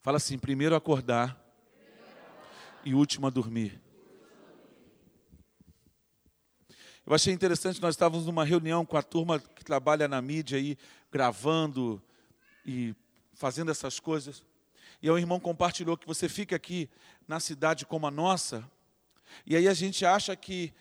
Fala 0.00 0.16
assim: 0.16 0.36
primeiro 0.36 0.74
a 0.74 0.78
acordar 0.78 1.40
e 2.84 2.92
último 2.92 3.28
a 3.28 3.30
dormir. 3.30 3.80
Eu 7.06 7.14
achei 7.14 7.32
interessante, 7.32 7.80
nós 7.80 7.94
estávamos 7.94 8.26
numa 8.26 8.44
reunião 8.44 8.84
com 8.84 8.96
a 8.96 9.02
turma 9.02 9.38
que 9.38 9.64
trabalha 9.64 10.08
na 10.08 10.20
mídia 10.20 10.58
aí, 10.58 10.76
gravando 11.12 12.02
e 12.66 12.96
fazendo 13.32 13.70
essas 13.70 14.00
coisas. 14.00 14.42
E 15.00 15.08
o 15.08 15.16
irmão 15.16 15.38
compartilhou 15.38 15.96
que 15.96 16.04
você 16.04 16.28
fica 16.28 16.56
aqui 16.56 16.90
na 17.28 17.38
cidade 17.38 17.86
como 17.86 18.08
a 18.08 18.10
nossa, 18.10 18.68
e 19.46 19.56
aí 19.56 19.68
a 19.68 19.74
gente 19.74 20.04
acha 20.04 20.34
que 20.36 20.72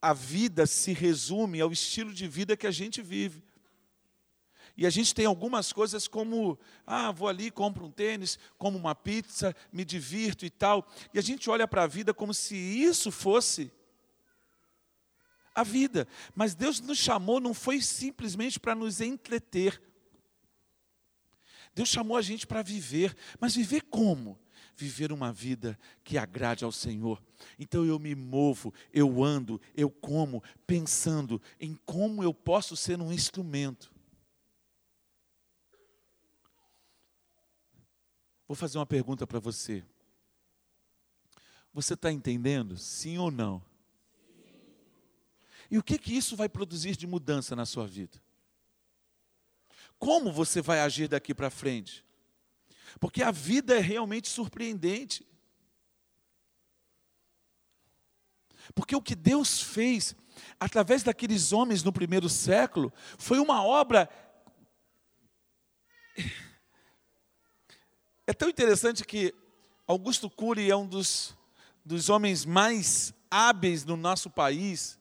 a 0.00 0.12
vida 0.12 0.66
se 0.66 0.92
resume 0.92 1.60
ao 1.60 1.72
estilo 1.72 2.12
de 2.12 2.26
vida 2.26 2.56
que 2.56 2.66
a 2.66 2.70
gente 2.70 3.00
vive. 3.00 3.42
E 4.76 4.86
a 4.86 4.90
gente 4.90 5.14
tem 5.14 5.26
algumas 5.26 5.72
coisas 5.72 6.08
como, 6.08 6.58
ah, 6.86 7.12
vou 7.12 7.28
ali, 7.28 7.50
compro 7.50 7.84
um 7.84 7.90
tênis, 7.90 8.38
como 8.58 8.78
uma 8.78 8.94
pizza, 8.94 9.54
me 9.72 9.84
divirto 9.84 10.46
e 10.46 10.50
tal. 10.50 10.88
E 11.12 11.18
a 11.18 11.22
gente 11.22 11.48
olha 11.50 11.68
para 11.68 11.82
a 11.82 11.86
vida 11.86 12.14
como 12.14 12.32
se 12.32 12.56
isso 12.56 13.10
fosse 13.10 13.70
a 15.54 15.62
vida. 15.62 16.08
Mas 16.34 16.54
Deus 16.54 16.80
nos 16.80 16.98
chamou 16.98 17.38
não 17.38 17.52
foi 17.52 17.80
simplesmente 17.80 18.58
para 18.58 18.74
nos 18.74 19.00
entreter. 19.00 19.80
Deus 21.74 21.88
chamou 21.88 22.16
a 22.16 22.22
gente 22.22 22.46
para 22.46 22.62
viver, 22.62 23.16
mas 23.38 23.54
viver 23.54 23.82
como? 23.82 24.38
Viver 24.76 25.12
uma 25.12 25.32
vida 25.32 25.78
que 26.02 26.18
agrade 26.18 26.64
ao 26.64 26.72
Senhor. 26.72 27.22
Então 27.58 27.84
eu 27.84 27.98
me 27.98 28.14
movo, 28.14 28.72
eu 28.92 29.22
ando, 29.22 29.60
eu 29.74 29.90
como, 29.90 30.42
pensando 30.66 31.40
em 31.60 31.78
como 31.84 32.22
eu 32.22 32.32
posso 32.32 32.76
ser 32.76 33.00
um 33.00 33.12
instrumento 33.12 33.92
Vou 38.52 38.54
fazer 38.54 38.76
uma 38.76 38.84
pergunta 38.84 39.26
para 39.26 39.40
você. 39.40 39.82
Você 41.72 41.94
está 41.94 42.12
entendendo? 42.12 42.76
Sim 42.76 43.16
ou 43.16 43.30
não? 43.30 43.64
E 45.70 45.78
o 45.78 45.82
que 45.82 45.96
que 45.96 46.14
isso 46.14 46.36
vai 46.36 46.50
produzir 46.50 46.94
de 46.94 47.06
mudança 47.06 47.56
na 47.56 47.64
sua 47.64 47.86
vida? 47.86 48.22
Como 49.98 50.30
você 50.30 50.60
vai 50.60 50.80
agir 50.80 51.08
daqui 51.08 51.32
para 51.32 51.48
frente? 51.48 52.04
Porque 52.98 53.22
a 53.22 53.30
vida 53.30 53.76
é 53.76 53.80
realmente 53.80 54.28
surpreendente. 54.28 55.26
Porque 58.74 58.94
o 58.94 59.02
que 59.02 59.14
Deus 59.14 59.60
fez 59.60 60.14
através 60.58 61.02
daqueles 61.02 61.52
homens 61.52 61.82
no 61.82 61.92
primeiro 61.92 62.28
século 62.28 62.92
foi 63.18 63.38
uma 63.38 63.62
obra 63.62 64.08
é 68.26 68.32
tão 68.32 68.48
interessante 68.48 69.04
que 69.04 69.34
Augusto 69.86 70.30
Cury 70.30 70.70
é 70.70 70.76
um 70.76 70.86
dos, 70.86 71.36
dos 71.84 72.08
homens 72.08 72.44
mais 72.44 73.12
hábeis 73.30 73.84
no 73.84 73.96
nosso 73.96 74.30
país 74.30 74.98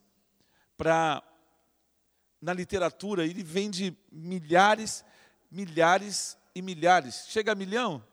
para 0.76 1.24
na 2.42 2.54
literatura. 2.54 3.26
Ele 3.26 3.44
vende 3.44 3.96
milhares, 4.12 5.06
milhares 5.50 6.38
e 6.54 6.62
milhares. 6.62 7.26
Chega 7.30 7.52
a 7.52 7.56
milhão? 7.56 8.06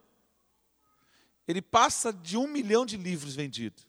Ele 1.46 1.62
passa 1.62 2.12
de 2.12 2.36
um 2.36 2.46
milhão 2.46 2.84
de 2.84 2.96
livros 2.96 3.34
vendidos. 3.34 3.86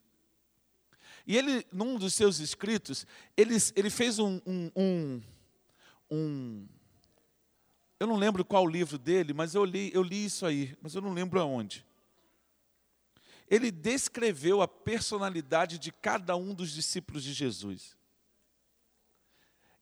E 1.27 1.37
ele, 1.37 1.65
num 1.71 1.97
dos 1.97 2.13
seus 2.13 2.39
escritos, 2.39 3.05
ele, 3.35 3.55
ele 3.75 3.89
fez 3.89 4.17
um, 4.17 4.41
um, 4.45 4.71
um, 4.75 5.21
um 6.09 6.67
eu 7.99 8.07
não 8.07 8.15
lembro 8.15 8.45
qual 8.45 8.65
livro 8.65 8.97
dele, 8.97 9.33
mas 9.33 9.53
eu 9.53 9.65
li, 9.65 9.91
eu 9.93 10.01
li 10.01 10.23
isso 10.23 10.45
aí, 10.45 10.77
mas 10.81 10.95
eu 10.95 11.01
não 11.01 11.11
lembro 11.11 11.39
aonde. 11.39 11.85
Ele 13.49 13.71
descreveu 13.71 14.61
a 14.61 14.67
personalidade 14.67 15.77
de 15.77 15.91
cada 15.91 16.35
um 16.37 16.53
dos 16.53 16.71
discípulos 16.71 17.23
de 17.23 17.33
Jesus. 17.33 17.97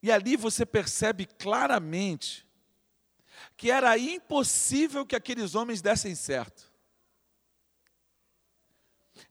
E 0.01 0.11
ali 0.11 0.36
você 0.36 0.65
percebe 0.65 1.26
claramente 1.26 2.46
que 3.55 3.71
era 3.71 3.97
impossível 3.97 5.05
que 5.05 5.15
aqueles 5.15 5.55
homens 5.55 5.81
dessem 5.81 6.15
certo. 6.15 6.71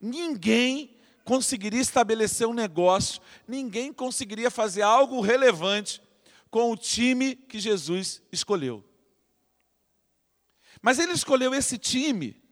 Ninguém 0.01 0.97
conseguiria 1.25 1.81
estabelecer 1.81 2.47
um 2.47 2.53
negócio, 2.53 3.21
ninguém 3.47 3.93
conseguiria 3.93 4.51
fazer 4.51 4.83
algo 4.83 5.21
relevante 5.21 6.03
com 6.51 6.71
o 6.71 6.77
time 6.77 7.35
que 7.35 7.59
Jesus 7.59 8.23
escolheu. 8.31 8.85
Mas 10.81 10.99
ele 10.99 11.13
escolheu 11.13 11.55
esse 11.55 11.79
time 11.79 12.43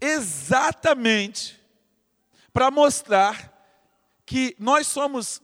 exatamente 0.00 1.60
para 2.52 2.70
mostrar 2.70 3.52
que 4.26 4.54
nós 4.58 4.86
somos 4.86 5.42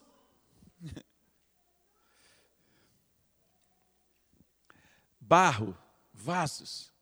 barro, 5.30 5.78
vasos. 6.12 6.92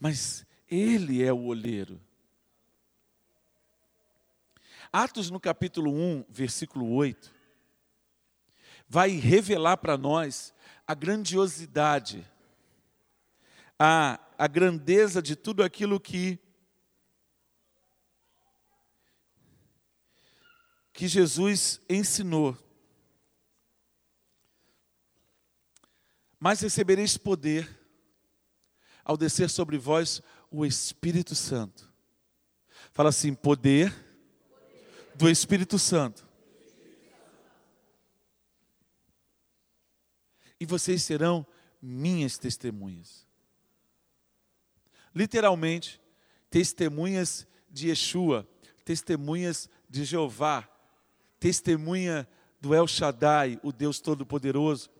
Mas 0.00 0.44
ele 0.68 1.22
é 1.22 1.32
o 1.32 1.44
olheiro. 1.44 2.02
Atos 4.92 5.30
no 5.30 5.38
capítulo 5.38 5.92
1, 5.92 6.24
versículo 6.28 6.92
8, 6.92 7.32
vai 8.88 9.10
revelar 9.10 9.76
para 9.76 9.96
nós 9.96 10.52
a 10.84 10.92
grandiosidade, 10.92 12.26
a, 13.78 14.18
a 14.36 14.48
grandeza 14.48 15.22
de 15.22 15.36
tudo 15.36 15.62
aquilo 15.62 16.00
que 16.00 16.36
que 20.92 21.06
Jesus 21.06 21.80
ensinou. 21.90 22.65
Mas 26.46 26.60
recebereis 26.60 27.18
poder 27.18 27.68
ao 29.04 29.16
descer 29.16 29.50
sobre 29.50 29.76
vós 29.76 30.22
o 30.48 30.64
Espírito 30.64 31.34
Santo. 31.34 31.92
Fala 32.92 33.08
assim: 33.08 33.34
poder 33.34 33.92
do 35.16 35.28
Espírito 35.28 35.76
Santo. 35.76 36.24
E 40.60 40.64
vocês 40.64 41.02
serão 41.02 41.44
minhas 41.82 42.38
testemunhas. 42.38 43.26
Literalmente, 45.12 46.00
testemunhas 46.48 47.44
de 47.68 47.88
Yeshua, 47.88 48.48
testemunhas 48.84 49.68
de 49.90 50.04
Jeová, 50.04 50.62
testemunha 51.40 52.24
do 52.60 52.72
El 52.72 52.86
Shaddai, 52.86 53.58
o 53.64 53.72
Deus 53.72 53.98
Todo-Poderoso, 53.98 54.94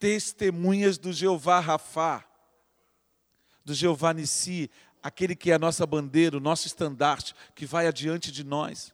testemunhas 0.00 0.98
do 0.98 1.12
Jeová 1.12 1.60
Rafá, 1.60 2.24
do 3.64 3.74
Jeová 3.74 4.12
Nissi, 4.14 4.70
aquele 5.02 5.36
que 5.36 5.50
é 5.50 5.54
a 5.54 5.58
nossa 5.58 5.86
bandeira, 5.86 6.36
o 6.36 6.40
nosso 6.40 6.66
estandarte, 6.66 7.34
que 7.54 7.66
vai 7.66 7.86
adiante 7.86 8.32
de 8.32 8.42
nós. 8.42 8.92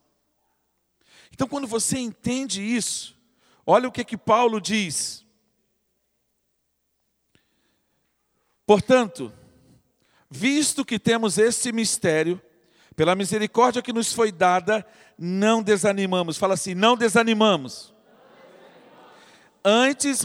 Então, 1.32 1.48
quando 1.48 1.66
você 1.66 1.98
entende 1.98 2.60
isso, 2.60 3.16
olha 3.64 3.88
o 3.88 3.92
que 3.92 4.04
que 4.04 4.16
Paulo 4.16 4.60
diz. 4.60 5.24
Portanto, 8.66 9.32
visto 10.28 10.84
que 10.84 10.98
temos 10.98 11.38
esse 11.38 11.70
mistério, 11.72 12.42
pela 12.96 13.14
misericórdia 13.14 13.82
que 13.82 13.92
nos 13.92 14.12
foi 14.12 14.32
dada, 14.32 14.84
não 15.16 15.62
desanimamos. 15.62 16.36
Fala 16.36 16.54
assim: 16.54 16.74
não 16.74 16.96
desanimamos. 16.96 17.94
Antes 19.68 20.24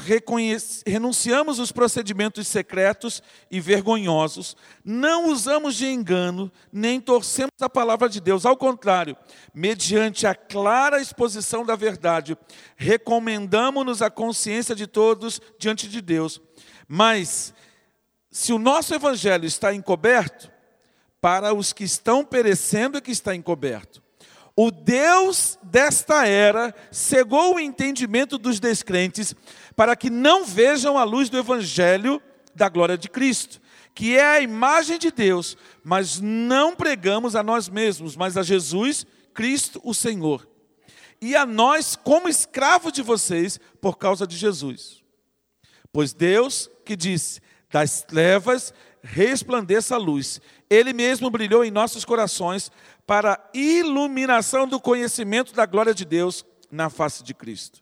renunciamos 0.86 1.58
os 1.58 1.72
procedimentos 1.72 2.48
secretos 2.48 3.24
e 3.50 3.60
vergonhosos, 3.60 4.56
não 4.86 5.32
usamos 5.32 5.74
de 5.74 5.88
engano, 5.88 6.52
nem 6.72 7.02
torcemos 7.02 7.52
a 7.60 7.68
palavra 7.68 8.08
de 8.08 8.22
Deus. 8.22 8.46
Ao 8.46 8.56
contrário, 8.56 9.18
mediante 9.52 10.28
a 10.28 10.36
clara 10.36 11.02
exposição 11.02 11.66
da 11.66 11.76
verdade, 11.76 12.38
recomendamos-nos 12.76 14.04
a 14.04 14.12
consciência 14.12 14.76
de 14.76 14.86
todos 14.86 15.42
diante 15.58 15.90
de 15.90 16.02
Deus. 16.02 16.40
Mas, 16.88 17.52
se 18.30 18.54
o 18.54 18.60
nosso 18.60 18.94
evangelho 18.94 19.46
está 19.46 19.74
encoberto, 19.74 20.52
para 21.20 21.52
os 21.52 21.74
que 21.74 21.84
estão 21.84 22.24
perecendo 22.24 22.96
é 22.96 23.02
que 23.02 23.10
está 23.10 23.34
encoberto 23.34 24.01
o 24.64 24.70
Deus 24.70 25.58
desta 25.64 26.28
era 26.28 26.72
cegou 26.92 27.56
o 27.56 27.60
entendimento 27.60 28.38
dos 28.38 28.60
descrentes 28.60 29.34
para 29.76 29.96
que 29.96 30.08
não 30.08 30.46
vejam 30.46 31.00
a 31.00 31.04
luz 31.04 31.32
do 31.32 31.40
Evangelho 31.40 32.22
da 32.54 32.70
glória 32.70 32.96
de 32.96 33.10
Cristo, 33.10 33.60
que 33.96 34.16
é 34.16 34.24
a 34.24 34.40
imagem 34.40 35.00
de 35.00 35.10
Deus, 35.10 35.58
mas 35.84 36.22
não 36.22 36.76
pregamos 36.76 37.36
a 37.36 37.42
nós 37.42 37.68
mesmos, 37.68 38.16
mas 38.16 38.38
a 38.38 38.44
Jesus 38.44 39.04
Cristo, 39.34 39.82
o 39.84 39.96
Senhor. 39.96 40.48
E 41.20 41.36
a 41.36 41.44
nós, 41.44 41.96
como 41.96 42.30
escravos 42.30 42.94
de 42.94 43.02
vocês, 43.02 43.60
por 43.82 43.98
causa 43.98 44.28
de 44.28 44.38
Jesus. 44.38 45.04
Pois 45.92 46.14
Deus, 46.14 46.70
que 46.86 46.96
disse: 46.96 47.42
das 47.72 48.04
trevas 48.04 48.72
resplandeça 49.04 49.96
a 49.96 49.98
luz, 49.98 50.40
Ele 50.70 50.94
mesmo 50.94 51.30
brilhou 51.30 51.64
em 51.64 51.72
nossos 51.72 52.06
corações 52.06 52.72
para 53.06 53.34
a 53.34 53.58
iluminação 53.58 54.68
do 54.68 54.80
conhecimento 54.80 55.54
da 55.54 55.66
glória 55.66 55.94
de 55.94 56.06
Deus 56.06 56.46
na 56.72 56.90
face 56.90 57.24
de 57.24 57.34
Cristo. 57.34 57.82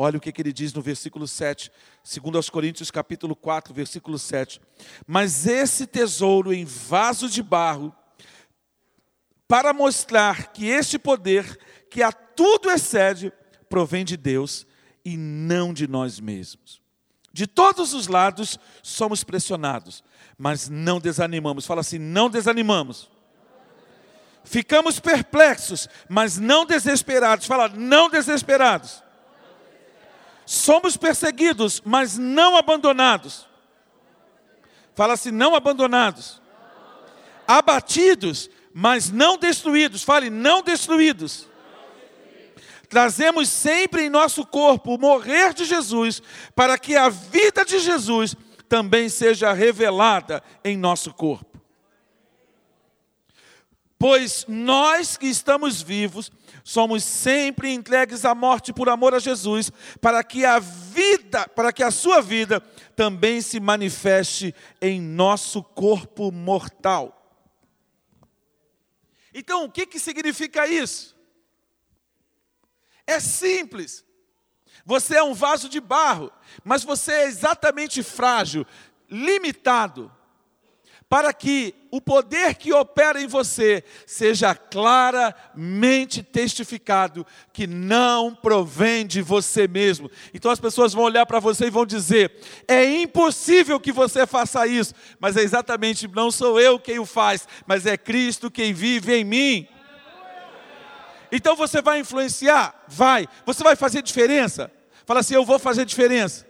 Olha 0.00 0.16
o 0.16 0.20
que, 0.20 0.32
ele 0.40 0.52
diz 0.52 0.72
no 0.72 0.80
versículo 0.80 1.26
7, 1.26 1.72
segundo 2.04 2.40
Coríntios 2.52 2.88
capítulo 2.88 3.34
4, 3.34 3.74
versículo 3.74 4.16
7. 4.16 4.60
Mas 5.04 5.44
esse 5.44 5.88
tesouro 5.88 6.54
em 6.54 6.64
vaso 6.64 7.28
de 7.28 7.42
barro, 7.42 7.92
para 9.48 9.72
mostrar 9.72 10.52
que 10.52 10.66
este 10.66 11.00
poder, 11.00 11.58
que 11.90 12.00
a 12.00 12.12
tudo 12.12 12.70
excede, 12.70 13.32
provém 13.68 14.04
de 14.04 14.16
Deus 14.16 14.64
e 15.04 15.16
não 15.16 15.74
de 15.74 15.88
nós 15.88 16.20
mesmos. 16.20 16.80
De 17.32 17.46
todos 17.48 17.92
os 17.92 18.06
lados 18.06 18.56
somos 18.82 19.24
pressionados, 19.24 20.04
mas 20.38 20.68
não 20.68 21.00
desanimamos. 21.00 21.66
Fala 21.66 21.80
assim: 21.80 21.98
não 21.98 22.30
desanimamos. 22.30 23.10
Ficamos 24.44 24.98
perplexos, 24.98 25.88
mas 26.08 26.38
não 26.38 26.64
desesperados. 26.64 27.46
Fala, 27.46 27.68
não 27.68 28.08
desesperados. 28.08 29.02
Somos 30.46 30.96
perseguidos, 30.96 31.82
mas 31.84 32.16
não 32.16 32.56
abandonados. 32.56 33.46
Fala 34.94 35.12
assim, 35.12 35.30
não 35.30 35.54
abandonados. 35.54 36.40
Abatidos, 37.46 38.48
mas 38.72 39.10
não 39.10 39.36
destruídos. 39.36 40.02
Fale, 40.02 40.30
não 40.30 40.62
destruídos. 40.62 41.46
Trazemos 42.88 43.50
sempre 43.50 44.04
em 44.04 44.08
nosso 44.08 44.46
corpo 44.46 44.94
o 44.94 44.98
morrer 44.98 45.52
de 45.52 45.66
Jesus, 45.66 46.22
para 46.54 46.78
que 46.78 46.96
a 46.96 47.10
vida 47.10 47.66
de 47.66 47.78
Jesus 47.78 48.34
também 48.68 49.08
seja 49.08 49.52
revelada 49.52 50.42
em 50.64 50.76
nosso 50.76 51.12
corpo. 51.12 51.58
Pois 53.98 54.44
nós 54.46 55.16
que 55.16 55.26
estamos 55.26 55.82
vivos, 55.82 56.30
somos 56.62 57.02
sempre 57.02 57.72
entregues 57.72 58.24
à 58.24 58.32
morte 58.34 58.72
por 58.72 58.88
amor 58.88 59.12
a 59.12 59.18
Jesus, 59.18 59.72
para 60.00 60.22
que 60.22 60.44
a 60.44 60.60
vida, 60.60 61.48
para 61.48 61.72
que 61.72 61.82
a 61.82 61.90
sua 61.90 62.20
vida 62.20 62.60
também 62.94 63.40
se 63.40 63.58
manifeste 63.58 64.54
em 64.80 65.00
nosso 65.00 65.62
corpo 65.62 66.30
mortal. 66.30 67.14
Então, 69.34 69.64
o 69.64 69.70
que, 69.70 69.84
que 69.84 69.98
significa 69.98 70.66
isso? 70.66 71.16
É 73.06 73.18
simples. 73.18 74.04
Você 74.84 75.16
é 75.16 75.22
um 75.22 75.34
vaso 75.34 75.68
de 75.68 75.80
barro, 75.80 76.32
mas 76.64 76.84
você 76.84 77.12
é 77.12 77.26
exatamente 77.26 78.02
frágil, 78.02 78.66
limitado 79.10 80.10
para 81.08 81.32
que 81.32 81.74
o 81.90 82.02
poder 82.02 82.54
que 82.54 82.72
opera 82.72 83.20
em 83.20 83.26
você 83.26 83.82
seja 84.06 84.54
claramente 84.54 86.22
testificado 86.22 87.26
que 87.50 87.66
não 87.66 88.34
provém 88.34 89.06
de 89.06 89.22
você 89.22 89.66
mesmo. 89.66 90.10
Então 90.34 90.50
as 90.50 90.60
pessoas 90.60 90.92
vão 90.92 91.04
olhar 91.04 91.24
para 91.24 91.40
você 91.40 91.66
e 91.66 91.70
vão 91.70 91.86
dizer: 91.86 92.38
é 92.66 92.84
impossível 92.84 93.80
que 93.80 93.90
você 93.90 94.26
faça 94.26 94.66
isso, 94.66 94.94
mas 95.18 95.36
é 95.36 95.40
exatamente 95.40 96.06
não 96.08 96.30
sou 96.30 96.60
eu 96.60 96.78
quem 96.78 96.98
o 96.98 97.06
faz, 97.06 97.48
mas 97.66 97.86
é 97.86 97.96
Cristo 97.96 98.50
quem 98.50 98.74
vive 98.74 99.14
em 99.14 99.24
mim. 99.24 99.68
Então 101.30 101.54
você 101.54 101.82
vai 101.82 102.00
influenciar? 102.00 102.84
Vai. 102.88 103.28
Você 103.44 103.62
vai 103.62 103.76
fazer 103.76 104.02
diferença? 104.02 104.70
Fala 105.04 105.20
assim: 105.20 105.34
eu 105.34 105.44
vou 105.44 105.58
fazer 105.58 105.84
diferença. 105.84 106.46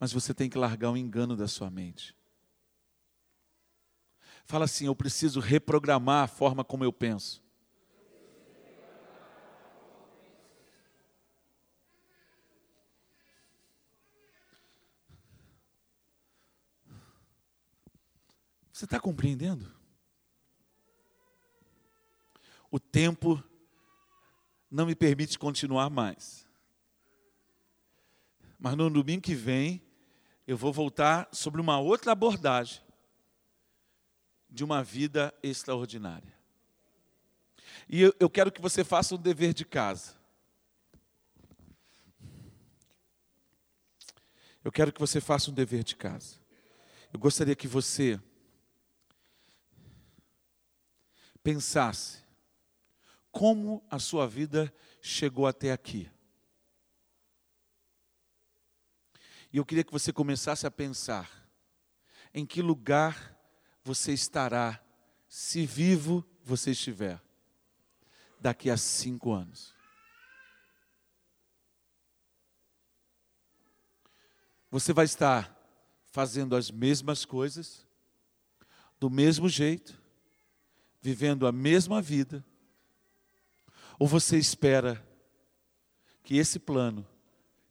Mas 0.00 0.12
você 0.12 0.32
tem 0.32 0.48
que 0.48 0.58
largar 0.58 0.90
o 0.90 0.96
engano 0.96 1.36
da 1.36 1.48
sua 1.48 1.70
mente. 1.70 2.14
Fala 4.44 4.64
assim: 4.64 4.86
eu 4.86 4.94
preciso 4.94 5.40
reprogramar 5.40 6.24
a 6.24 6.28
forma 6.28 6.64
como 6.64 6.84
eu 6.84 6.92
penso. 6.92 7.42
Você 18.72 18.84
está 18.84 19.00
compreendendo? 19.00 19.77
O 22.70 22.78
tempo 22.78 23.42
não 24.70 24.86
me 24.86 24.94
permite 24.94 25.38
continuar 25.38 25.88
mais. 25.88 26.46
Mas 28.58 28.76
no 28.76 28.90
domingo 28.90 29.22
que 29.22 29.34
vem, 29.34 29.82
eu 30.46 30.56
vou 30.56 30.72
voltar 30.72 31.28
sobre 31.32 31.60
uma 31.60 31.78
outra 31.78 32.12
abordagem 32.12 32.82
de 34.50 34.64
uma 34.64 34.82
vida 34.82 35.32
extraordinária. 35.42 36.36
E 37.88 38.00
eu, 38.00 38.14
eu 38.18 38.28
quero 38.28 38.50
que 38.50 38.60
você 38.60 38.82
faça 38.82 39.14
um 39.14 39.18
dever 39.18 39.54
de 39.54 39.64
casa. 39.64 40.16
Eu 44.64 44.72
quero 44.72 44.92
que 44.92 45.00
você 45.00 45.20
faça 45.20 45.50
um 45.50 45.54
dever 45.54 45.84
de 45.84 45.96
casa. 45.96 46.36
Eu 47.12 47.18
gostaria 47.18 47.56
que 47.56 47.68
você 47.68 48.20
pensasse 51.42 52.27
como 53.38 53.86
a 53.88 54.00
sua 54.00 54.26
vida 54.26 54.74
chegou 55.00 55.46
até 55.46 55.70
aqui. 55.70 56.10
E 59.52 59.58
eu 59.58 59.64
queria 59.64 59.84
que 59.84 59.92
você 59.92 60.12
começasse 60.12 60.66
a 60.66 60.70
pensar 60.72 61.48
em 62.34 62.44
que 62.44 62.60
lugar 62.60 63.38
você 63.84 64.12
estará 64.12 64.84
se 65.28 65.64
vivo 65.64 66.28
você 66.42 66.72
estiver 66.72 67.22
daqui 68.40 68.70
a 68.70 68.76
cinco 68.76 69.30
anos. 69.30 69.72
Você 74.68 74.92
vai 74.92 75.04
estar 75.04 75.56
fazendo 76.10 76.56
as 76.56 76.72
mesmas 76.72 77.24
coisas, 77.24 77.86
do 78.98 79.08
mesmo 79.08 79.48
jeito, 79.48 80.02
vivendo 81.00 81.46
a 81.46 81.52
mesma 81.52 82.02
vida, 82.02 82.44
ou 83.98 84.06
você 84.06 84.38
espera 84.38 85.04
que 86.22 86.36
esse 86.36 86.58
plano, 86.58 87.06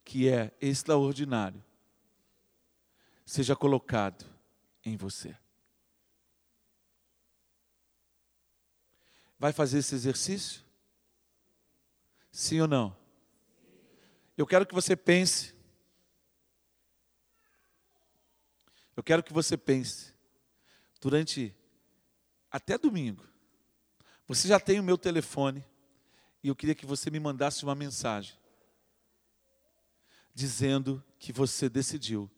que 0.03 0.27
é 0.27 0.51
extraordinário, 0.59 1.63
seja 3.25 3.55
colocado 3.55 4.25
em 4.83 4.97
você. 4.97 5.37
Vai 9.39 9.53
fazer 9.53 9.79
esse 9.79 9.93
exercício? 9.93 10.63
Sim 12.31 12.61
ou 12.61 12.67
não? 12.67 12.97
Eu 14.35 14.45
quero 14.45 14.65
que 14.65 14.73
você 14.73 14.95
pense. 14.95 15.55
Eu 18.95 19.03
quero 19.03 19.23
que 19.23 19.33
você 19.33 19.55
pense. 19.55 20.13
Durante 20.99 21.55
até 22.49 22.77
domingo. 22.77 23.23
Você 24.27 24.47
já 24.47 24.59
tem 24.59 24.79
o 24.79 24.83
meu 24.83 24.97
telefone. 24.97 25.63
E 26.47 26.49
eu 26.49 26.55
queria 26.55 26.73
que 26.73 26.85
você 26.85 27.11
me 27.11 27.19
mandasse 27.19 27.61
uma 27.65 27.75
mensagem. 27.75 28.33
Dizendo 30.33 31.03
que 31.19 31.33
você 31.33 31.67
decidiu 31.67 32.31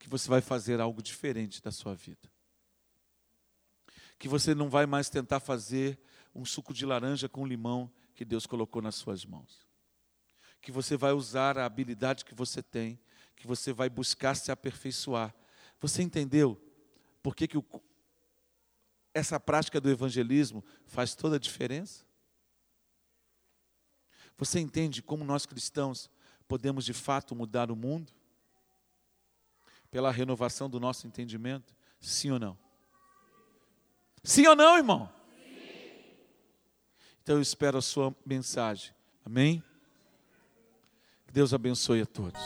que 0.00 0.08
você 0.08 0.28
vai 0.28 0.40
fazer 0.40 0.80
algo 0.80 1.00
diferente 1.00 1.62
da 1.62 1.70
sua 1.70 1.94
vida. 1.94 2.28
Que 4.18 4.26
você 4.26 4.52
não 4.52 4.68
vai 4.68 4.84
mais 4.84 5.08
tentar 5.08 5.38
fazer 5.38 5.96
um 6.34 6.44
suco 6.44 6.74
de 6.74 6.84
laranja 6.84 7.28
com 7.28 7.46
limão 7.46 7.88
que 8.16 8.24
Deus 8.24 8.46
colocou 8.46 8.82
nas 8.82 8.96
suas 8.96 9.24
mãos. 9.24 9.64
Que 10.60 10.72
você 10.72 10.96
vai 10.96 11.12
usar 11.12 11.56
a 11.56 11.66
habilidade 11.66 12.24
que 12.24 12.34
você 12.34 12.64
tem, 12.64 12.98
que 13.36 13.46
você 13.46 13.72
vai 13.72 13.88
buscar 13.88 14.34
se 14.34 14.50
aperfeiçoar. 14.50 15.32
Você 15.80 16.02
entendeu 16.02 16.60
por 17.22 17.36
que, 17.36 17.46
que 17.46 17.58
o, 17.58 17.64
essa 19.14 19.38
prática 19.38 19.80
do 19.80 19.88
evangelismo 19.88 20.64
faz 20.84 21.14
toda 21.14 21.36
a 21.36 21.38
diferença? 21.38 22.04
Você 24.38 24.60
entende 24.60 25.02
como 25.02 25.24
nós 25.24 25.46
cristãos 25.46 26.10
podemos 26.46 26.84
de 26.84 26.92
fato 26.92 27.34
mudar 27.34 27.70
o 27.70 27.76
mundo? 27.76 28.12
pela 29.96 30.10
renovação 30.10 30.68
do 30.68 30.78
nosso 30.78 31.06
entendimento? 31.06 31.74
Sim 31.98 32.32
ou 32.32 32.38
não? 32.38 32.58
Sim 34.22 34.46
ou 34.46 34.56
não, 34.56 34.76
irmão? 34.76 35.10
Sim. 35.42 36.14
Então 37.22 37.36
eu 37.36 37.40
espero 37.40 37.78
a 37.78 37.82
sua 37.82 38.14
mensagem. 38.24 38.92
Amém? 39.24 39.62
Que 41.26 41.32
Deus 41.32 41.54
abençoe 41.54 42.02
a 42.02 42.06
todos. 42.06 42.42